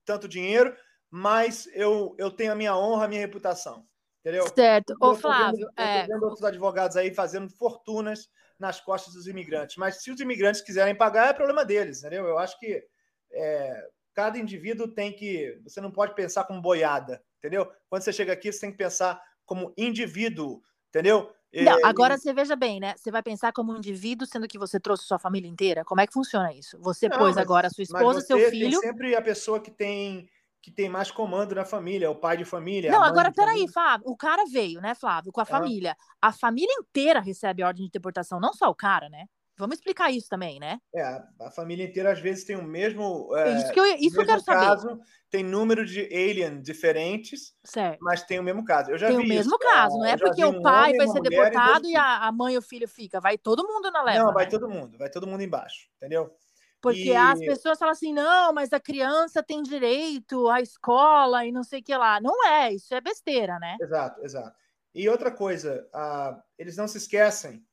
tanto 0.03 0.27
dinheiro, 0.27 0.75
mas 1.09 1.67
eu, 1.73 2.15
eu 2.17 2.29
tenho 2.29 2.51
a 2.51 2.55
minha 2.55 2.75
honra, 2.75 3.05
a 3.05 3.07
minha 3.07 3.21
reputação, 3.21 3.85
entendeu? 4.19 4.45
Certo. 4.53 4.93
Ô, 4.99 5.15
Flávio, 5.15 5.67
vendo, 5.67 5.71
é... 5.77 6.05
vendo 6.05 6.23
outros 6.23 6.43
advogados 6.43 6.97
aí 6.97 7.13
fazendo 7.13 7.49
fortunas 7.49 8.29
nas 8.59 8.79
costas 8.81 9.13
dos 9.13 9.27
imigrantes. 9.27 9.77
Mas 9.77 10.01
se 10.01 10.11
os 10.11 10.19
imigrantes 10.19 10.61
quiserem 10.61 10.95
pagar, 10.95 11.29
é 11.29 11.33
problema 11.33 11.63
deles, 11.63 11.99
entendeu? 11.99 12.25
Eu 12.25 12.37
acho 12.37 12.59
que 12.59 12.83
é, 13.31 13.87
cada 14.17 14.39
indivíduo 14.39 14.87
tem 14.87 15.13
que. 15.13 15.61
Você 15.63 15.79
não 15.79 15.91
pode 15.91 16.15
pensar 16.15 16.43
como 16.45 16.59
boiada, 16.59 17.21
entendeu? 17.37 17.71
Quando 17.87 18.01
você 18.01 18.11
chega 18.11 18.33
aqui, 18.33 18.51
você 18.51 18.61
tem 18.61 18.71
que 18.71 18.77
pensar 18.77 19.21
como 19.45 19.71
indivíduo, 19.77 20.59
entendeu? 20.89 21.31
Não, 21.53 21.85
agora 21.85 22.17
você 22.17 22.33
veja 22.33 22.55
bem, 22.55 22.79
né? 22.79 22.95
Você 22.97 23.11
vai 23.11 23.21
pensar 23.21 23.53
como 23.53 23.71
um 23.71 23.77
indivíduo, 23.77 24.27
sendo 24.27 24.47
que 24.47 24.57
você 24.57 24.79
trouxe 24.79 25.05
sua 25.05 25.19
família 25.19 25.47
inteira? 25.47 25.85
Como 25.85 26.01
é 26.01 26.07
que 26.07 26.13
funciona 26.13 26.51
isso? 26.51 26.79
Você 26.79 27.07
não, 27.07 27.15
pôs 27.15 27.35
mas, 27.35 27.37
agora 27.37 27.67
a 27.67 27.69
sua 27.69 27.83
esposa, 27.83 28.21
seu 28.21 28.39
filho. 28.49 28.81
Tem 28.81 28.89
sempre 28.89 29.15
a 29.15 29.21
pessoa 29.21 29.59
que 29.59 29.69
tem 29.69 30.27
que 30.63 30.71
tem 30.71 30.89
mais 30.89 31.11
comando 31.11 31.53
na 31.53 31.63
família, 31.63 32.09
o 32.09 32.15
pai 32.15 32.37
de 32.37 32.43
família. 32.43 32.91
Não, 32.91 33.03
agora 33.03 33.31
peraí, 33.31 33.67
Flávio. 33.69 34.05
O 34.09 34.17
cara 34.17 34.43
veio, 34.51 34.81
né, 34.81 34.95
Flávio, 34.95 35.31
com 35.31 35.39
a 35.39 35.45
família. 35.45 35.95
A 36.21 36.33
família 36.33 36.73
inteira 36.73 37.21
recebe 37.21 37.63
ordem 37.63 37.85
de 37.85 37.91
deportação, 37.91 38.39
não 38.39 38.51
só 38.51 38.67
o 38.67 38.75
cara, 38.75 39.07
né? 39.09 39.27
Vamos 39.57 39.77
explicar 39.77 40.11
isso 40.11 40.29
também, 40.29 40.59
né? 40.59 40.79
É, 40.93 41.03
a 41.41 41.49
família 41.49 41.83
inteira 41.83 42.11
às 42.11 42.19
vezes 42.19 42.43
tem 42.43 42.55
o 42.55 42.63
mesmo. 42.63 43.35
É, 43.35 43.57
isso 43.57 43.73
que 43.73 43.79
eu, 43.79 43.85
isso 43.95 44.21
eu 44.21 44.25
quero 44.25 44.43
caso, 44.43 44.89
saber. 44.89 45.01
Tem 45.31 45.43
número 45.43 45.83
de 45.83 46.01
alien 46.01 46.61
diferentes, 46.61 47.55
certo. 47.63 47.97
mas 48.01 48.23
tem 48.23 48.39
o 48.39 48.43
mesmo 48.43 48.63
caso. 48.63 48.91
Eu 48.91 48.97
já 48.97 49.07
tem 49.07 49.17
vi 49.17 49.23
o 49.23 49.27
mesmo 49.27 49.55
isso. 49.55 49.59
caso, 49.59 49.97
não 49.97 50.05
é 50.05 50.15
porque 50.15 50.45
um 50.45 50.59
o 50.59 50.61
pai 50.61 50.91
homem, 50.91 50.97
vai 50.97 51.07
ser 51.07 51.21
deportado 51.21 51.87
e, 51.87 51.93
e 51.93 51.95
a, 51.95 52.27
a, 52.27 52.31
mãe 52.31 52.53
e 52.53 52.57
o 52.57 52.61
filho 52.61 52.87
fica. 52.87 53.19
Vai 53.19 53.37
todo 53.37 53.67
mundo 53.67 53.89
na 53.89 54.03
leva. 54.03 54.25
Não, 54.25 54.33
vai 54.33 54.45
né? 54.45 54.51
todo 54.51 54.69
mundo, 54.69 54.97
vai 54.97 55.09
todo 55.09 55.25
mundo 55.25 55.41
embaixo, 55.41 55.89
entendeu? 55.97 56.31
Porque 56.79 57.09
e... 57.09 57.15
as 57.15 57.39
pessoas 57.39 57.79
falam 57.79 57.91
assim, 57.91 58.13
não, 58.13 58.53
mas 58.53 58.71
a 58.71 58.79
criança 58.79 59.41
tem 59.41 59.63
direito 59.63 60.47
à 60.47 60.61
escola 60.61 61.45
e 61.45 61.51
não 61.51 61.63
sei 61.63 61.79
o 61.79 61.83
que 61.83 61.97
lá. 61.97 62.21
Não 62.21 62.45
é, 62.47 62.73
isso 62.73 62.93
é 62.93 63.01
besteira, 63.01 63.57
né? 63.59 63.75
Exato, 63.81 64.23
exato. 64.23 64.55
E 64.93 65.09
outra 65.09 65.31
coisa, 65.31 65.87
uh, 65.93 66.41
eles 66.57 66.77
não 66.77 66.87
se 66.87 66.97
esquecem 66.97 67.65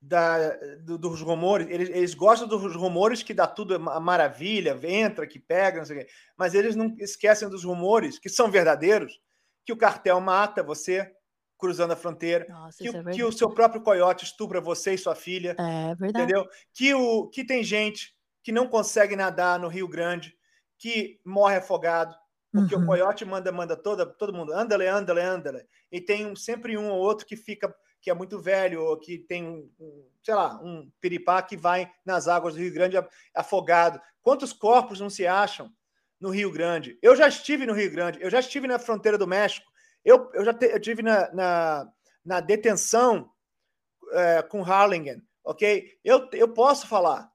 da, 0.00 0.56
do, 0.78 0.96
dos 0.96 1.20
rumores, 1.20 1.68
eles, 1.68 1.90
eles, 1.90 2.14
gostam 2.14 2.48
dos 2.48 2.74
rumores 2.74 3.22
que 3.22 3.34
dá 3.34 3.46
tudo 3.46 3.78
maravilha, 3.78 4.78
entra, 4.82 5.26
que 5.26 5.38
pega, 5.38 5.78
não 5.78 5.84
sei 5.84 5.96
o 5.96 6.00
quê, 6.00 6.06
mas 6.36 6.54
eles 6.54 6.74
não 6.74 6.94
esquecem 6.98 7.48
dos 7.48 7.64
rumores, 7.64 8.18
que 8.18 8.30
são 8.30 8.50
verdadeiros, 8.50 9.20
que 9.64 9.72
o 9.72 9.76
cartel 9.76 10.18
mata 10.20 10.62
você 10.62 11.12
cruzando 11.58 11.92
a 11.92 11.96
fronteira, 11.96 12.46
Nossa, 12.48 12.78
que, 12.78 12.88
é 12.88 13.04
que, 13.12 13.22
o 13.22 13.30
seu 13.30 13.50
próprio 13.50 13.82
coiote 13.82 14.24
estupra 14.24 14.62
você 14.62 14.94
e 14.94 14.98
sua 14.98 15.14
filha. 15.14 15.54
É 15.58 15.94
verdade. 15.94 16.24
Entendeu? 16.24 16.48
Que, 16.72 16.94
o, 16.94 17.28
que 17.28 17.44
tem 17.44 17.62
gente 17.62 18.16
que 18.42 18.50
não 18.50 18.66
consegue 18.66 19.14
nadar 19.14 19.58
no 19.58 19.68
Rio 19.68 19.86
Grande, 19.86 20.34
que 20.78 21.20
morre 21.22 21.56
afogado, 21.56 22.16
porque 22.50 22.74
uhum. 22.74 22.82
o 22.82 22.86
coiote 22.86 23.26
manda, 23.26 23.52
manda 23.52 23.76
toda, 23.76 24.06
todo 24.06 24.32
mundo, 24.32 24.54
andale, 24.54 24.86
andale, 24.86 25.20
andale. 25.20 25.66
E 25.92 26.00
tem 26.00 26.26
um, 26.26 26.34
sempre 26.34 26.78
um 26.78 26.90
ou 26.90 26.98
outro 26.98 27.26
que 27.26 27.36
fica 27.36 27.72
que 28.00 28.10
é 28.10 28.14
muito 28.14 28.40
velho, 28.40 28.82
ou 28.82 28.96
que 28.98 29.18
tem 29.18 29.46
um, 29.46 30.10
sei 30.22 30.34
lá, 30.34 30.60
um 30.62 30.90
piripá 31.00 31.42
que 31.42 31.56
vai 31.56 31.90
nas 32.04 32.28
águas 32.28 32.54
do 32.54 32.60
Rio 32.60 32.72
Grande 32.72 32.96
afogado. 33.34 34.00
Quantos 34.22 34.52
corpos 34.52 35.00
não 35.00 35.10
se 35.10 35.26
acham 35.26 35.72
no 36.18 36.30
Rio 36.30 36.50
Grande? 36.50 36.98
Eu 37.02 37.14
já 37.14 37.28
estive 37.28 37.66
no 37.66 37.74
Rio 37.74 37.90
Grande, 37.90 38.18
eu 38.22 38.30
já 38.30 38.40
estive 38.40 38.66
na 38.66 38.78
fronteira 38.78 39.18
do 39.18 39.26
México, 39.26 39.70
eu, 40.04 40.30
eu 40.32 40.44
já 40.44 40.54
te, 40.54 40.66
eu 40.66 40.76
estive 40.76 41.02
na, 41.02 41.32
na, 41.32 41.92
na 42.24 42.40
detenção 42.40 43.30
é, 44.12 44.42
com 44.42 44.62
Harlingen, 44.62 45.22
ok? 45.44 45.98
Eu, 46.02 46.28
eu 46.32 46.48
posso 46.48 46.86
falar, 46.86 47.30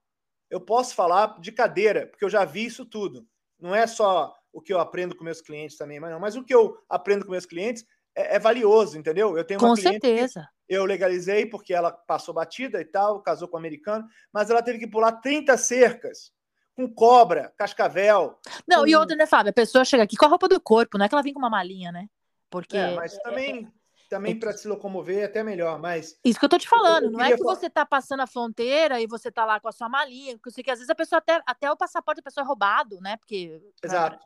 eu 0.50 0.60
posso 0.60 0.96
falar 0.96 1.40
de 1.40 1.52
cadeira, 1.52 2.08
porque 2.08 2.26
eu 2.26 2.30
já 2.30 2.44
vi 2.44 2.66
isso 2.66 2.86
tudo. 2.86 3.28
Não 3.60 3.74
é 3.74 3.86
só 3.86 4.36
o 4.52 4.62
que 4.62 4.74
eu 4.74 4.80
aprendo 4.80 5.16
com 5.16 5.24
meus 5.24 5.42
clientes 5.42 5.78
também, 5.78 6.00
mas 6.00 6.12
não, 6.12 6.20
mas 6.20 6.36
o 6.36 6.44
que 6.44 6.54
eu 6.54 6.78
aprendo 6.90 7.26
com 7.26 7.32
meus 7.32 7.46
clientes 7.46 7.86
é, 8.16 8.36
é 8.36 8.40
valioso, 8.40 8.98
entendeu? 8.98 9.38
Eu 9.38 9.44
tenho 9.44 9.60
uma 9.60 9.70
com 9.70 9.76
certeza 9.76 10.48
eu 10.68 10.86
legalizei 10.86 11.46
porque 11.46 11.74
ela 11.74 11.92
passou 11.92 12.34
batida 12.34 12.82
e 12.82 12.86
tal, 12.86 13.22
casou 13.22 13.48
com 13.48 13.56
um 13.56 13.60
americano, 13.60 14.08
mas 14.32 14.50
ela 14.50 14.62
teve 14.62 14.80
que 14.80 14.88
pular 14.88 15.14
30 15.14 15.58
cercas 15.58 16.32
com 16.76 16.94
cobra, 16.94 17.54
cascavel. 17.58 18.38
Não, 18.68 18.82
com... 18.82 18.88
e 18.88 18.96
outra, 18.96 19.16
né, 19.16 19.26
Fábio? 19.26 19.50
A 19.52 19.54
pessoa 19.54 19.86
chega 19.86 20.04
aqui 20.04 20.18
com 20.18 20.26
a 20.26 20.30
roupa 20.30 20.48
do 20.48 20.60
corpo, 20.60 20.98
não 20.98 21.06
é 21.06 21.10
que 21.10 21.16
ela 21.16 21.24
vem 21.24 21.34
com 21.34 21.40
uma 21.40 21.50
malinha, 21.50 21.92
né? 21.92 22.08
Porque. 22.50 22.78
É, 22.78 22.96
mas 22.96 23.18
também. 23.20 23.72
Também 24.08 24.34
é... 24.34 24.40
para 24.40 24.54
se 24.54 24.68
locomover 24.68 25.20
é 25.20 25.24
até 25.24 25.44
melhor, 25.44 25.80
mas. 25.80 26.20
Isso 26.24 26.38
que 26.38 26.46
eu 26.46 26.50
tô 26.50 26.60
te 26.60 26.70
falando, 26.70 27.10
não 27.10 27.24
é 27.24 27.36
que 27.36 27.44
você 27.44 27.70
tá 27.70 27.86
passando 27.86 28.20
a 28.22 28.28
fronteira 28.28 29.02
e 29.02 29.08
você 29.08 29.32
tá 29.32 29.46
lá 29.46 29.60
com 29.60 29.68
a 29.68 29.72
sua 29.72 29.90
malinha, 29.90 30.38
porque 30.38 30.62
que 30.62 30.70
às 30.70 30.78
vezes 30.78 30.90
a 30.90 30.96
pessoa 30.96 31.18
até, 31.18 31.42
até 31.46 31.72
o 31.72 31.78
passaporte 31.78 32.20
da 32.20 32.24
pessoa 32.24 32.44
é 32.44 32.48
roubado, 32.48 33.00
né? 33.02 33.18
Porque. 33.18 33.60
Exato. 33.84 34.24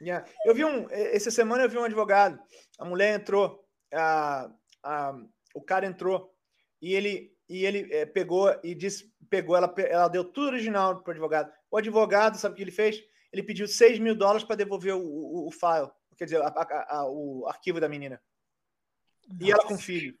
Yeah. 0.00 0.26
Eu 0.46 0.54
vi 0.54 0.64
um. 0.64 0.86
Essa 0.90 1.30
semana 1.30 1.64
eu 1.64 1.68
vi 1.68 1.76
um 1.76 1.84
advogado. 1.84 2.38
A 2.78 2.84
mulher 2.84 3.14
entrou. 3.14 3.64
A, 3.92 4.50
a, 4.82 5.14
o 5.58 5.62
cara 5.62 5.86
entrou 5.86 6.32
e 6.80 6.94
ele 6.94 7.36
e 7.48 7.64
ele 7.64 7.92
é, 7.92 8.04
pegou 8.04 8.54
e 8.62 8.74
disse, 8.74 9.10
pegou, 9.30 9.56
ela, 9.56 9.72
ela 9.78 10.08
deu 10.08 10.22
tudo 10.22 10.48
original 10.48 11.02
para 11.02 11.10
o 11.10 11.12
advogado. 11.12 11.50
O 11.70 11.78
advogado, 11.78 12.36
sabe 12.36 12.52
o 12.52 12.56
que 12.56 12.62
ele 12.62 12.70
fez? 12.70 13.02
Ele 13.32 13.42
pediu 13.42 13.66
6 13.66 13.98
mil 13.98 14.14
dólares 14.14 14.44
para 14.44 14.56
devolver 14.56 14.94
o, 14.94 15.00
o, 15.00 15.48
o, 15.48 15.50
file, 15.50 15.90
quer 16.16 16.26
dizer, 16.26 16.42
a, 16.42 16.48
a, 16.48 16.96
a, 16.98 17.08
o 17.08 17.46
arquivo 17.48 17.80
da 17.80 17.88
menina. 17.88 18.20
Nossa. 19.26 19.44
E 19.44 19.50
ela 19.50 19.64
com 19.64 19.78
filho. 19.78 20.14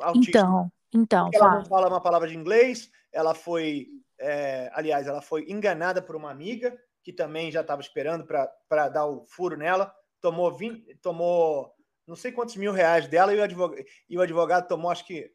Autístico. 0.00 0.38
Então, 0.38 0.72
então. 0.94 1.24
Porque 1.24 1.36
ela 1.36 1.56
não 1.56 1.66
fala 1.66 1.88
uma 1.88 2.00
palavra 2.00 2.28
de 2.28 2.36
inglês, 2.36 2.90
ela 3.12 3.34
foi, 3.34 3.88
é, 4.18 4.70
aliás, 4.72 5.06
ela 5.06 5.20
foi 5.20 5.44
enganada 5.50 6.00
por 6.00 6.16
uma 6.16 6.30
amiga 6.30 6.78
que 7.02 7.12
também 7.12 7.50
já 7.50 7.60
estava 7.60 7.82
esperando 7.82 8.24
para 8.24 8.88
dar 8.88 9.06
o 9.06 9.24
furo 9.26 9.56
nela, 9.56 9.94
tomou 10.20 10.52
20, 10.52 10.96
tomou 10.96 11.74
não 12.10 12.16
sei 12.16 12.32
quantos 12.32 12.56
mil 12.56 12.72
reais 12.72 13.06
dela 13.06 13.32
e 13.32 13.38
o 13.38 13.42
advogado, 13.42 13.84
e 14.08 14.18
o 14.18 14.20
advogado 14.20 14.66
tomou, 14.66 14.90
acho 14.90 15.06
que 15.06 15.30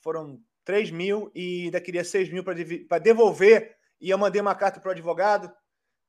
foram 0.00 0.40
3 0.64 0.90
mil 0.90 1.30
e 1.32 1.66
ainda 1.66 1.80
queria 1.80 2.02
6 2.02 2.32
mil 2.32 2.42
para 2.42 2.98
devolver. 2.98 3.76
E 4.00 4.10
eu 4.10 4.18
mandei 4.18 4.40
uma 4.40 4.54
carta 4.56 4.80
para 4.80 4.88
o 4.88 4.90
advogado. 4.90 5.52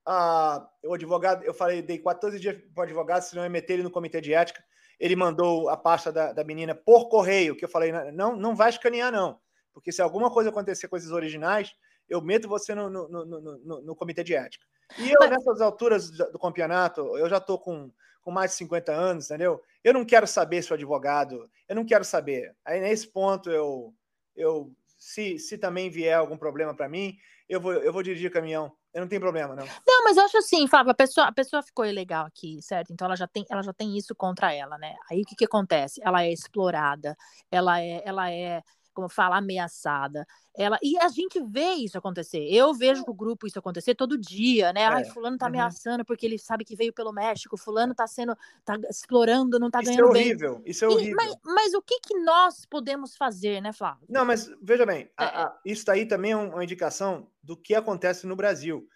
Ah, 0.04 0.68
o 0.84 0.96
advogado, 0.96 1.44
eu 1.44 1.54
falei, 1.54 1.84
dei 1.84 2.00
14 2.00 2.40
dias 2.40 2.58
para 2.74 2.82
o 2.82 2.84
advogado, 2.86 3.22
senão 3.22 3.44
eu 3.44 3.46
ia 3.46 3.52
meter 3.52 3.74
ele 3.74 3.84
no 3.84 3.92
comitê 3.92 4.20
de 4.20 4.34
ética. 4.34 4.64
Ele 5.00 5.16
mandou 5.16 5.70
a 5.70 5.78
pasta 5.78 6.12
da, 6.12 6.34
da 6.34 6.44
menina 6.44 6.74
por 6.74 7.10
correio, 7.10 7.56
que 7.56 7.64
eu 7.64 7.70
falei, 7.70 7.92
não, 8.12 8.36
não 8.36 8.56
vai 8.56 8.70
escanear, 8.70 9.12
não. 9.12 9.40
Porque 9.72 9.92
se 9.92 10.02
alguma 10.02 10.32
coisa 10.32 10.50
acontecer 10.50 10.88
com 10.88 10.98
esses 10.98 11.12
originais, 11.12 11.72
eu 12.10 12.24
meto 12.24 12.48
você 12.48 12.74
no, 12.74 12.90
no, 12.90 13.08
no, 13.08 13.40
no, 13.40 13.82
no 13.84 13.96
comitê 13.96 14.24
de 14.24 14.34
ética. 14.34 14.66
E 14.98 15.12
eu, 15.12 15.30
nessas 15.30 15.62
alturas 15.62 16.10
do 16.10 16.40
campeonato, 16.40 17.16
eu 17.18 17.30
já 17.30 17.38
estou 17.38 17.60
com 17.60 17.92
com 18.28 18.32
mais 18.34 18.52
de 18.52 18.58
50 18.58 18.92
anos, 18.92 19.32
entendeu? 19.32 19.64
Eu 19.82 19.94
não 19.94 20.04
quero 20.04 20.28
saber 20.28 20.62
se 20.62 20.70
o 20.70 20.74
advogado, 20.74 21.50
eu 21.66 21.74
não 21.74 21.86
quero 21.86 22.04
saber. 22.04 22.54
Aí 22.66 22.82
nesse 22.82 23.08
ponto 23.08 23.50
eu 23.50 23.94
eu 24.36 24.70
se, 24.98 25.40
se 25.40 25.58
também 25.58 25.90
vier 25.90 26.18
algum 26.18 26.38
problema 26.38 26.76
para 26.76 26.90
mim, 26.90 27.16
eu 27.48 27.62
vou 27.62 27.72
eu 27.72 27.94
vou 27.94 28.04
dirigir 28.04 28.30
caminhão. 28.30 28.76
Eu 28.94 29.00
não 29.00 29.08
tenho 29.08 29.22
problema, 29.22 29.56
não. 29.56 29.66
Não, 29.88 30.04
mas 30.04 30.18
eu 30.18 30.26
acho 30.26 30.40
assim, 30.40 30.68
Fábio, 30.68 30.92
a 30.92 30.94
pessoa, 30.94 31.28
a 31.28 31.32
pessoa 31.32 31.64
ficou 31.64 31.86
ilegal 31.86 32.26
aqui, 32.26 32.60
certo? 32.62 32.92
Então 32.92 33.06
ela 33.06 33.16
já 33.16 33.28
tem, 33.28 33.46
ela 33.50 33.62
já 33.62 33.72
tem 33.72 33.98
isso 33.98 34.14
contra 34.14 34.54
ela, 34.54 34.78
né? 34.78 34.94
Aí 35.10 35.22
o 35.22 35.26
que 35.26 35.36
que 35.36 35.46
acontece? 35.46 36.02
Ela 36.04 36.24
é 36.24 36.34
explorada, 36.34 37.16
ela 37.50 37.80
é, 37.80 38.02
ela 38.04 38.30
é 38.30 38.62
como 38.98 39.08
fala, 39.08 39.38
ameaçada. 39.38 40.26
Ela, 40.56 40.80
e 40.82 40.98
a 40.98 41.08
gente 41.10 41.40
vê 41.40 41.74
isso 41.74 42.00
acontecer. 42.00 42.40
Eu 42.52 42.74
vejo 42.74 43.06
com 43.06 43.12
o 43.12 43.14
grupo 43.14 43.46
isso 43.46 43.60
acontecer 43.60 43.94
todo 43.94 44.18
dia, 44.18 44.74
né? 44.74 44.82
É. 44.82 44.86
Ai, 44.88 45.06
fulano 45.06 45.38
tá 45.38 45.46
uhum. 45.46 45.50
ameaçando 45.50 46.04
porque 46.04 46.26
ele 46.26 46.40
sabe 46.40 46.66
que 46.66 46.76
veio 46.76 46.92
pelo 46.92 47.14
México, 47.14 47.56
fulano 47.56 47.94
tá 47.94 48.08
sendo, 48.08 48.36
tá 48.66 48.76
explorando, 48.90 49.60
não 49.60 49.70
tá 49.70 49.82
isso 49.82 49.92
ganhando 49.92 50.08
é 50.08 50.10
horrível, 50.10 50.56
bem. 50.56 50.64
Isso 50.66 50.84
é 50.84 50.88
horrível. 50.88 51.12
E, 51.12 51.16
mas, 51.16 51.36
mas, 51.46 51.74
o 51.76 51.82
que 51.84 52.00
que 52.00 52.18
nós 52.18 52.66
podemos 52.66 53.16
fazer, 53.16 53.62
né, 53.62 53.72
Flávio? 53.72 54.08
Não, 54.10 54.26
mas 54.26 54.52
veja 54.64 54.84
bem, 54.84 55.02
é. 55.02 55.12
a, 55.16 55.44
a, 55.44 55.60
isso 55.64 55.92
aí 55.92 56.08
também 56.08 56.32
é 56.32 56.36
uma 56.36 56.64
indicação 56.64 57.30
do 57.44 57.56
que 57.56 57.76
acontece 57.76 58.26
no 58.26 58.36
Brasil. 58.36 58.90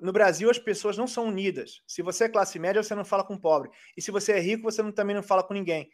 no 0.00 0.12
Brasil, 0.12 0.48
as 0.48 0.58
pessoas 0.60 0.96
não 0.96 1.08
são 1.08 1.26
unidas. 1.26 1.82
Se 1.84 2.00
você 2.00 2.24
é 2.24 2.28
classe 2.28 2.60
média, 2.60 2.80
você 2.80 2.94
não 2.94 3.04
fala 3.04 3.24
com 3.24 3.36
pobre. 3.36 3.70
E 3.96 4.00
se 4.00 4.12
você 4.12 4.34
é 4.34 4.40
rico, 4.40 4.62
você 4.62 4.84
não, 4.84 4.92
também 4.92 5.16
não 5.16 5.22
fala 5.22 5.42
com 5.42 5.52
ninguém 5.52 5.90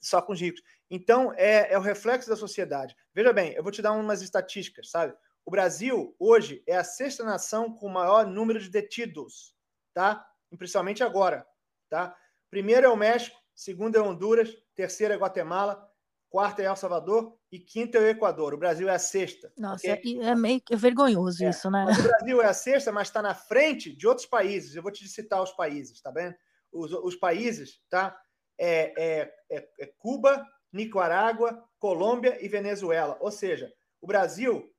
só 0.00 0.22
com 0.22 0.32
os 0.32 0.40
ricos. 0.40 0.62
Então, 0.90 1.32
é, 1.36 1.72
é 1.72 1.78
o 1.78 1.82
reflexo 1.82 2.28
da 2.28 2.36
sociedade. 2.36 2.94
Veja 3.14 3.32
bem, 3.32 3.52
eu 3.52 3.62
vou 3.62 3.72
te 3.72 3.82
dar 3.82 3.92
umas 3.92 4.22
estatísticas, 4.22 4.90
sabe? 4.90 5.14
O 5.44 5.50
Brasil, 5.50 6.14
hoje, 6.18 6.62
é 6.66 6.76
a 6.76 6.84
sexta 6.84 7.24
nação 7.24 7.72
com 7.72 7.86
o 7.86 7.92
maior 7.92 8.26
número 8.26 8.58
de 8.58 8.68
detidos, 8.68 9.54
tá? 9.94 10.26
Principalmente 10.58 11.04
agora, 11.04 11.46
tá? 11.88 12.16
Primeiro 12.50 12.86
é 12.86 12.88
o 12.88 12.96
México, 12.96 13.36
segundo 13.54 13.96
é 13.96 14.00
Honduras, 14.00 14.50
terceiro 14.74 15.14
é 15.14 15.16
Guatemala, 15.16 15.88
quarto 16.28 16.60
é 16.60 16.64
El 16.64 16.76
Salvador 16.76 17.38
e 17.50 17.58
quinto 17.58 17.96
é 17.96 18.00
o 18.00 18.08
Equador. 18.08 18.54
O 18.54 18.58
Brasil 18.58 18.88
é 18.88 18.94
a 18.94 18.98
sexta. 18.98 19.52
Nossa, 19.56 19.92
okay? 19.92 20.20
é, 20.20 20.34
meio 20.34 20.60
vergonhoso 20.72 21.44
é, 21.44 21.50
isso, 21.50 21.70
né? 21.70 21.84
o 21.84 22.02
Brasil 22.02 22.42
é 22.42 22.46
a 22.46 22.54
sexta, 22.54 22.92
mas 22.92 23.08
está 23.08 23.22
na 23.22 23.34
frente 23.34 23.94
de 23.94 24.06
outros 24.06 24.26
países. 24.26 24.74
Eu 24.74 24.82
vou 24.82 24.92
te 24.92 25.06
citar 25.08 25.42
os 25.42 25.52
países, 25.52 26.00
tá 26.00 26.10
bem? 26.10 26.34
Os, 26.72 26.92
os 26.92 27.16
países, 27.16 27.80
tá? 27.88 28.18
É, 28.58 28.92
é, 28.96 29.34
é, 29.50 29.68
é 29.78 29.86
Cuba, 29.98 30.46
Nicarágua, 30.72 31.64
Colômbia 31.78 32.38
e 32.44 32.48
Venezuela. 32.48 33.16
Ou 33.20 33.30
seja, 33.30 33.72
o 34.00 34.06
Brasil 34.06 34.72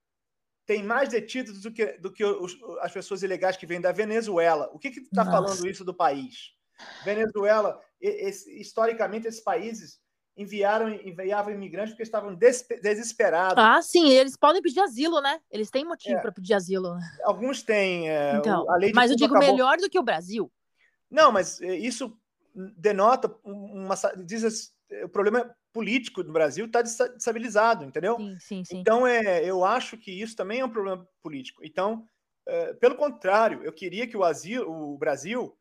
tem 0.65 0.83
mais 0.83 1.09
detidos 1.09 1.61
do 1.61 1.71
que, 1.71 1.85
do 1.93 2.11
que 2.11 2.23
os, 2.23 2.57
as 2.81 2.91
pessoas 2.91 3.23
ilegais 3.23 3.55
que 3.55 3.65
vêm 3.65 3.79
da 3.79 3.91
Venezuela. 3.91 4.69
O 4.73 4.79
que 4.79 4.89
está 4.89 5.25
falando 5.25 5.67
isso 5.67 5.85
do 5.85 5.93
país? 5.93 6.53
Venezuela, 7.03 7.81
esse, 7.99 8.59
historicamente, 8.59 9.27
esses 9.27 9.41
países 9.41 9.99
enviaram 10.35 10.89
enviavam 10.89 11.51
imigrantes 11.51 11.91
porque 11.91 12.03
estavam 12.03 12.35
des, 12.35 12.63
desesperados. 12.81 13.57
Ah, 13.57 13.81
sim, 13.81 14.09
eles 14.09 14.37
podem 14.37 14.61
pedir 14.61 14.81
asilo, 14.81 15.19
né? 15.19 15.39
Eles 15.49 15.71
têm 15.71 15.83
motivo 15.83 16.17
é, 16.17 16.21
para 16.21 16.31
pedir 16.31 16.53
asilo. 16.53 16.95
Alguns 17.23 17.63
têm. 17.63 18.09
É, 18.09 18.35
então, 18.35 18.65
mas 18.93 19.09
eu 19.09 19.17
digo 19.17 19.35
acabou... 19.35 19.51
melhor 19.51 19.77
do 19.77 19.89
que 19.89 19.97
o 19.97 20.03
Brasil. 20.03 20.51
Não, 21.09 21.31
mas 21.31 21.59
é, 21.61 21.75
isso 21.75 22.15
denota 22.75 23.33
uma. 23.43 23.95
Diz, 24.25 24.73
o 25.03 25.09
problema 25.09 25.53
político 25.71 26.23
no 26.23 26.33
Brasil 26.33 26.65
está 26.65 26.81
destabilizado, 26.81 27.85
entendeu? 27.85 28.17
Sim, 28.17 28.37
sim, 28.39 28.65
sim. 28.65 28.77
Então, 28.79 29.05
é, 29.05 29.43
eu 29.43 29.63
acho 29.63 29.97
que 29.97 30.11
isso 30.11 30.35
também 30.35 30.61
é 30.61 30.65
um 30.65 30.69
problema 30.69 31.07
político. 31.21 31.63
Então, 31.63 32.07
é, 32.47 32.73
pelo 32.73 32.95
contrário, 32.95 33.63
eu 33.63 33.71
queria 33.71 34.07
que 34.07 34.17
o, 34.17 34.23
asilo, 34.23 34.93
o 34.93 34.97
Brasil 34.97 35.55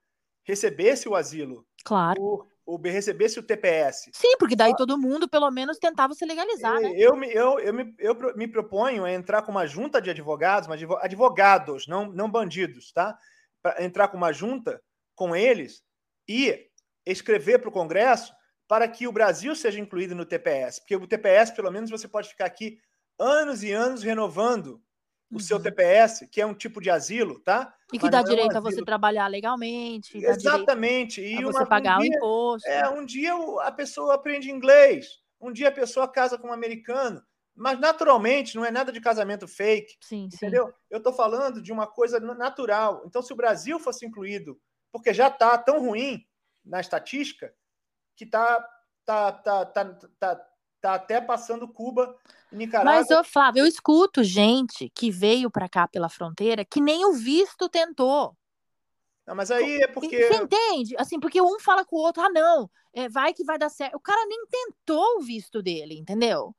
recebesse 0.44 1.08
o 1.08 1.14
asilo 1.14 1.66
claro. 1.84 2.16
por, 2.16 2.48
o 2.64 2.76
recebesse 2.78 3.38
o 3.38 3.42
TPS. 3.42 4.10
Sim, 4.12 4.36
porque 4.38 4.56
daí 4.56 4.74
todo 4.74 4.98
mundo, 4.98 5.28
pelo 5.28 5.50
menos, 5.50 5.78
tentava 5.78 6.14
se 6.14 6.24
legalizar, 6.24 6.80
né? 6.80 6.92
Eu, 6.96 7.16
me, 7.16 7.28
eu, 7.32 7.60
eu, 7.60 7.74
me, 7.74 7.94
eu 7.98 8.16
me 8.36 8.48
proponho 8.48 9.04
a 9.04 9.12
entrar 9.12 9.42
com 9.42 9.50
uma 9.50 9.66
junta 9.66 10.00
de 10.00 10.10
advogados, 10.10 10.68
mas 10.68 10.80
advogados, 11.00 11.86
não, 11.86 12.06
não 12.10 12.30
bandidos, 12.30 12.92
tá? 12.92 13.18
Para 13.62 13.84
entrar 13.84 14.08
com 14.08 14.16
uma 14.16 14.32
junta 14.32 14.80
com 15.14 15.34
eles 15.34 15.82
e 16.28 16.68
escrever 17.06 17.60
para 17.60 17.68
o 17.68 17.72
Congresso 17.72 18.34
para 18.68 18.88
que 18.88 19.06
o 19.06 19.12
Brasil 19.12 19.54
seja 19.54 19.80
incluído 19.80 20.14
no 20.14 20.26
TPS. 20.26 20.80
Porque 20.80 20.96
o 20.96 21.06
TPS, 21.06 21.52
pelo 21.52 21.70
menos, 21.70 21.90
você 21.90 22.08
pode 22.08 22.28
ficar 22.28 22.46
aqui 22.46 22.78
anos 23.18 23.62
e 23.62 23.72
anos 23.72 24.02
renovando 24.02 24.82
o 25.30 25.34
uhum. 25.34 25.40
seu 25.40 25.60
TPS, 25.60 26.26
que 26.30 26.40
é 26.40 26.46
um 26.46 26.54
tipo 26.54 26.80
de 26.80 26.90
asilo, 26.90 27.40
tá? 27.40 27.72
E 27.92 27.98
que 27.98 28.10
dá 28.10 28.20
é 28.20 28.24
direito 28.24 28.54
um 28.54 28.58
a 28.58 28.60
você 28.60 28.84
trabalhar 28.84 29.26
legalmente. 29.26 30.18
Exatamente. 30.18 31.20
E 31.20 31.38
a 31.38 31.42
você 31.42 31.58
uma, 31.58 31.66
pagar 31.66 31.98
um 31.98 32.02
dia, 32.02 32.10
o 32.10 32.16
imposto. 32.16 32.68
É, 32.68 32.88
um 32.88 33.04
dia 33.04 33.32
a 33.62 33.72
pessoa 33.72 34.14
aprende 34.14 34.50
inglês, 34.50 35.06
um 35.40 35.52
dia 35.52 35.68
a 35.68 35.72
pessoa 35.72 36.08
casa 36.08 36.38
com 36.38 36.48
um 36.48 36.52
americano. 36.52 37.22
Mas 37.54 37.80
naturalmente 37.80 38.54
não 38.54 38.64
é 38.64 38.70
nada 38.70 38.92
de 38.92 39.00
casamento 39.00 39.48
fake. 39.48 39.96
Sim, 40.00 40.28
entendeu? 40.32 40.66
Sim. 40.66 40.72
Eu 40.90 40.98
estou 40.98 41.12
falando 41.12 41.62
de 41.62 41.72
uma 41.72 41.86
coisa 41.86 42.20
natural. 42.20 43.02
Então, 43.06 43.22
se 43.22 43.32
o 43.32 43.36
Brasil 43.36 43.80
fosse 43.80 44.04
incluído, 44.04 44.60
porque 44.92 45.14
já 45.14 45.28
está 45.28 45.56
tão 45.56 45.80
ruim 45.80 46.22
na 46.66 46.80
estatística, 46.80 47.54
que 48.16 48.24
está 48.24 48.60
tá, 49.04 49.32
tá, 49.32 49.64
tá, 49.64 49.84
tá, 50.18 50.46
tá 50.80 50.94
até 50.94 51.20
passando 51.20 51.68
Cuba 51.68 52.16
Nicarágua. 52.50 52.92
Mas, 52.92 53.10
ô 53.10 53.22
Flávio, 53.24 53.60
eu 53.60 53.66
escuto 53.66 54.24
gente 54.24 54.90
que 54.94 55.10
veio 55.10 55.50
para 55.50 55.68
cá 55.68 55.86
pela 55.86 56.08
fronteira 56.08 56.64
que 56.64 56.80
nem 56.80 57.04
o 57.06 57.12
visto 57.12 57.68
tentou. 57.68 58.36
Não, 59.26 59.34
mas 59.34 59.50
aí 59.50 59.82
é 59.82 59.88
porque. 59.88 60.28
Você 60.28 60.36
entende? 60.36 60.96
Assim, 60.98 61.18
porque 61.18 61.40
um 61.40 61.58
fala 61.58 61.84
com 61.84 61.96
o 61.96 62.00
outro, 62.00 62.22
ah, 62.22 62.30
não, 62.30 62.70
é, 62.92 63.08
vai 63.08 63.32
que 63.32 63.44
vai 63.44 63.58
dar 63.58 63.68
certo. 63.68 63.96
O 63.96 64.00
cara 64.00 64.24
nem 64.26 64.46
tentou 64.46 65.18
o 65.18 65.22
visto 65.22 65.62
dele, 65.62 65.98
entendeu? 65.98 66.54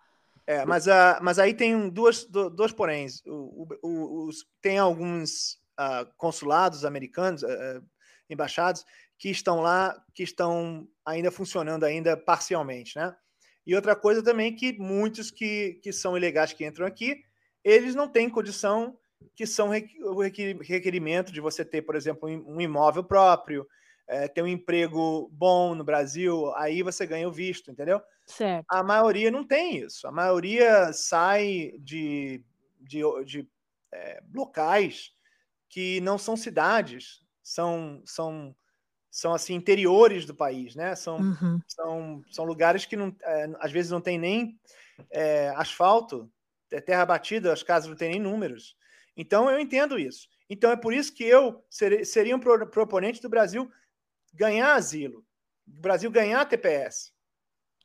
É, 0.45 0.65
mas, 0.65 0.87
uh, 0.87 1.19
mas 1.21 1.39
aí 1.39 1.53
tem 1.53 1.89
duas, 1.89 2.25
dois 2.25 2.71
poréns. 2.71 3.21
O, 3.25 3.67
o, 3.83 4.27
os, 4.27 4.45
tem 4.61 4.77
alguns 4.77 5.55
uh, 5.77 6.09
consulados 6.17 6.85
americanos, 6.85 7.43
uh, 7.43 7.83
embaixados, 8.29 8.85
que 9.17 9.29
estão 9.29 9.61
lá, 9.61 10.03
que 10.13 10.23
estão 10.23 10.87
ainda 11.05 11.31
funcionando 11.31 11.83
ainda 11.83 12.15
parcialmente, 12.15 12.97
né? 12.97 13.15
E 13.65 13.75
outra 13.75 13.95
coisa 13.95 14.23
também 14.23 14.55
que 14.55 14.77
muitos 14.79 15.29
que, 15.29 15.79
que 15.83 15.91
são 15.91 16.15
ilegais 16.15 16.53
que 16.53 16.65
entram 16.65 16.85
aqui, 16.85 17.21
eles 17.63 17.95
não 17.95 18.07
têm 18.07 18.29
condição, 18.29 18.97
que 19.35 19.45
são 19.45 19.69
o 19.69 20.21
requerimento 20.21 21.33
de 21.33 21.41
você 21.41 21.65
ter, 21.65 21.81
por 21.81 21.95
exemplo, 21.95 22.29
um 22.29 22.61
imóvel 22.61 23.03
próprio, 23.03 23.67
é, 24.07 24.27
ter 24.27 24.41
um 24.41 24.47
emprego 24.47 25.29
bom 25.33 25.75
no 25.75 25.83
Brasil, 25.83 26.53
aí 26.55 26.81
você 26.81 27.05
ganha 27.05 27.27
o 27.27 27.31
visto, 27.31 27.69
entendeu? 27.69 28.01
Certo. 28.25 28.65
A 28.69 28.81
maioria 28.81 29.29
não 29.29 29.45
tem 29.45 29.77
isso. 29.77 30.07
A 30.07 30.11
maioria 30.11 30.93
sai 30.93 31.73
de, 31.79 32.41
de, 32.79 33.01
de 33.25 33.49
é, 33.93 34.21
locais 34.33 35.11
que 35.69 35.99
não 36.01 36.17
são 36.17 36.37
cidades, 36.37 37.21
são, 37.43 38.01
são 38.05 38.55
são 39.17 39.33
assim 39.33 39.55
interiores 39.55 40.27
do 40.27 40.35
país, 40.35 40.75
né? 40.75 40.95
São, 40.95 41.17
uhum. 41.17 41.59
são, 41.67 42.23
são 42.29 42.45
lugares 42.45 42.85
que 42.85 42.95
não, 42.95 43.15
é, 43.23 43.49
às 43.59 43.71
vezes 43.71 43.89
não 43.89 43.99
tem 43.99 44.15
nem 44.15 44.59
é, 45.09 45.49
asfalto, 45.55 46.31
é 46.71 46.79
terra 46.79 47.03
batida, 47.03 47.51
as 47.51 47.63
casas 47.63 47.89
não 47.89 47.97
têm 47.97 48.11
nem 48.11 48.19
números. 48.19 48.77
Então 49.15 49.49
eu 49.49 49.59
entendo 49.59 49.97
isso. 49.97 50.27
Então 50.47 50.69
é 50.69 50.75
por 50.75 50.93
isso 50.93 51.11
que 51.15 51.23
eu 51.23 51.65
ser, 51.67 52.05
seria 52.05 52.35
um 52.35 52.39
proponente 52.39 53.19
do 53.19 53.27
Brasil 53.27 53.71
ganhar 54.35 54.75
asilo, 54.75 55.25
do 55.65 55.81
Brasil 55.81 56.11
ganhar 56.11 56.45
TPS. 56.45 57.11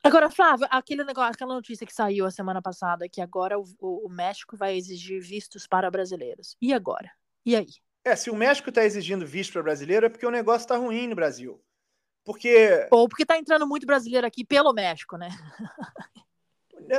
Agora, 0.03 0.29
Flávio, 0.29 0.67
aquele 0.69 1.03
negócio, 1.03 1.31
aquela 1.33 1.55
notícia 1.55 1.87
que 1.87 1.93
saiu 1.93 2.27
a 2.27 2.31
semana 2.31 2.61
passada, 2.61 3.09
que 3.09 3.21
agora 3.21 3.57
o, 3.57 3.65
o 3.79 4.07
México 4.07 4.55
vai 4.55 4.77
exigir 4.77 5.19
vistos 5.19 5.65
para 5.65 5.89
brasileiros. 5.89 6.55
E 6.61 6.75
agora? 6.75 7.11
E 7.43 7.55
aí? 7.55 7.69
É, 8.05 8.15
se 8.15 8.29
o 8.29 8.35
México 8.35 8.69
está 8.69 8.83
exigindo 8.83 9.25
visto 9.25 9.53
para 9.53 9.63
brasileiro, 9.63 10.05
é 10.05 10.09
porque 10.09 10.25
o 10.25 10.31
negócio 10.31 10.65
está 10.65 10.75
ruim 10.75 11.07
no 11.07 11.15
Brasil. 11.15 11.63
Porque. 12.25 12.87
Ou 12.91 13.07
porque 13.07 13.23
está 13.23 13.37
entrando 13.37 13.67
muito 13.67 13.85
brasileiro 13.85 14.27
aqui 14.27 14.45
pelo 14.45 14.73
México, 14.73 15.17
né? 15.17 15.29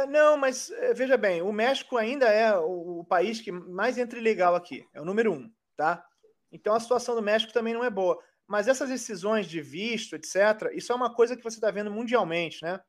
Não, 0.09 0.36
mas 0.36 0.70
é, 0.70 0.94
veja 0.94 1.16
bem, 1.16 1.42
o 1.42 1.52
México 1.52 1.98
ainda 1.98 2.26
é 2.26 2.57
o, 2.57 3.00
o, 3.00 3.05
país 3.05 3.40
que 3.40 3.52
mais 3.52 3.98
entra 3.98 4.18
ilegal 4.18 4.55
aqui, 4.55 4.88
é 4.94 5.00
o 5.00 5.05
número 5.05 5.30
um, 5.30 5.52
tá? 5.76 6.02
Então 6.50 6.74
a 6.74 6.80
situação 6.80 7.14
do 7.14 7.22
México 7.22 7.52
também 7.52 7.74
não 7.74 7.84
é 7.84 7.90
boa. 7.90 8.18
Mas 8.46 8.66
essas 8.66 8.88
decisões 8.88 9.46
de 9.46 9.61
visto, 9.61 10.16
etc., 10.16 10.70
isso 10.72 10.90
é 10.90 10.94
uma 10.94 11.14
coisa 11.14 11.36
que 11.36 11.42
você 11.42 11.57
está 11.57 11.70
vendo 11.70 11.90
mundialmente, 11.90 12.62
né? 12.62 12.80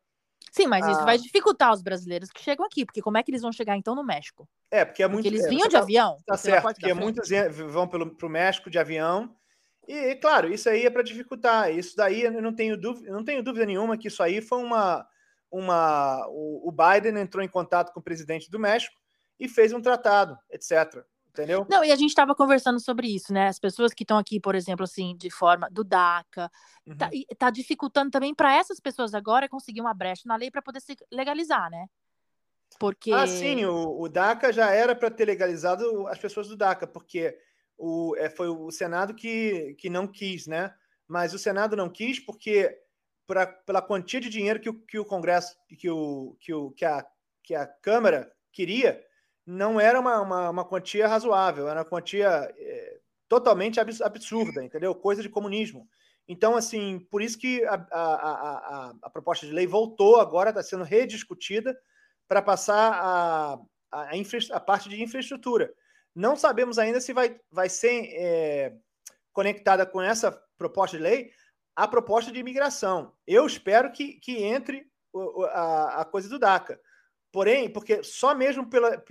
Sim, 0.56 0.68
mas 0.68 0.86
ah. 0.86 0.92
isso 0.92 1.04
vai 1.04 1.18
dificultar 1.18 1.74
os 1.74 1.82
brasileiros 1.82 2.32
que 2.32 2.42
chegam 2.42 2.66
aqui, 2.66 2.86
porque 2.86 3.02
como 3.02 3.18
é 3.18 3.24
que 3.24 3.30
eles 3.30 3.42
vão 3.42 3.52
chegar 3.52 3.76
então 3.76 3.94
no 3.94 4.06
México? 4.06 4.48
É, 4.72 4.86
porque 4.86 5.04
é 5.04 5.08
muito. 5.08 5.24
Porque 5.24 5.36
eles 5.36 5.46
é, 5.46 5.50
vinham 5.50 5.68
de 5.68 5.74
tá, 5.74 5.80
avião. 5.80 6.18
Tá 6.26 6.38
certo, 6.38 6.64
porque 6.64 6.94
muitos 6.94 7.30
vão 7.70 7.86
para 7.86 8.26
o 8.26 8.30
México 8.30 8.70
de 8.70 8.80
avião. 8.80 9.36
E, 9.86 10.16
claro, 10.16 10.52
isso 10.52 10.70
aí 10.70 10.86
é 10.86 10.90
para 10.90 11.04
dificultar. 11.04 11.70
Isso 11.76 11.94
daí 11.98 12.22
eu 12.22 12.42
não 12.42 12.56
tenho 12.56 12.78
dúvida, 12.80 13.12
não 13.12 13.22
tenho 13.22 13.44
dúvida 13.44 13.66
nenhuma 13.66 13.98
que 13.98 14.08
isso 14.08 14.24
aí 14.24 14.42
foi 14.42 14.60
uma. 14.64 15.06
uma 15.52 16.26
o, 16.30 16.70
o 16.70 16.72
Biden 16.72 17.20
entrou 17.20 17.44
em 17.44 17.50
contato 17.50 17.92
com 17.92 18.00
o 18.00 18.04
presidente 18.04 18.50
do 18.50 18.58
México 18.58 18.96
e 19.38 19.50
fez 19.50 19.74
um 19.74 19.82
tratado, 19.82 20.38
etc 20.50 21.06
entendeu? 21.36 21.66
Não, 21.70 21.84
e 21.84 21.92
a 21.92 21.96
gente 21.96 22.10
estava 22.10 22.34
conversando 22.34 22.80
sobre 22.80 23.08
isso, 23.08 23.34
né? 23.34 23.48
As 23.48 23.60
pessoas 23.60 23.94
que 23.94 24.04
estão 24.04 24.18
aqui, 24.18 24.40
por 24.40 24.56
exemplo, 24.56 24.84
assim, 24.84 25.16
de 25.18 25.30
forma 25.30 25.70
do 25.70 25.84
DACA, 25.84 26.50
tá, 26.50 26.52
uhum. 26.88 26.98
tá, 26.98 27.10
tá 27.38 27.50
dificultando 27.50 28.10
também 28.10 28.34
para 28.34 28.56
essas 28.56 28.80
pessoas 28.80 29.14
agora 29.14 29.50
conseguir 29.50 29.82
uma 29.82 29.94
brecha 29.94 30.24
na 30.26 30.36
lei 30.36 30.50
para 30.50 30.62
poder 30.62 30.82
se 30.82 30.96
legalizar, 31.12 31.70
né? 31.70 31.88
Porque. 32.80 33.12
Ah, 33.12 33.28
sim, 33.28 33.66
o, 33.66 34.02
o 34.02 34.10
DACA 34.10 34.52
já 34.52 34.72
era 34.72 34.96
para 34.96 35.12
ter 35.12 35.26
legalizado 35.26 36.08
as 36.08 36.18
pessoas 36.18 36.48
do 36.48 36.58
DACA, 36.58 36.88
porque 36.88 37.38
o, 37.78 38.16
é, 38.18 38.30
foi 38.30 38.48
o 38.48 38.72
Senado 38.72 39.14
que, 39.14 39.76
que 39.78 39.90
não 39.90 40.08
quis, 40.08 40.48
né? 40.48 40.74
Mas 41.08 41.34
o 41.34 41.40
Senado 41.40 41.76
não 41.76 41.90
quis 41.90 42.20
porque, 42.20 42.78
pra, 43.28 43.46
pela 43.46 43.82
quantia 43.82 44.20
de 44.20 44.30
dinheiro 44.30 44.60
que 44.60 44.70
o, 44.70 44.74
que 44.74 45.00
o 45.00 45.06
Congresso, 45.06 45.56
que, 45.78 45.90
o, 45.90 46.36
que, 46.40 46.54
o, 46.54 46.72
que, 46.72 46.86
a, 46.86 47.06
que 47.44 47.56
a 47.56 47.68
Câmara 47.68 48.32
queria, 48.52 49.02
não 49.46 49.80
era 49.80 50.00
uma, 50.00 50.22
uma, 50.22 50.50
uma 50.50 50.66
quantia 50.66 51.08
razoável, 51.08 51.68
era 51.68 51.80
uma 51.80 51.86
quantia 51.86 52.54
é, 52.58 53.00
totalmente 53.28 53.80
absurda, 53.80 54.64
entendeu? 54.64 54.96
Coisa 54.96 55.22
de 55.22 55.30
comunismo. 55.30 55.88
Então, 56.28 56.56
assim, 56.56 57.00
por 57.12 57.22
isso 57.22 57.38
que 57.38 57.64
a, 57.66 57.76
a, 57.92 58.14
a, 58.14 58.94
a 59.04 59.10
proposta 59.10 59.46
de 59.46 59.54
lei 59.54 59.68
voltou 59.68 60.20
agora, 60.20 60.50
está 60.50 60.64
sendo 60.64 60.84
rediscutida 60.84 61.78
para 62.28 62.42
passar 62.42 62.94
a, 62.94 63.60
a, 63.92 64.18
infra, 64.18 64.40
a, 64.52 64.60
parte 64.60 64.90
de 64.90 65.02
infraestrutura. 65.02 65.72
Não 66.16 66.36
sabemos 66.36 66.80
ainda 66.80 67.00
se 67.00 67.14
vai, 67.14 67.40
vai 67.52 67.70
ser 67.70 68.10
é, 68.14 68.74
conectada 69.32 69.86
com 69.86 70.02
essa 70.02 70.32
proposta 70.58 70.98
de 70.98 71.04
lei 71.04 71.32
a 71.76 71.88
proposta 71.88 72.32
de 72.32 72.40
imigração. 72.40 73.14
Eu 73.28 73.46
espero 73.46 73.92
que, 73.92 74.14
que 74.14 74.42
entre 74.44 74.88
a, 75.52 76.02
a 76.02 76.06
coisa 76.06 76.30
do 76.30 76.40
DACA. 76.40 76.80
Porém, 77.36 77.70
porque 77.70 78.02
só 78.02 78.34
mesmo 78.34 78.70
pela, 78.70 79.04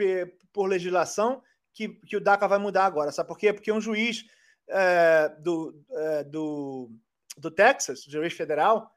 por 0.50 0.66
legislação 0.66 1.42
que, 1.74 1.90
que 1.90 2.16
o 2.16 2.20
DACA 2.22 2.48
vai 2.48 2.58
mudar 2.58 2.86
agora. 2.86 3.12
Sabe 3.12 3.28
por 3.28 3.36
quê? 3.36 3.52
Porque 3.52 3.70
um 3.70 3.82
juiz 3.82 4.24
é, 4.66 5.28
do, 5.40 5.84
é, 5.90 6.24
do, 6.24 6.90
do 7.36 7.50
Texas, 7.50 8.02
juiz 8.02 8.32
federal, 8.32 8.90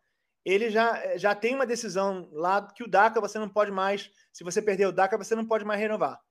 ele 0.45 0.69
já, 0.69 1.17
já 1.17 1.35
tem 1.35 1.53
uma 1.53 1.65
decisão 1.65 2.29
lá 2.31 2.71
que 2.71 2.85
o 2.85 2.87
DACA 2.87 3.19
você 3.19 3.37
não 3.37 3.49
pode 3.49 3.69
mais, 3.69 4.09
se 4.31 4.45
você 4.45 4.61
perder 4.61 4.87
o 4.87 4.93
DACA, 4.93 5.17
você 5.17 5.35
não 5.35 5.45
pode 5.45 5.65
mais 5.65 5.81
renovar. 5.81 6.21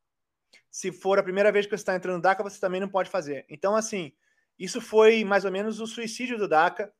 Se 0.70 0.90
for 0.90 1.18
a 1.18 1.22
primeira 1.22 1.52
vez 1.52 1.66
que 1.66 1.76
você 1.76 1.82
está 1.82 1.94
entrando 1.94 2.16
no 2.16 2.22
DACA, 2.22 2.42
você 2.42 2.58
também 2.58 2.80
não 2.80 2.88
pode 2.88 3.10
fazer. 3.10 3.44
Então, 3.50 3.76
assim, 3.76 4.10
isso 4.58 4.80
foi 4.80 5.22
mais 5.22 5.44
ou 5.44 5.52
menos 5.52 5.80
o 5.80 5.86
suicídio 5.86 6.38
do 6.38 6.48
DACA. 6.48 6.90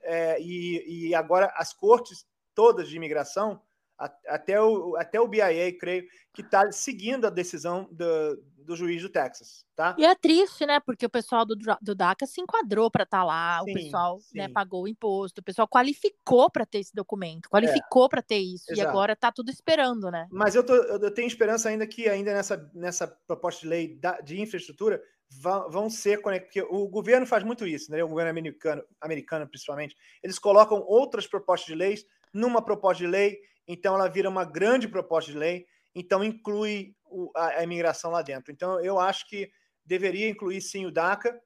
É, 0.00 0.40
e, 0.40 1.10
e 1.10 1.14
agora 1.14 1.52
as 1.56 1.74
cortes 1.74 2.26
todas 2.54 2.88
de 2.88 2.96
imigração 2.96 3.60
até 3.98 4.60
o, 4.60 4.96
até 4.96 5.20
o 5.20 5.26
BIA, 5.26 5.76
creio, 5.78 6.06
que 6.32 6.42
está 6.42 6.70
seguindo 6.70 7.26
a 7.26 7.30
decisão 7.30 7.88
do, 7.90 8.36
do 8.58 8.76
juiz 8.76 9.00
do 9.00 9.08
Texas, 9.08 9.64
tá? 9.74 9.96
E 9.98 10.04
é 10.04 10.14
triste, 10.14 10.66
né? 10.66 10.80
Porque 10.80 11.06
o 11.06 11.10
pessoal 11.10 11.46
do, 11.46 11.56
do 11.80 11.94
DACA 11.94 12.26
se 12.26 12.40
enquadrou 12.40 12.90
para 12.90 13.04
estar 13.04 13.20
tá 13.20 13.24
lá, 13.24 13.62
sim, 13.64 13.70
o 13.70 13.74
pessoal 13.74 14.18
né, 14.34 14.48
pagou 14.48 14.82
o 14.82 14.88
imposto, 14.88 15.40
o 15.40 15.44
pessoal 15.44 15.66
qualificou 15.66 16.50
para 16.50 16.66
ter 16.66 16.80
esse 16.80 16.94
documento, 16.94 17.48
qualificou 17.48 18.06
é, 18.06 18.08
para 18.08 18.22
ter 18.22 18.38
isso, 18.38 18.70
exato. 18.70 18.78
e 18.78 18.80
agora 18.86 19.14
está 19.14 19.32
tudo 19.32 19.50
esperando, 19.50 20.10
né? 20.10 20.26
Mas 20.30 20.54
eu, 20.54 20.64
tô, 20.64 20.74
eu 20.74 21.10
tenho 21.10 21.26
esperança 21.26 21.68
ainda 21.68 21.86
que 21.86 22.08
ainda 22.08 22.34
nessa, 22.34 22.70
nessa 22.74 23.06
proposta 23.06 23.62
de 23.62 23.68
lei 23.68 23.96
da, 23.96 24.20
de 24.20 24.40
infraestrutura 24.40 25.00
vão, 25.40 25.70
vão 25.70 25.90
ser 25.90 26.20
conectados, 26.20 26.52
porque 26.52 26.74
o 26.74 26.86
governo 26.88 27.26
faz 27.26 27.42
muito 27.44 27.66
isso, 27.66 27.90
né? 27.90 28.02
O 28.04 28.08
governo 28.08 28.30
americano, 28.30 28.82
americano 29.00 29.48
principalmente, 29.48 29.96
eles 30.22 30.38
colocam 30.38 30.84
outras 30.86 31.26
propostas 31.26 31.66
de 31.66 31.74
leis 31.74 32.04
numa 32.32 32.62
proposta 32.62 33.02
de 33.02 33.10
lei 33.10 33.38
então 33.66 33.94
ela 33.94 34.08
vira 34.08 34.28
uma 34.28 34.44
grande 34.44 34.88
proposta 34.88 35.30
de 35.30 35.38
lei, 35.38 35.66
então 35.94 36.22
inclui 36.22 36.94
o, 37.04 37.30
a, 37.34 37.58
a, 37.58 37.64
imigração 37.64 38.10
lá 38.10 38.22
dentro. 38.22 38.52
Então 38.52 38.80
eu 38.80 38.98
acho 38.98 39.28
que 39.28 39.50
deveria 39.84 40.28
incluir 40.28 40.60
sim 40.60 40.86
o 40.86 40.90
DACA, 40.90 41.40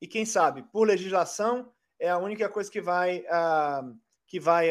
e 0.00 0.06
quem 0.06 0.26
sabe, 0.26 0.62
por 0.72 0.86
legislação, 0.86 1.72
é 1.98 2.10
a 2.10 2.18
única 2.18 2.48
coisa 2.48 2.70
que 2.70 2.80
vai, 2.80 3.20
uh, 3.20 3.98
que 4.26 4.38
vai, 4.38 4.68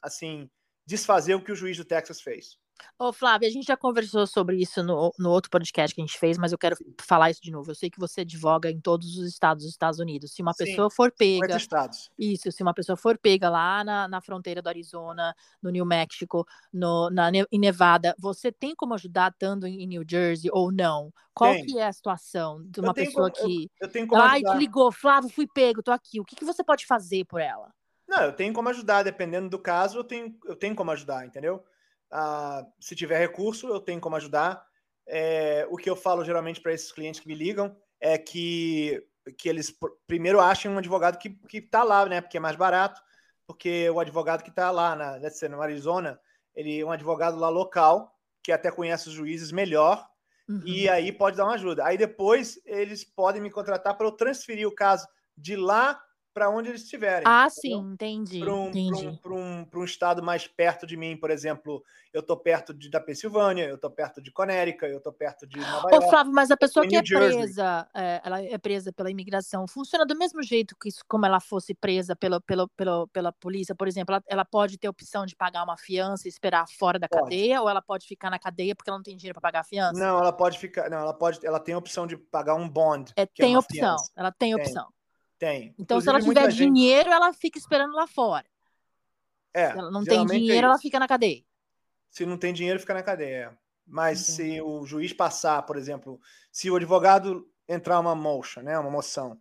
assim, 0.00 0.48
desfazer 0.86 1.34
o 1.34 1.42
que 1.42 1.50
o 1.50 1.56
juiz 1.56 1.76
do 1.76 1.84
Texas 1.84 2.20
fez. 2.20 2.59
Ô, 2.98 3.12
Flávia, 3.12 3.48
a 3.48 3.50
gente 3.50 3.66
já 3.66 3.76
conversou 3.76 4.26
sobre 4.26 4.56
isso 4.56 4.82
no, 4.82 5.12
no 5.18 5.30
outro 5.30 5.50
podcast 5.50 5.94
que 5.94 6.00
a 6.00 6.04
gente 6.04 6.18
fez, 6.18 6.36
mas 6.38 6.52
eu 6.52 6.58
quero 6.58 6.76
falar 7.00 7.30
isso 7.30 7.42
de 7.42 7.50
novo. 7.50 7.70
Eu 7.70 7.74
sei 7.74 7.90
que 7.90 7.98
você 7.98 8.22
advoga 8.22 8.70
em 8.70 8.80
todos 8.80 9.16
os 9.16 9.26
estados 9.26 9.64
dos 9.64 9.72
Estados 9.72 9.98
Unidos. 9.98 10.32
Se 10.32 10.42
uma 10.42 10.52
Sim, 10.52 10.64
pessoa 10.64 10.90
for 10.90 11.12
pega. 11.12 11.56
estados. 11.56 12.10
Isso, 12.18 12.50
se 12.52 12.62
uma 12.62 12.74
pessoa 12.74 12.96
for 12.96 13.18
pega 13.18 13.48
lá 13.48 13.82
na, 13.84 14.08
na 14.08 14.20
fronteira 14.20 14.60
do 14.60 14.68
Arizona, 14.68 15.34
no 15.62 15.70
New 15.70 15.84
Mexico, 15.84 16.46
no, 16.72 17.10
na, 17.10 17.30
em 17.30 17.58
Nevada, 17.58 18.14
você 18.18 18.52
tem 18.52 18.74
como 18.74 18.94
ajudar 18.94 19.32
estando 19.32 19.66
em 19.66 19.86
New 19.86 20.04
Jersey 20.08 20.50
ou 20.52 20.70
não? 20.72 21.12
Qual 21.32 21.52
tem. 21.54 21.64
que 21.64 21.78
é 21.78 21.86
a 21.86 21.92
situação 21.92 22.62
de 22.66 22.80
uma 22.80 22.92
pessoa 22.92 23.30
como, 23.30 23.48
que. 23.48 23.70
Eu, 23.80 23.86
eu 23.86 23.92
tenho 23.92 24.06
como 24.06 24.22
Ai, 24.22 24.42
te 24.42 24.56
ligou, 24.56 24.92
Flávio, 24.92 25.30
fui 25.30 25.46
pego, 25.46 25.82
tô 25.82 25.92
aqui. 25.92 26.20
O 26.20 26.24
que, 26.24 26.36
que 26.36 26.44
você 26.44 26.62
pode 26.62 26.86
fazer 26.86 27.24
por 27.24 27.40
ela? 27.40 27.72
Não, 28.10 28.24
eu 28.24 28.32
tenho 28.32 28.52
como 28.52 28.68
ajudar, 28.68 29.04
dependendo 29.04 29.48
do 29.48 29.58
caso, 29.58 29.98
eu 29.98 30.04
tenho, 30.04 30.36
eu 30.44 30.56
tenho 30.56 30.74
como 30.74 30.90
ajudar, 30.90 31.24
entendeu? 31.24 31.64
Ah, 32.10 32.66
se 32.80 32.96
tiver 32.96 33.18
recurso, 33.18 33.68
eu 33.68 33.80
tenho 33.80 34.00
como 34.00 34.16
ajudar. 34.16 34.64
É, 35.06 35.66
o 35.70 35.76
que 35.76 35.88
eu 35.88 35.96
falo 35.96 36.24
geralmente 36.24 36.60
para 36.60 36.72
esses 36.72 36.92
clientes 36.92 37.20
que 37.20 37.28
me 37.28 37.34
ligam 37.34 37.76
é 38.00 38.16
que, 38.16 39.04
que 39.36 39.48
eles 39.48 39.74
primeiro 40.06 40.40
achem 40.40 40.70
um 40.70 40.78
advogado 40.78 41.18
que 41.18 41.58
está 41.58 41.82
lá, 41.82 42.06
né? 42.06 42.20
Porque 42.20 42.36
é 42.36 42.40
mais 42.40 42.56
barato, 42.56 43.00
porque 43.46 43.88
o 43.90 44.00
advogado 44.00 44.42
que 44.42 44.50
está 44.50 44.70
lá 44.70 44.94
na, 44.94 45.18
no 45.48 45.62
Arizona, 45.62 46.20
ele 46.54 46.80
é 46.80 46.84
um 46.84 46.92
advogado 46.92 47.38
lá 47.38 47.48
local, 47.48 48.16
que 48.42 48.52
até 48.52 48.70
conhece 48.70 49.08
os 49.08 49.14
juízes 49.14 49.52
melhor, 49.52 50.08
uhum. 50.48 50.62
e 50.64 50.88
aí 50.88 51.12
pode 51.12 51.36
dar 51.36 51.44
uma 51.44 51.54
ajuda. 51.54 51.84
Aí 51.84 51.98
depois 51.98 52.60
eles 52.64 53.04
podem 53.04 53.42
me 53.42 53.50
contratar 53.50 53.96
para 53.96 54.06
eu 54.06 54.12
transferir 54.12 54.66
o 54.66 54.74
caso 54.74 55.06
de 55.36 55.56
lá 55.56 56.00
para 56.32 56.48
onde 56.48 56.68
eles 56.68 56.82
estiverem. 56.82 57.24
Ah, 57.26 57.48
sim, 57.50 57.74
entendi. 57.74 58.40
Para 58.40 58.54
um, 58.54 58.68
entendi. 58.68 59.20
Um, 59.24 59.34
um, 59.34 59.66
um, 59.74 59.84
estado 59.84 60.22
mais 60.22 60.46
perto 60.46 60.86
de 60.86 60.96
mim, 60.96 61.16
por 61.16 61.30
exemplo, 61.30 61.82
eu 62.12 62.20
estou 62.20 62.36
perto 62.36 62.72
de, 62.72 62.88
da 62.88 63.00
Pensilvânia, 63.00 63.64
eu 63.64 63.74
estou 63.74 63.90
perto 63.90 64.22
de 64.22 64.30
Connecticut, 64.30 64.90
eu 64.90 64.98
estou 64.98 65.12
perto 65.12 65.46
de 65.46 65.58
Nova 65.58 65.88
Ô, 65.88 65.90
York. 65.90 66.10
Flávio, 66.10 66.32
mas 66.32 66.50
a 66.50 66.56
pessoa 66.56 66.86
que 66.86 66.96
é 66.96 67.02
presa, 67.02 67.88
é, 67.94 68.20
ela 68.24 68.42
é 68.42 68.58
presa 68.58 68.92
pela 68.92 69.10
imigração, 69.10 69.66
funciona 69.66 70.06
do 70.06 70.16
mesmo 70.16 70.42
jeito 70.42 70.76
que 70.80 70.88
isso, 70.88 71.02
como 71.08 71.26
ela 71.26 71.40
fosse 71.40 71.74
presa 71.74 72.14
pela, 72.14 72.40
pela, 72.40 72.68
pela, 72.76 73.08
pela 73.08 73.32
polícia, 73.32 73.74
por 73.74 73.88
exemplo, 73.88 74.14
ela, 74.14 74.24
ela 74.28 74.44
pode 74.44 74.78
ter 74.78 74.88
opção 74.88 75.26
de 75.26 75.34
pagar 75.34 75.64
uma 75.64 75.76
fiança 75.76 76.28
e 76.28 76.30
esperar 76.30 76.66
fora 76.68 76.98
da 76.98 77.08
pode. 77.08 77.22
cadeia, 77.24 77.60
ou 77.60 77.68
ela 77.68 77.82
pode 77.82 78.06
ficar 78.06 78.30
na 78.30 78.38
cadeia 78.38 78.74
porque 78.74 78.88
ela 78.88 78.98
não 78.98 79.04
tem 79.04 79.16
dinheiro 79.16 79.34
para 79.34 79.48
pagar 79.48 79.60
a 79.60 79.64
fiança? 79.64 79.98
Não, 79.98 80.18
ela 80.18 80.32
pode 80.32 80.58
ficar, 80.58 80.88
não, 80.88 80.98
ela 80.98 81.14
pode, 81.14 81.44
ela 81.44 81.58
tem 81.58 81.74
a 81.74 81.78
opção 81.78 82.06
de 82.06 82.16
pagar 82.16 82.54
um 82.54 82.68
bond. 82.68 83.12
É, 83.16 83.26
tem 83.26 83.54
é 83.54 83.58
opção, 83.58 83.98
fiança. 83.98 84.12
ela 84.16 84.32
tem 84.32 84.54
opção. 84.54 84.88
Tem. 85.40 85.74
Então, 85.78 85.96
Inclusive, 85.96 86.02
se 86.02 86.08
ela 86.10 86.20
tiver 86.20 86.48
dinheiro, 86.52 87.08
gente... 87.08 87.16
ela 87.16 87.32
fica 87.32 87.58
esperando 87.58 87.94
lá 87.94 88.06
fora. 88.06 88.44
É. 89.54 89.72
Se 89.72 89.78
ela 89.78 89.90
não 89.90 90.04
tem 90.04 90.20
é 90.20 90.24
dinheiro, 90.26 90.66
é 90.66 90.68
ela 90.68 90.78
fica 90.78 90.98
na 91.00 91.08
cadeia. 91.08 91.42
Se 92.10 92.26
não 92.26 92.36
tem 92.36 92.52
dinheiro, 92.52 92.78
fica 92.78 92.92
na 92.92 93.02
cadeia. 93.02 93.58
Mas 93.86 94.28
Entendi. 94.28 94.56
se 94.56 94.60
o 94.60 94.84
juiz 94.84 95.14
passar, 95.14 95.62
por 95.62 95.78
exemplo, 95.78 96.20
se 96.52 96.70
o 96.70 96.76
advogado 96.76 97.50
entrar 97.66 97.98
uma 97.98 98.14
motion, 98.14 98.60
né, 98.60 98.78
uma 98.78 98.90
moção, 98.90 99.40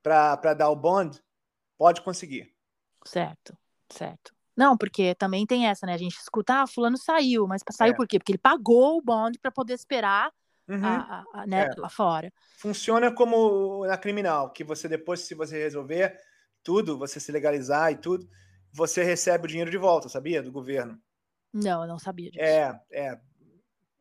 para 0.00 0.54
dar 0.54 0.70
o 0.70 0.76
bond, 0.76 1.20
pode 1.76 2.00
conseguir. 2.00 2.54
Certo, 3.04 3.58
certo. 3.88 4.32
Não, 4.56 4.76
porque 4.76 5.16
também 5.16 5.44
tem 5.46 5.66
essa, 5.66 5.84
né? 5.84 5.94
A 5.94 5.98
gente 5.98 6.16
escuta, 6.16 6.62
ah, 6.62 6.66
fulano 6.66 6.96
saiu, 6.96 7.48
mas 7.48 7.62
saiu 7.72 7.94
é. 7.94 7.96
por 7.96 8.06
quê? 8.06 8.20
Porque 8.20 8.30
ele 8.30 8.38
pagou 8.38 8.98
o 8.98 9.02
bond 9.02 9.36
para 9.40 9.50
poder 9.50 9.74
esperar 9.74 10.32
uhum. 10.70 10.84
a, 10.84 11.24
a, 11.32 11.46
né, 11.46 11.68
é. 11.74 11.80
lá 11.80 11.88
fora. 11.88 12.32
Funciona 12.58 13.12
como 13.12 13.84
na 13.86 13.98
criminal, 13.98 14.50
que 14.50 14.64
você 14.64 14.88
depois, 14.88 15.20
se 15.20 15.34
você 15.34 15.58
resolver 15.58 16.18
tudo, 16.62 16.98
você 16.98 17.18
se 17.18 17.32
legalizar 17.32 17.92
e 17.92 17.96
tudo, 17.96 18.28
você 18.72 19.02
recebe 19.02 19.44
o 19.44 19.48
dinheiro 19.48 19.70
de 19.70 19.78
volta, 19.78 20.08
sabia? 20.08 20.42
Do 20.42 20.52
governo. 20.52 20.98
Não, 21.52 21.82
eu 21.82 21.88
não 21.88 21.98
sabia 21.98 22.30
disso. 22.30 22.44
É, 22.44 22.80
é. 22.92 23.18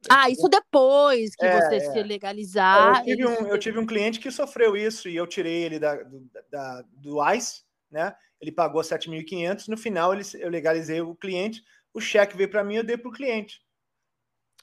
Ah, 0.10 0.30
isso 0.30 0.48
depois 0.48 1.36
que 1.36 1.46
é, 1.46 1.60
você 1.60 1.76
é. 1.76 1.92
se 1.92 2.04
legalizar. 2.04 3.00
Eu 3.00 3.04
tive, 3.04 3.28
um, 3.28 3.48
eu 3.48 3.58
tive, 3.58 3.80
um, 3.80 3.86
cliente 3.86 4.20
que 4.20 4.32
sofreu 4.32 4.78
isso 4.78 5.10
e 5.10 5.16
eu 5.16 5.28
tirei 5.28 5.64
ele 5.64 5.80
da, 5.80 5.96
do, 6.04 6.30
da, 6.50 6.84
do 6.94 7.34
ICE, 7.34 7.64
né? 7.92 8.16
Ele 8.40 8.52
pagou 8.52 8.82
7.500, 8.82 9.68
no 9.68 9.76
final 9.76 10.14
ele, 10.14 10.24
eu 10.36 10.50
legalizei 10.50 11.02
o 11.02 11.16
cliente, 11.16 11.62
o 11.94 12.00
cheque 12.00 12.38
veio 12.38 12.50
para 12.50 12.64
mim, 12.64 12.76
eu 12.76 12.84
dei 12.84 12.98
para 12.98 13.10
o 13.10 13.14
cliente. 13.14 13.62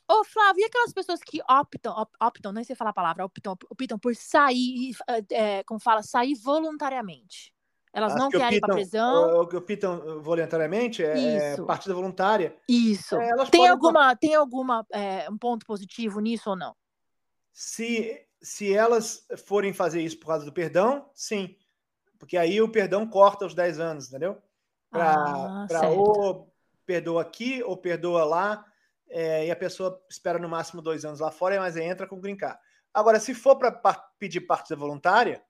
Ô, 0.09 0.23
Flávio, 0.25 0.63
e 0.63 0.65
aquelas 0.65 0.93
pessoas 0.93 1.21
que 1.21 1.41
optam, 1.51 1.93
op, 1.93 2.13
optam, 2.23 2.53
não 2.53 2.63
sei 2.63 2.77
falar 2.77 2.91
a 2.91 2.95
palavra, 2.95 3.25
optam, 3.25 3.57
optam 3.69 3.99
por 3.99 4.15
sair, 4.15 4.93
é, 5.31 5.65
como 5.65 5.81
fala, 5.81 6.03
sair 6.03 6.35
voluntariamente? 6.35 7.53
Elas 7.93 8.13
As 8.13 8.21
não 8.21 8.29
que 8.29 8.37
querem 8.37 8.59
optam, 8.59 8.59
ir 8.59 8.61
para 8.61 8.75
prisão. 8.75 9.41
O 9.41 9.47
que 9.49 9.57
optam 9.57 10.23
voluntariamente 10.23 11.03
é, 11.03 11.55
é 11.55 11.57
partida 11.63 11.95
voluntária. 11.95 12.57
Isso. 12.69 13.17
É, 13.17 13.33
tem, 13.51 13.67
alguma, 13.67 14.15
tem 14.15 14.35
alguma 14.35 14.87
é, 14.93 15.29
um 15.29 15.37
ponto 15.37 15.67
positivo 15.67 16.21
nisso 16.21 16.51
ou 16.51 16.57
não? 16.57 16.77
Se, 17.53 18.23
se 18.41 18.73
elas 18.73 19.27
forem 19.45 19.73
fazer 19.73 20.03
isso 20.03 20.19
por 20.21 20.27
causa 20.27 20.45
do 20.45 20.53
perdão, 20.53 21.11
sim. 21.15 21.57
Porque 22.19 22.37
aí 22.37 22.61
o 22.61 22.69
perdão 22.69 23.07
corta 23.09 23.47
os 23.47 23.55
10 23.55 23.81
anos, 23.81 24.09
entendeu? 24.09 24.39
Para 24.91 25.15
ah, 25.15 25.89
ou 25.89 26.53
perdoa 26.85 27.23
aqui 27.23 27.63
ou 27.63 27.77
perdoa 27.77 28.25
lá 28.25 28.65
é, 29.09 29.47
e 29.47 29.51
a 29.51 29.57
pessoa 29.57 30.01
espera 30.11 30.39
no 30.39 30.49
máximo 30.49 30.83
dois 30.83 31.05
anos 31.05 31.21
lá 31.21 31.31
fora, 31.31 31.59
mas 31.61 31.77
entra 31.77 32.07
com 32.07 32.21
green 32.21 32.37
card. 32.37 32.59
Agora, 32.93 33.21
se 33.21 33.35
for 33.35 33.57
para 33.57 33.73
pedir 34.19 34.41
partida 34.43 34.77
voluntária, 34.77 35.43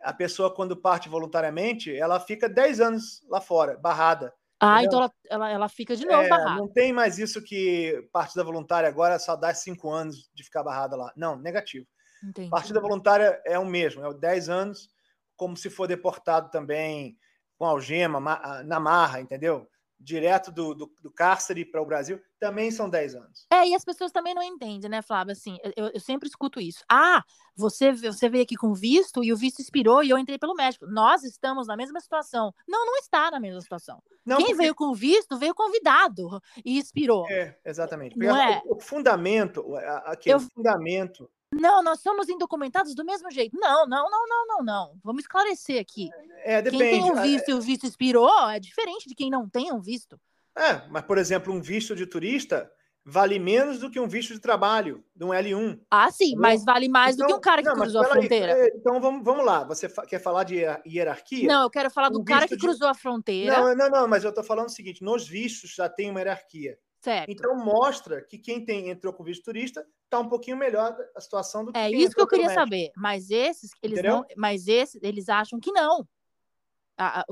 a 0.00 0.12
pessoa, 0.12 0.54
quando 0.54 0.76
parte 0.76 1.08
voluntariamente, 1.08 1.94
ela 1.94 2.20
fica 2.20 2.48
10 2.48 2.80
anos 2.80 3.26
lá 3.28 3.40
fora, 3.40 3.76
barrada. 3.76 4.32
Ah, 4.60 4.82
entendeu? 4.82 4.86
então 4.86 4.98
ela, 5.00 5.12
ela, 5.28 5.50
ela, 5.50 5.68
fica 5.68 5.96
de 5.96 6.06
novo 6.06 6.22
é, 6.22 6.28
barrada. 6.28 6.56
Não 6.56 6.68
tem 6.68 6.92
mais 6.92 7.18
isso 7.18 7.42
que 7.42 8.08
partida 8.12 8.44
voluntária 8.44 8.88
agora 8.88 9.18
só 9.18 9.34
dá 9.36 9.52
5 9.52 9.90
anos 9.90 10.30
de 10.34 10.44
ficar 10.44 10.62
barrada 10.62 10.96
lá. 10.96 11.12
Não, 11.16 11.36
negativo. 11.36 11.86
Entendi. 12.22 12.48
Partida 12.48 12.80
voluntária 12.80 13.40
é 13.44 13.58
o 13.58 13.66
mesmo, 13.66 14.02
é 14.02 14.08
o 14.08 14.14
10 14.14 14.48
anos, 14.48 14.88
como 15.36 15.56
se 15.56 15.68
for 15.68 15.86
deportado 15.86 16.50
também 16.50 17.16
com 17.58 17.64
algema, 17.64 18.20
na 18.64 18.78
marra, 18.78 19.20
entendeu? 19.20 19.68
direto 19.98 20.52
do, 20.52 20.74
do, 20.74 20.92
do 21.02 21.10
cárcere 21.10 21.64
para 21.64 21.80
o 21.80 21.86
Brasil, 21.86 22.20
também 22.38 22.70
são 22.70 22.88
10 22.88 23.14
anos. 23.14 23.46
É, 23.50 23.66
e 23.66 23.74
as 23.74 23.84
pessoas 23.84 24.12
também 24.12 24.34
não 24.34 24.42
entendem, 24.42 24.90
né, 24.90 25.02
Flávio? 25.02 25.32
Assim, 25.32 25.56
eu, 25.76 25.88
eu 25.88 26.00
sempre 26.00 26.28
escuto 26.28 26.60
isso. 26.60 26.84
Ah, 26.88 27.22
você, 27.54 27.92
você 27.92 28.28
veio 28.28 28.44
aqui 28.44 28.56
com 28.56 28.74
visto 28.74 29.24
e 29.24 29.32
o 29.32 29.36
visto 29.36 29.60
expirou 29.60 30.02
e 30.02 30.10
eu 30.10 30.18
entrei 30.18 30.38
pelo 30.38 30.54
médico. 30.54 30.86
Nós 30.86 31.22
estamos 31.24 31.66
na 31.66 31.76
mesma 31.76 32.00
situação. 32.00 32.52
Não, 32.68 32.84
não 32.84 32.96
está 32.96 33.30
na 33.30 33.40
mesma 33.40 33.60
situação. 33.60 34.02
Não, 34.24 34.36
Quem 34.36 34.46
porque... 34.46 34.58
veio 34.58 34.74
com 34.74 34.94
visto 34.94 35.38
veio 35.38 35.54
convidado 35.54 36.40
e 36.64 36.78
expirou. 36.78 37.26
É, 37.28 37.56
exatamente. 37.64 38.18
Não 38.18 38.36
é? 38.36 38.62
O, 38.66 38.76
o 38.76 38.80
fundamento, 38.80 39.64
aqui, 40.04 40.30
eu... 40.30 40.38
o 40.38 40.40
fundamento 40.40 41.30
não, 41.52 41.82
nós 41.82 42.00
somos 42.00 42.28
indocumentados 42.28 42.94
do 42.94 43.04
mesmo 43.04 43.30
jeito. 43.30 43.56
Não, 43.58 43.86
não, 43.86 44.10
não, 44.10 44.26
não, 44.28 44.46
não, 44.46 44.64
não. 44.64 44.98
Vamos 45.02 45.22
esclarecer 45.22 45.80
aqui. 45.80 46.10
É, 46.44 46.60
depende. 46.60 46.82
Quem 46.82 47.02
tem 47.02 47.10
um 47.10 47.22
visto 47.22 47.48
é... 47.48 47.52
e 47.52 47.54
o 47.54 47.60
visto 47.60 47.86
expirou 47.86 48.50
é 48.50 48.58
diferente 48.58 49.08
de 49.08 49.14
quem 49.14 49.30
não 49.30 49.48
tem 49.48 49.72
um 49.72 49.80
visto. 49.80 50.20
É, 50.56 50.88
mas, 50.88 51.02
por 51.02 51.18
exemplo, 51.18 51.52
um 51.52 51.60
visto 51.60 51.94
de 51.94 52.06
turista 52.06 52.70
vale 53.08 53.38
menos 53.38 53.78
do 53.78 53.88
que 53.88 54.00
um 54.00 54.08
visto 54.08 54.34
de 54.34 54.40
trabalho, 54.40 55.04
de 55.14 55.24
um 55.24 55.28
L1. 55.28 55.80
Ah, 55.88 56.10
sim, 56.10 56.34
mas 56.36 56.64
vale 56.64 56.88
mais 56.88 57.14
então, 57.14 57.28
do 57.28 57.32
que 57.32 57.38
um 57.38 57.40
cara 57.40 57.62
que 57.62 57.68
não, 57.68 57.76
cruzou 57.76 58.00
a 58.00 58.04
fronteira. 58.04 58.54
Aí, 58.54 58.72
então 58.74 59.00
vamos, 59.00 59.24
vamos 59.24 59.46
lá. 59.46 59.62
Você 59.62 59.88
quer 60.08 60.18
falar 60.18 60.42
de 60.42 60.56
hierarquia? 60.84 61.46
Não, 61.46 61.62
eu 61.62 61.70
quero 61.70 61.88
falar 61.88 62.08
do 62.08 62.20
um 62.20 62.24
cara 62.24 62.48
que 62.48 62.56
de... 62.56 62.60
cruzou 62.60 62.88
a 62.88 62.94
fronteira. 62.94 63.58
Não, 63.58 63.74
não, 63.76 63.88
não, 63.88 64.08
mas 64.08 64.24
eu 64.24 64.30
estou 64.30 64.42
falando 64.42 64.66
o 64.66 64.72
seguinte: 64.72 65.04
nos 65.04 65.28
vistos 65.28 65.72
já 65.72 65.88
tem 65.88 66.10
uma 66.10 66.18
hierarquia. 66.18 66.76
Certo. 67.00 67.30
Então 67.30 67.54
mostra 67.54 68.20
que 68.20 68.36
quem 68.36 68.64
tem 68.64 68.90
entrou 68.90 69.12
com 69.12 69.22
visto 69.22 69.44
turista 69.44 69.86
está 70.04 70.18
um 70.18 70.28
pouquinho 70.28 70.56
melhor 70.56 70.96
a 71.14 71.20
situação 71.20 71.64
do 71.64 71.72
que 71.72 71.78
É 71.78 71.88
isso 71.88 72.12
que 72.12 72.20
eu 72.20 72.26
queria 72.26 72.50
saber. 72.50 72.90
Mas 72.96 73.30
esses, 73.30 73.70
eles 73.80 74.00
Entendeu? 74.00 74.16
não, 74.16 74.26
mas 74.36 74.66
esses, 74.66 75.00
eles 75.00 75.28
acham 75.28 75.60
que 75.60 75.70
não. 75.70 76.04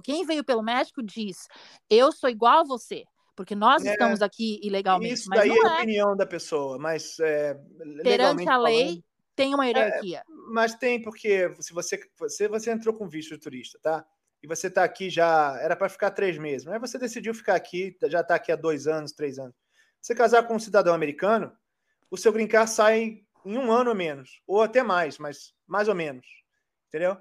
Quem 0.04 0.24
veio 0.24 0.44
pelo 0.44 0.62
médico 0.62 1.02
diz: 1.02 1.48
eu 1.90 2.12
sou 2.12 2.30
igual 2.30 2.60
a 2.60 2.64
você. 2.64 3.02
Porque 3.36 3.54
nós 3.54 3.84
é, 3.84 3.92
estamos 3.92 4.22
aqui 4.22 4.60
ilegalmente. 4.62 5.14
Isso 5.14 5.28
daí 5.28 5.50
é 5.50 5.66
a 5.66 5.72
é. 5.72 5.78
opinião 5.78 6.16
da 6.16 6.26
pessoa, 6.26 6.78
mas 6.78 7.18
é, 7.18 7.54
perante 8.02 8.48
a 8.48 8.56
lei 8.56 8.84
falando, 8.84 9.04
tem 9.34 9.54
uma 9.54 9.66
é, 9.66 9.68
hierarquia. 9.68 10.18
É, 10.18 10.22
mas 10.50 10.74
tem 10.74 11.02
porque 11.02 11.52
se 11.60 11.72
você, 11.72 12.00
você 12.18 12.48
você 12.48 12.70
entrou 12.70 12.94
com 12.94 13.08
visto 13.08 13.34
de 13.34 13.40
turista, 13.40 13.78
tá? 13.82 14.06
E 14.42 14.46
você 14.46 14.68
está 14.68 14.84
aqui 14.84 15.08
já 15.10 15.58
era 15.60 15.74
para 15.74 15.88
ficar 15.88 16.10
três 16.10 16.38
meses, 16.38 16.66
mas 16.66 16.80
você 16.80 16.98
decidiu 16.98 17.34
ficar 17.34 17.54
aqui, 17.54 17.96
já 18.04 18.20
está 18.20 18.34
aqui 18.34 18.52
há 18.52 18.56
dois 18.56 18.86
anos, 18.86 19.12
três 19.12 19.38
anos. 19.38 19.54
Você 20.00 20.14
casar 20.14 20.46
com 20.46 20.54
um 20.54 20.60
cidadão 20.60 20.94
americano, 20.94 21.50
o 22.10 22.16
seu 22.16 22.32
green 22.32 22.46
card 22.46 22.70
sai 22.70 23.24
em 23.44 23.58
um 23.58 23.72
ano 23.72 23.90
ou 23.90 23.96
menos, 23.96 24.42
ou 24.46 24.62
até 24.62 24.82
mais, 24.82 25.18
mas 25.18 25.54
mais 25.66 25.88
ou 25.88 25.94
menos, 25.94 26.26
entendeu? 26.88 27.16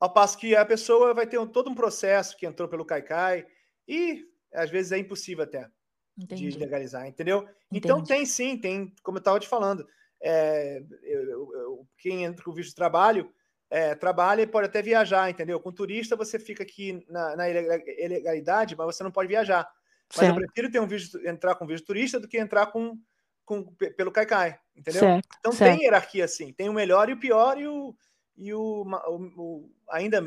Ao 0.00 0.12
passo 0.12 0.38
que 0.38 0.54
a 0.54 0.64
pessoa 0.64 1.12
vai 1.12 1.26
ter 1.26 1.44
todo 1.48 1.68
um 1.68 1.74
processo 1.74 2.36
que 2.36 2.46
entrou 2.46 2.68
pelo 2.68 2.84
Caicai 2.84 3.44
e 3.86 4.24
às 4.52 4.70
vezes 4.70 4.92
é 4.92 4.98
impossível 4.98 5.44
até 5.44 5.68
Entendi. 6.16 6.48
de 6.48 6.58
legalizar, 6.58 7.06
entendeu? 7.06 7.40
Então, 7.40 7.50
Entendi. 7.50 7.78
Então 7.78 8.02
tem 8.04 8.26
sim, 8.26 8.56
tem, 8.56 8.94
como 9.02 9.18
eu 9.18 9.20
estava 9.20 9.38
te 9.38 9.48
falando, 9.48 9.86
é, 10.20 10.82
eu, 11.02 11.54
eu, 11.54 11.88
quem 11.98 12.24
entra 12.24 12.44
com 12.44 12.52
visto 12.52 12.70
de 12.70 12.74
trabalho 12.74 13.32
é, 13.70 13.94
trabalha 13.94 14.42
e 14.42 14.46
pode 14.46 14.66
até 14.66 14.80
viajar, 14.80 15.28
entendeu? 15.28 15.60
Com 15.60 15.70
turista 15.72 16.16
você 16.16 16.38
fica 16.38 16.62
aqui 16.62 17.04
na, 17.08 17.36
na 17.36 17.48
ilegalidade, 17.48 18.74
mas 18.74 18.96
você 18.96 19.04
não 19.04 19.10
pode 19.10 19.28
viajar. 19.28 19.68
Mas 20.08 20.26
certo. 20.26 20.40
eu 20.40 20.46
prefiro 20.46 20.70
ter 20.70 20.80
um 20.80 20.86
visto, 20.86 21.18
entrar 21.26 21.54
com 21.54 21.66
visto 21.66 21.86
turista 21.86 22.18
do 22.18 22.26
que 22.26 22.38
entrar 22.38 22.66
com, 22.68 22.98
com 23.44 23.62
pelo 23.96 24.10
Caicai, 24.10 24.58
entendeu? 24.74 25.00
Certo, 25.00 25.28
então 25.38 25.52
certo. 25.52 25.76
tem 25.76 25.84
hierarquia 25.84 26.24
assim, 26.24 26.52
tem 26.52 26.68
o 26.68 26.72
melhor 26.72 27.10
e 27.10 27.12
o 27.12 27.20
pior 27.20 27.58
e 27.60 27.66
o, 27.66 27.94
e 28.36 28.54
o, 28.54 28.84
o, 28.84 29.42
o 29.42 29.70
ainda 29.90 30.24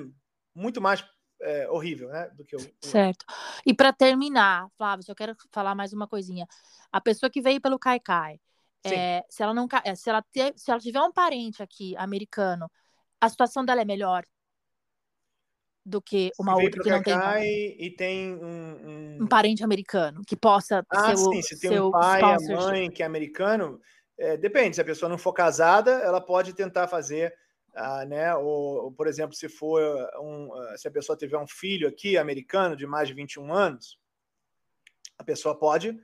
muito 0.54 0.80
mais 0.80 1.04
é, 1.42 1.70
horrível, 1.70 2.10
né? 2.10 2.30
Do 2.34 2.46
que 2.46 2.56
o. 2.56 2.60
Certo. 2.82 3.26
E 3.66 3.74
para 3.74 3.92
terminar, 3.92 4.68
Flávio, 4.78 5.06
só 5.06 5.14
quero 5.16 5.36
falar 5.52 5.76
mais 5.76 5.94
uma 5.94 6.08
coisinha. 6.08 6.48
A 6.92 7.02
pessoa 7.02 7.30
que 7.30 7.42
veio 7.42 7.62
pelo 7.62 7.80
Caicai, 7.80 8.40
é, 8.84 9.24
se 9.30 9.44
ela 9.44 9.54
não 9.54 9.68
é, 9.84 9.96
se 9.96 10.10
ela, 10.10 10.24
se 10.56 10.72
ela 10.72 10.80
tiver 10.80 11.02
um 11.02 11.12
parente 11.12 11.62
aqui 11.62 11.96
americano, 11.98 12.70
a 13.20 13.30
situação 13.30 13.64
dela 13.64 13.82
é 13.82 13.86
melhor 13.86 14.24
do 15.86 16.02
que 16.02 16.32
uma 16.40 16.56
outra 16.56 16.84
que 16.84 16.90
não 16.90 17.02
tem. 17.02 17.16
E, 17.44 17.88
e 17.88 17.90
tem 17.92 18.36
um, 18.36 18.46
um... 18.46 19.18
um, 19.24 19.28
parente 19.28 19.64
americano 19.64 20.22
que 20.26 20.36
possa 20.36 20.86
ah, 20.90 21.10
ser 21.10 21.18
sim, 21.18 21.40
o, 21.40 21.44
se 21.44 21.60
tem 21.60 21.80
um 21.80 21.92
pai, 21.92 22.22
a 22.22 22.38
mãe 22.40 22.90
que 22.90 23.02
é 23.02 23.06
americano, 23.06 23.80
é, 24.18 24.38
depende. 24.38 24.76
Se 24.76 24.82
a 24.82 24.86
pessoa 24.86 25.10
não 25.10 25.18
for 25.18 25.34
casada, 25.34 25.92
ela 25.92 26.22
pode 26.22 26.54
tentar 26.54 26.88
fazer 26.88 27.34
ah, 27.74 28.06
né? 28.06 28.36
Ou, 28.36 28.92
por 28.92 29.08
exemplo, 29.08 29.36
se 29.36 29.48
for 29.48 29.82
um, 30.20 30.54
ah, 30.54 30.78
se 30.78 30.88
a 30.88 30.92
pessoa 30.92 31.18
tiver 31.18 31.38
um 31.38 31.48
filho 31.48 31.88
aqui 31.88 32.18
americano 32.18 32.76
de 32.76 32.86
mais 32.86 33.08
de 33.08 33.14
21 33.14 33.54
anos, 33.54 33.98
a 35.18 35.24
pessoa 35.24 35.58
pode 35.58 35.98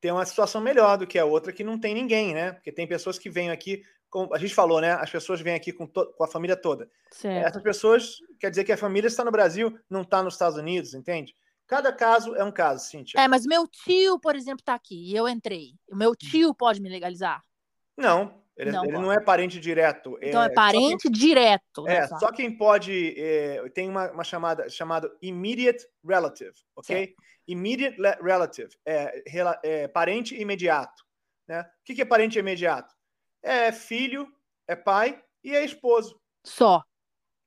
ter 0.00 0.12
uma 0.12 0.24
situação 0.24 0.60
melhor 0.60 0.96
do 0.96 1.06
que 1.06 1.18
a 1.18 1.24
outra 1.24 1.52
que 1.52 1.64
não 1.64 1.78
tem 1.78 1.94
ninguém, 1.94 2.32
né? 2.32 2.52
Porque 2.52 2.70
tem 2.70 2.86
pessoas 2.86 3.18
que 3.18 3.28
vêm 3.28 3.50
aqui, 3.50 3.82
com, 4.08 4.32
a 4.32 4.38
gente 4.38 4.54
falou, 4.54 4.80
né? 4.80 4.92
As 4.92 5.10
pessoas 5.10 5.40
vêm 5.40 5.54
aqui 5.54 5.72
com, 5.72 5.88
com 5.88 6.24
a 6.24 6.28
família 6.28 6.56
toda. 6.56 6.88
Certo. 7.10 7.46
Essas 7.46 7.62
pessoas 7.62 8.18
quer 8.38 8.50
dizer 8.50 8.64
que 8.64 8.72
a 8.72 8.76
família 8.76 9.08
está 9.08 9.24
no 9.24 9.32
Brasil, 9.32 9.76
não 9.90 10.02
está 10.02 10.22
nos 10.22 10.34
Estados 10.34 10.56
Unidos, 10.56 10.94
entende? 10.94 11.34
Cada 11.66 11.92
caso 11.92 12.34
é 12.34 12.42
um 12.42 12.52
caso, 12.52 12.88
Cíntia. 12.88 13.20
É, 13.20 13.28
mas 13.28 13.44
meu 13.44 13.66
tio, 13.66 14.18
por 14.18 14.34
exemplo, 14.34 14.60
está 14.60 14.74
aqui 14.74 15.10
e 15.10 15.14
eu 15.14 15.28
entrei. 15.28 15.74
O 15.90 15.96
meu 15.96 16.14
tio 16.16 16.54
pode 16.54 16.80
me 16.80 16.88
legalizar? 16.88 17.42
Não, 17.96 18.37
ele 18.58 18.72
não, 18.72 18.84
ele 18.84 18.98
não 18.98 19.12
é 19.12 19.20
parente 19.20 19.60
direto. 19.60 20.18
Então 20.20 20.42
é, 20.42 20.46
é 20.46 20.48
parente 20.48 21.02
quem, 21.04 21.12
direto. 21.12 21.86
É, 21.86 22.08
só 22.08 22.32
quem 22.32 22.56
pode. 22.56 23.14
É, 23.16 23.68
tem 23.70 23.88
uma, 23.88 24.10
uma 24.10 24.24
chamada 24.24 24.68
chamada 24.68 25.10
immediate 25.22 25.86
relative, 26.04 26.56
ok? 26.74 27.14
Immediate 27.46 27.96
relative 28.20 28.76
é, 28.84 29.22
é, 29.62 29.88
parente 29.88 30.34
imediato. 30.34 31.04
Né? 31.46 31.60
O 31.62 31.84
que, 31.84 31.94
que 31.94 32.02
é 32.02 32.04
parente 32.04 32.38
imediato? 32.38 32.94
É 33.40 33.70
filho, 33.70 34.26
é 34.66 34.74
pai 34.74 35.22
e 35.44 35.54
é 35.54 35.64
esposo. 35.64 36.20
Só. 36.44 36.82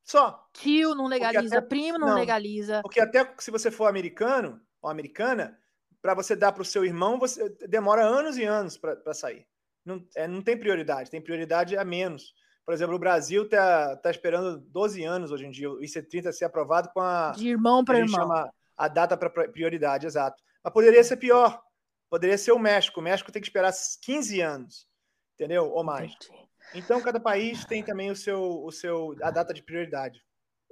Só. 0.04 0.48
Tio 0.54 0.96
não 0.96 1.08
legaliza, 1.08 1.58
até, 1.58 1.68
primo 1.68 2.00
não, 2.00 2.08
não, 2.08 2.16
legaliza. 2.16 2.82
Porque 2.82 3.02
até 3.02 3.34
se 3.38 3.52
você 3.52 3.70
for 3.70 3.88
americano 3.88 4.62
ou 4.82 4.90
americana, 4.90 5.60
para 6.02 6.14
você 6.14 6.36
dar 6.38 6.54
para 6.54 6.62
o 6.62 6.66
seu 6.66 6.86
irmão, 6.86 7.20
você 7.20 7.50
demora 7.68 8.02
anos 8.02 8.38
e 8.38 8.44
anos 8.46 8.78
para 8.78 9.14
sair 9.14 9.46
não, 9.86 10.06
é, 10.16 10.28
não 10.28 10.42
tem 10.42 10.58
prioridade, 10.58 11.10
tem 11.10 11.22
prioridade 11.22 11.78
a 11.78 11.84
menos. 11.84 12.34
Por 12.66 12.74
exemplo, 12.74 12.96
o 12.96 13.00
Brasil 13.00 13.44
está 13.44 13.96
tá 13.98 14.12
esperando 14.12 14.60
12 14.60 15.04
anos 15.04 15.32
hoje 15.32 15.46
em 15.46 15.52
dia, 15.52 15.70
o 15.70 15.80
IC30 15.80 16.32
ser 16.32 16.46
aprovado 16.46 16.90
com 16.94 17.02
a. 17.02 17.32
De 17.32 17.50
irmão 17.50 17.84
para 17.84 18.00
irmão. 18.00 18.22
Chama 18.22 18.54
a 18.78 18.88
data 18.88 19.18
para 19.18 19.30
prioridade, 19.50 20.06
exato. 20.06 20.42
Mas 20.64 20.74
poderia 20.74 21.04
ser 21.04 21.18
pior. 21.18 21.62
Poderia 22.10 22.38
ser 22.38 22.52
o 22.52 22.60
México. 22.60 23.00
O 23.00 23.04
México 23.04 23.32
tem 23.32 23.42
que 23.42 23.48
esperar 23.48 23.72
15 24.02 24.42
anos, 24.42 24.88
entendeu? 25.36 25.72
Ou 25.72 25.84
mais. 25.84 26.12
Entendi. 26.14 26.42
Então, 26.74 27.02
cada 27.02 27.20
país 27.20 27.66
tem 27.66 27.84
também 27.84 28.12
o 28.12 28.16
seu, 28.16 28.64
o 28.64 28.72
seu, 28.72 29.16
a 29.22 29.32
data 29.32 29.54
de 29.54 29.64
prioridade. 29.64 30.24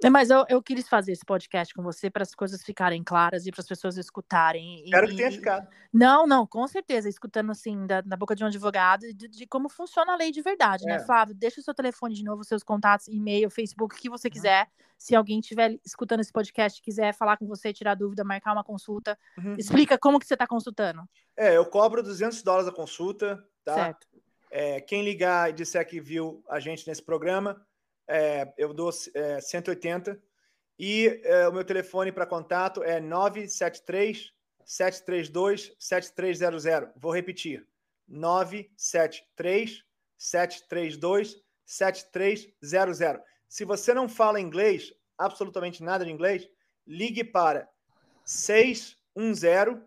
É, 0.02 0.08
mas 0.08 0.30
eu, 0.30 0.44
eu 0.48 0.62
quis 0.62 0.88
fazer 0.88 1.12
esse 1.12 1.24
podcast 1.24 1.74
com 1.74 1.82
você 1.82 2.08
para 2.08 2.22
as 2.22 2.34
coisas 2.34 2.62
ficarem 2.62 3.04
claras 3.04 3.46
e 3.46 3.50
para 3.50 3.60
as 3.60 3.68
pessoas 3.68 3.98
escutarem. 3.98 4.82
Quero 4.88 5.08
que 5.08 5.16
tenha 5.16 5.30
ficado. 5.30 5.68
Não, 5.92 6.26
não, 6.26 6.46
com 6.46 6.66
certeza. 6.66 7.08
Escutando 7.08 7.52
assim, 7.52 7.86
da, 7.86 8.00
da 8.00 8.16
boca 8.16 8.34
de 8.34 8.42
um 8.42 8.46
advogado, 8.46 9.12
de, 9.12 9.28
de, 9.28 9.46
como 9.46 9.68
funciona 9.68 10.14
a 10.14 10.16
lei 10.16 10.30
de 10.30 10.40
verdade, 10.40 10.84
né, 10.86 10.94
é. 10.94 10.98
né, 10.98 11.04
Flávio? 11.04 11.34
Deixa 11.34 11.60
o 11.60 11.64
seu 11.64 11.74
telefone 11.74 12.14
de 12.14 12.24
novo, 12.24 12.42
seus 12.44 12.62
contatos, 12.62 13.08
e-mail, 13.08 13.50
Facebook, 13.50 13.94
o 13.94 13.98
que 13.98 14.08
você 14.08 14.28
uhum. 14.28 14.32
quiser. 14.32 14.62
Uhum. 14.62 14.84
Se 14.96 15.14
alguém 15.14 15.40
estiver 15.40 15.78
escutando 15.84 16.20
esse 16.20 16.32
podcast 16.32 16.80
quiser 16.80 17.14
falar 17.14 17.36
com 17.36 17.46
você, 17.46 17.72
tirar 17.72 17.94
dúvida, 17.94 18.24
marcar 18.24 18.52
uma 18.52 18.64
consulta, 18.64 19.18
uhum. 19.36 19.54
explica 19.58 19.98
como 19.98 20.18
que 20.18 20.26
você 20.26 20.34
está 20.34 20.46
consultando. 20.46 21.02
É, 21.36 21.56
eu 21.56 21.66
cobro 21.66 22.02
200 22.02 22.42
dólares 22.42 22.68
a 22.68 22.72
consulta, 22.72 23.42
tá? 23.64 23.74
Certo. 23.74 24.06
É, 24.50 24.80
quem 24.80 25.04
ligar 25.04 25.50
e 25.50 25.52
disser 25.52 25.86
que 25.86 26.00
viu 26.00 26.42
a 26.48 26.58
gente 26.58 26.86
nesse 26.88 27.02
programa 27.02 27.64
é, 28.10 28.52
eu 28.58 28.74
dou 28.74 28.90
é, 29.14 29.40
180. 29.40 30.20
E 30.78 31.20
é, 31.24 31.46
o 31.48 31.52
meu 31.52 31.64
telefone 31.64 32.10
para 32.10 32.26
contato 32.26 32.82
é 32.82 33.00
973 33.00 34.32
732 34.64 35.74
7300. 35.78 36.90
Vou 36.96 37.14
repetir: 37.14 37.66
973 38.08 39.84
732 40.16 41.36
7300. 41.64 43.22
Se 43.48 43.64
você 43.64 43.94
não 43.94 44.08
fala 44.08 44.40
inglês, 44.40 44.92
absolutamente 45.16 45.82
nada 45.82 46.04
de 46.04 46.10
inglês, 46.10 46.48
ligue 46.86 47.22
para 47.22 47.68
610 48.24 49.78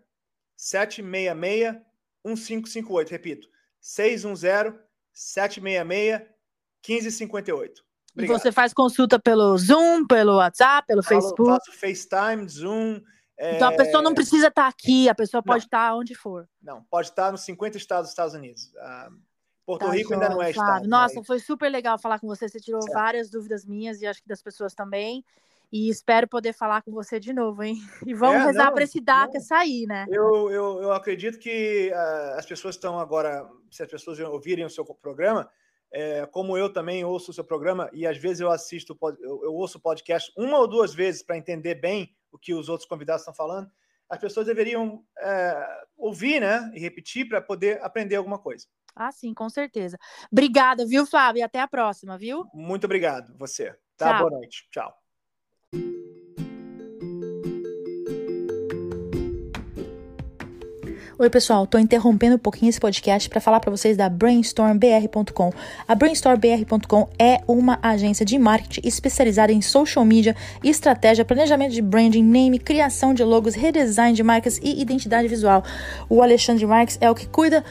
766 0.56 1.82
1558. 2.24 3.10
Repito, 3.10 3.48
610 3.80 4.74
766 5.12 6.34
1558. 6.86 7.93
Obrigado. 8.14 8.36
E 8.36 8.40
você 8.40 8.52
faz 8.52 8.72
consulta 8.72 9.18
pelo 9.18 9.56
Zoom, 9.58 10.06
pelo 10.06 10.36
WhatsApp, 10.36 10.86
pelo 10.86 11.02
Falo, 11.02 11.20
Facebook? 11.20 11.50
Faço 11.50 11.72
FaceTime, 11.72 12.48
Zoom. 12.48 13.00
É... 13.36 13.56
Então 13.56 13.68
a 13.68 13.76
pessoa 13.76 14.02
não 14.02 14.14
precisa 14.14 14.46
estar 14.46 14.68
aqui, 14.68 15.08
a 15.08 15.14
pessoa 15.14 15.42
pode 15.42 15.64
não. 15.64 15.66
estar 15.66 15.94
onde 15.96 16.14
for. 16.14 16.48
Não, 16.62 16.82
pode 16.84 17.08
estar 17.08 17.32
nos 17.32 17.40
50 17.42 17.76
estados 17.76 18.04
dos 18.04 18.12
Estados 18.12 18.34
Unidos. 18.34 18.72
Ah, 18.78 19.08
Porto 19.66 19.86
tá 19.86 19.92
Rico 19.92 20.12
ainda 20.12 20.28
não 20.28 20.42
é 20.42 20.50
estado. 20.50 20.88
Nossa, 20.88 21.16
mas... 21.16 21.26
foi 21.26 21.38
super 21.40 21.70
legal 21.70 21.98
falar 21.98 22.20
com 22.20 22.26
você. 22.26 22.48
Você 22.48 22.60
tirou 22.60 22.82
certo. 22.82 22.94
várias 22.94 23.30
dúvidas 23.30 23.64
minhas 23.64 24.00
e 24.00 24.06
acho 24.06 24.22
que 24.22 24.28
das 24.28 24.42
pessoas 24.42 24.74
também. 24.74 25.24
E 25.72 25.88
espero 25.88 26.28
poder 26.28 26.52
falar 26.52 26.82
com 26.82 26.92
você 26.92 27.18
de 27.18 27.32
novo, 27.32 27.62
hein? 27.62 27.76
E 28.06 28.14
vamos 28.14 28.42
é, 28.42 28.46
rezar 28.46 28.70
para 28.70 28.84
esse 28.84 29.00
DACA 29.00 29.34
não. 29.34 29.40
sair, 29.40 29.86
né? 29.86 30.06
Eu, 30.08 30.50
eu, 30.50 30.82
eu 30.82 30.92
acredito 30.92 31.38
que 31.38 31.90
uh, 31.92 32.38
as 32.38 32.46
pessoas 32.46 32.76
estão 32.76 33.00
agora, 33.00 33.48
se 33.70 33.82
as 33.82 33.88
pessoas 33.88 34.20
ouvirem 34.20 34.64
o 34.64 34.70
seu 34.70 34.84
programa, 34.84 35.50
é, 35.94 36.26
como 36.26 36.58
eu 36.58 36.72
também 36.72 37.04
ouço 37.04 37.30
o 37.30 37.34
seu 37.34 37.44
programa 37.44 37.88
e 37.92 38.04
às 38.04 38.18
vezes 38.18 38.40
eu 38.40 38.50
assisto, 38.50 38.98
eu, 39.20 39.44
eu 39.44 39.54
ouço 39.54 39.78
o 39.78 39.80
podcast 39.80 40.32
uma 40.36 40.58
ou 40.58 40.66
duas 40.66 40.92
vezes 40.92 41.22
para 41.22 41.38
entender 41.38 41.76
bem 41.76 42.12
o 42.32 42.38
que 42.38 42.52
os 42.52 42.68
outros 42.68 42.88
convidados 42.88 43.22
estão 43.22 43.32
falando, 43.32 43.70
as 44.10 44.18
pessoas 44.18 44.46
deveriam 44.46 45.04
é, 45.18 45.84
ouvir, 45.96 46.40
né, 46.40 46.70
e 46.74 46.80
repetir 46.80 47.28
para 47.28 47.40
poder 47.40 47.80
aprender 47.80 48.16
alguma 48.16 48.38
coisa. 48.38 48.66
Ah, 48.94 49.12
sim, 49.12 49.32
com 49.32 49.48
certeza. 49.48 49.96
Obrigada, 50.30 50.84
viu, 50.84 51.06
Flávio? 51.06 51.40
E 51.40 51.42
até 51.42 51.60
a 51.60 51.68
próxima, 51.68 52.18
viu? 52.18 52.44
Muito 52.52 52.84
obrigado, 52.84 53.36
você. 53.38 53.72
Tá, 53.96 54.10
Tchau. 54.10 54.18
boa 54.18 54.30
noite. 54.30 54.68
Tchau. 54.70 55.03
Oi, 61.16 61.30
pessoal, 61.30 61.64
tô 61.64 61.78
interrompendo 61.78 62.34
um 62.34 62.38
pouquinho 62.38 62.68
esse 62.68 62.80
podcast 62.80 63.30
para 63.30 63.40
falar 63.40 63.60
para 63.60 63.70
vocês 63.70 63.96
da 63.96 64.08
brainstormbr.com. 64.08 65.52
A 65.86 65.94
brainstormbr.com 65.94 67.08
é 67.16 67.40
uma 67.46 67.78
agência 67.80 68.26
de 68.26 68.36
marketing 68.36 68.80
especializada 68.82 69.52
em 69.52 69.62
social 69.62 70.04
media, 70.04 70.34
estratégia, 70.64 71.24
planejamento 71.24 71.70
de 71.70 71.80
branding, 71.80 72.24
name, 72.24 72.58
criação 72.58 73.14
de 73.14 73.22
logos, 73.22 73.54
redesign 73.54 74.12
de 74.12 74.24
marcas 74.24 74.58
e 74.60 74.82
identidade 74.82 75.28
visual. 75.28 75.62
O 76.08 76.20
Alexandre 76.20 76.66
Marques 76.66 76.98
é 77.00 77.08
o 77.08 77.14
que 77.14 77.28
cuida 77.28 77.64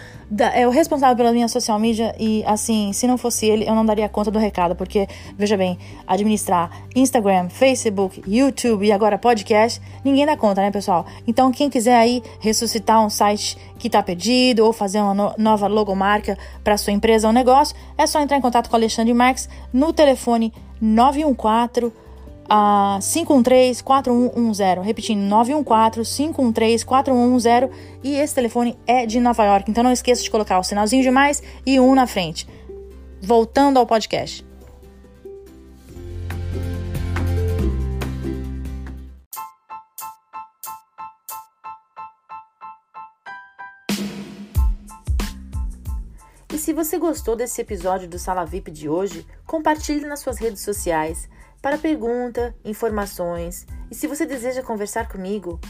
é 0.54 0.68
o 0.68 0.72
responsável 0.72 1.16
pela 1.16 1.32
minha 1.32 1.48
social 1.48 1.78
media 1.78 2.16
e 2.20 2.44
assim, 2.46 2.92
se 2.94 3.06
não 3.06 3.18
fosse 3.18 3.46
ele, 3.46 3.68
eu 3.68 3.76
não 3.76 3.86
daria 3.86 4.08
conta 4.10 4.32
do 4.32 4.40
recado, 4.40 4.76
porque 4.76 5.08
veja 5.38 5.56
bem, 5.58 5.78
administrar 6.08 6.72
Instagram, 6.96 7.50
Facebook, 7.50 8.22
YouTube 8.28 8.86
e 8.86 8.92
agora 8.92 9.18
podcast, 9.18 9.82
ninguém 10.04 10.26
dá 10.26 10.36
conta, 10.36 10.62
né, 10.62 10.72
pessoal? 10.72 11.06
Então, 11.28 11.52
quem 11.52 11.70
quiser 11.70 11.96
aí 11.96 12.24
ressuscitar 12.40 13.04
um 13.06 13.10
site 13.10 13.58
que 13.78 13.88
está 13.88 14.02
perdido 14.02 14.66
ou 14.66 14.74
fazer 14.74 15.00
uma 15.00 15.14
no 15.14 15.34
nova 15.38 15.68
logomarca 15.68 16.38
para 16.64 16.78
sua 16.78 16.94
empresa 16.94 17.28
ou 17.28 17.34
negócio, 17.34 17.76
é 17.98 18.08
só 18.08 18.20
entrar 18.22 18.38
em 18.38 18.42
contato 18.42 18.70
com 18.70 18.76
o 18.76 18.80
Alexandre 18.80 19.14
Marques 19.14 19.50
no 19.72 19.92
telefone 19.92 20.54
914 20.80 22.03
a 22.50 22.98
513-4110. 23.02 24.82
Repetindo, 24.82 25.22
914-513-4110. 25.34 27.70
E 28.04 28.16
esse 28.16 28.36
telefone 28.36 28.78
é 28.86 29.06
de 29.06 29.20
Nova 29.20 29.44
York. 29.44 29.70
Então 29.70 29.84
não 29.84 29.92
esqueça 29.92 30.24
de 30.24 30.32
colocar 30.32 30.58
o 30.60 30.64
sinalzinho 30.64 31.04
de 31.04 31.12
mais 31.12 31.44
e 31.66 31.78
um 31.80 31.96
na 31.96 32.06
frente. 32.08 32.48
Voltando 33.22 33.80
ao 33.80 33.88
podcast. 33.88 34.46
se 46.64 46.64
se 46.64 46.72
você 46.72 46.98
gostou 46.98 47.36
desse 47.36 47.62
episódio 47.62 48.08
do 48.08 48.18
Sala 48.18 48.46
VIP 48.46 48.72
de 48.72 48.88
hoje, 48.88 49.28
compartilhe 49.46 50.06
nas 50.06 50.22
suas 50.22 50.40
redes 50.40 50.64
sociais 50.64 51.28
para 51.64 51.78
pergunta, 51.78 52.54
informações 52.66 53.66
e 53.90 53.96
se 53.96 54.06
você 54.06 54.26
deseja 54.26 54.62
conversar 54.62 55.08
comigo 55.08 55.62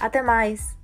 Até 0.00 0.22
mais! 0.22 0.77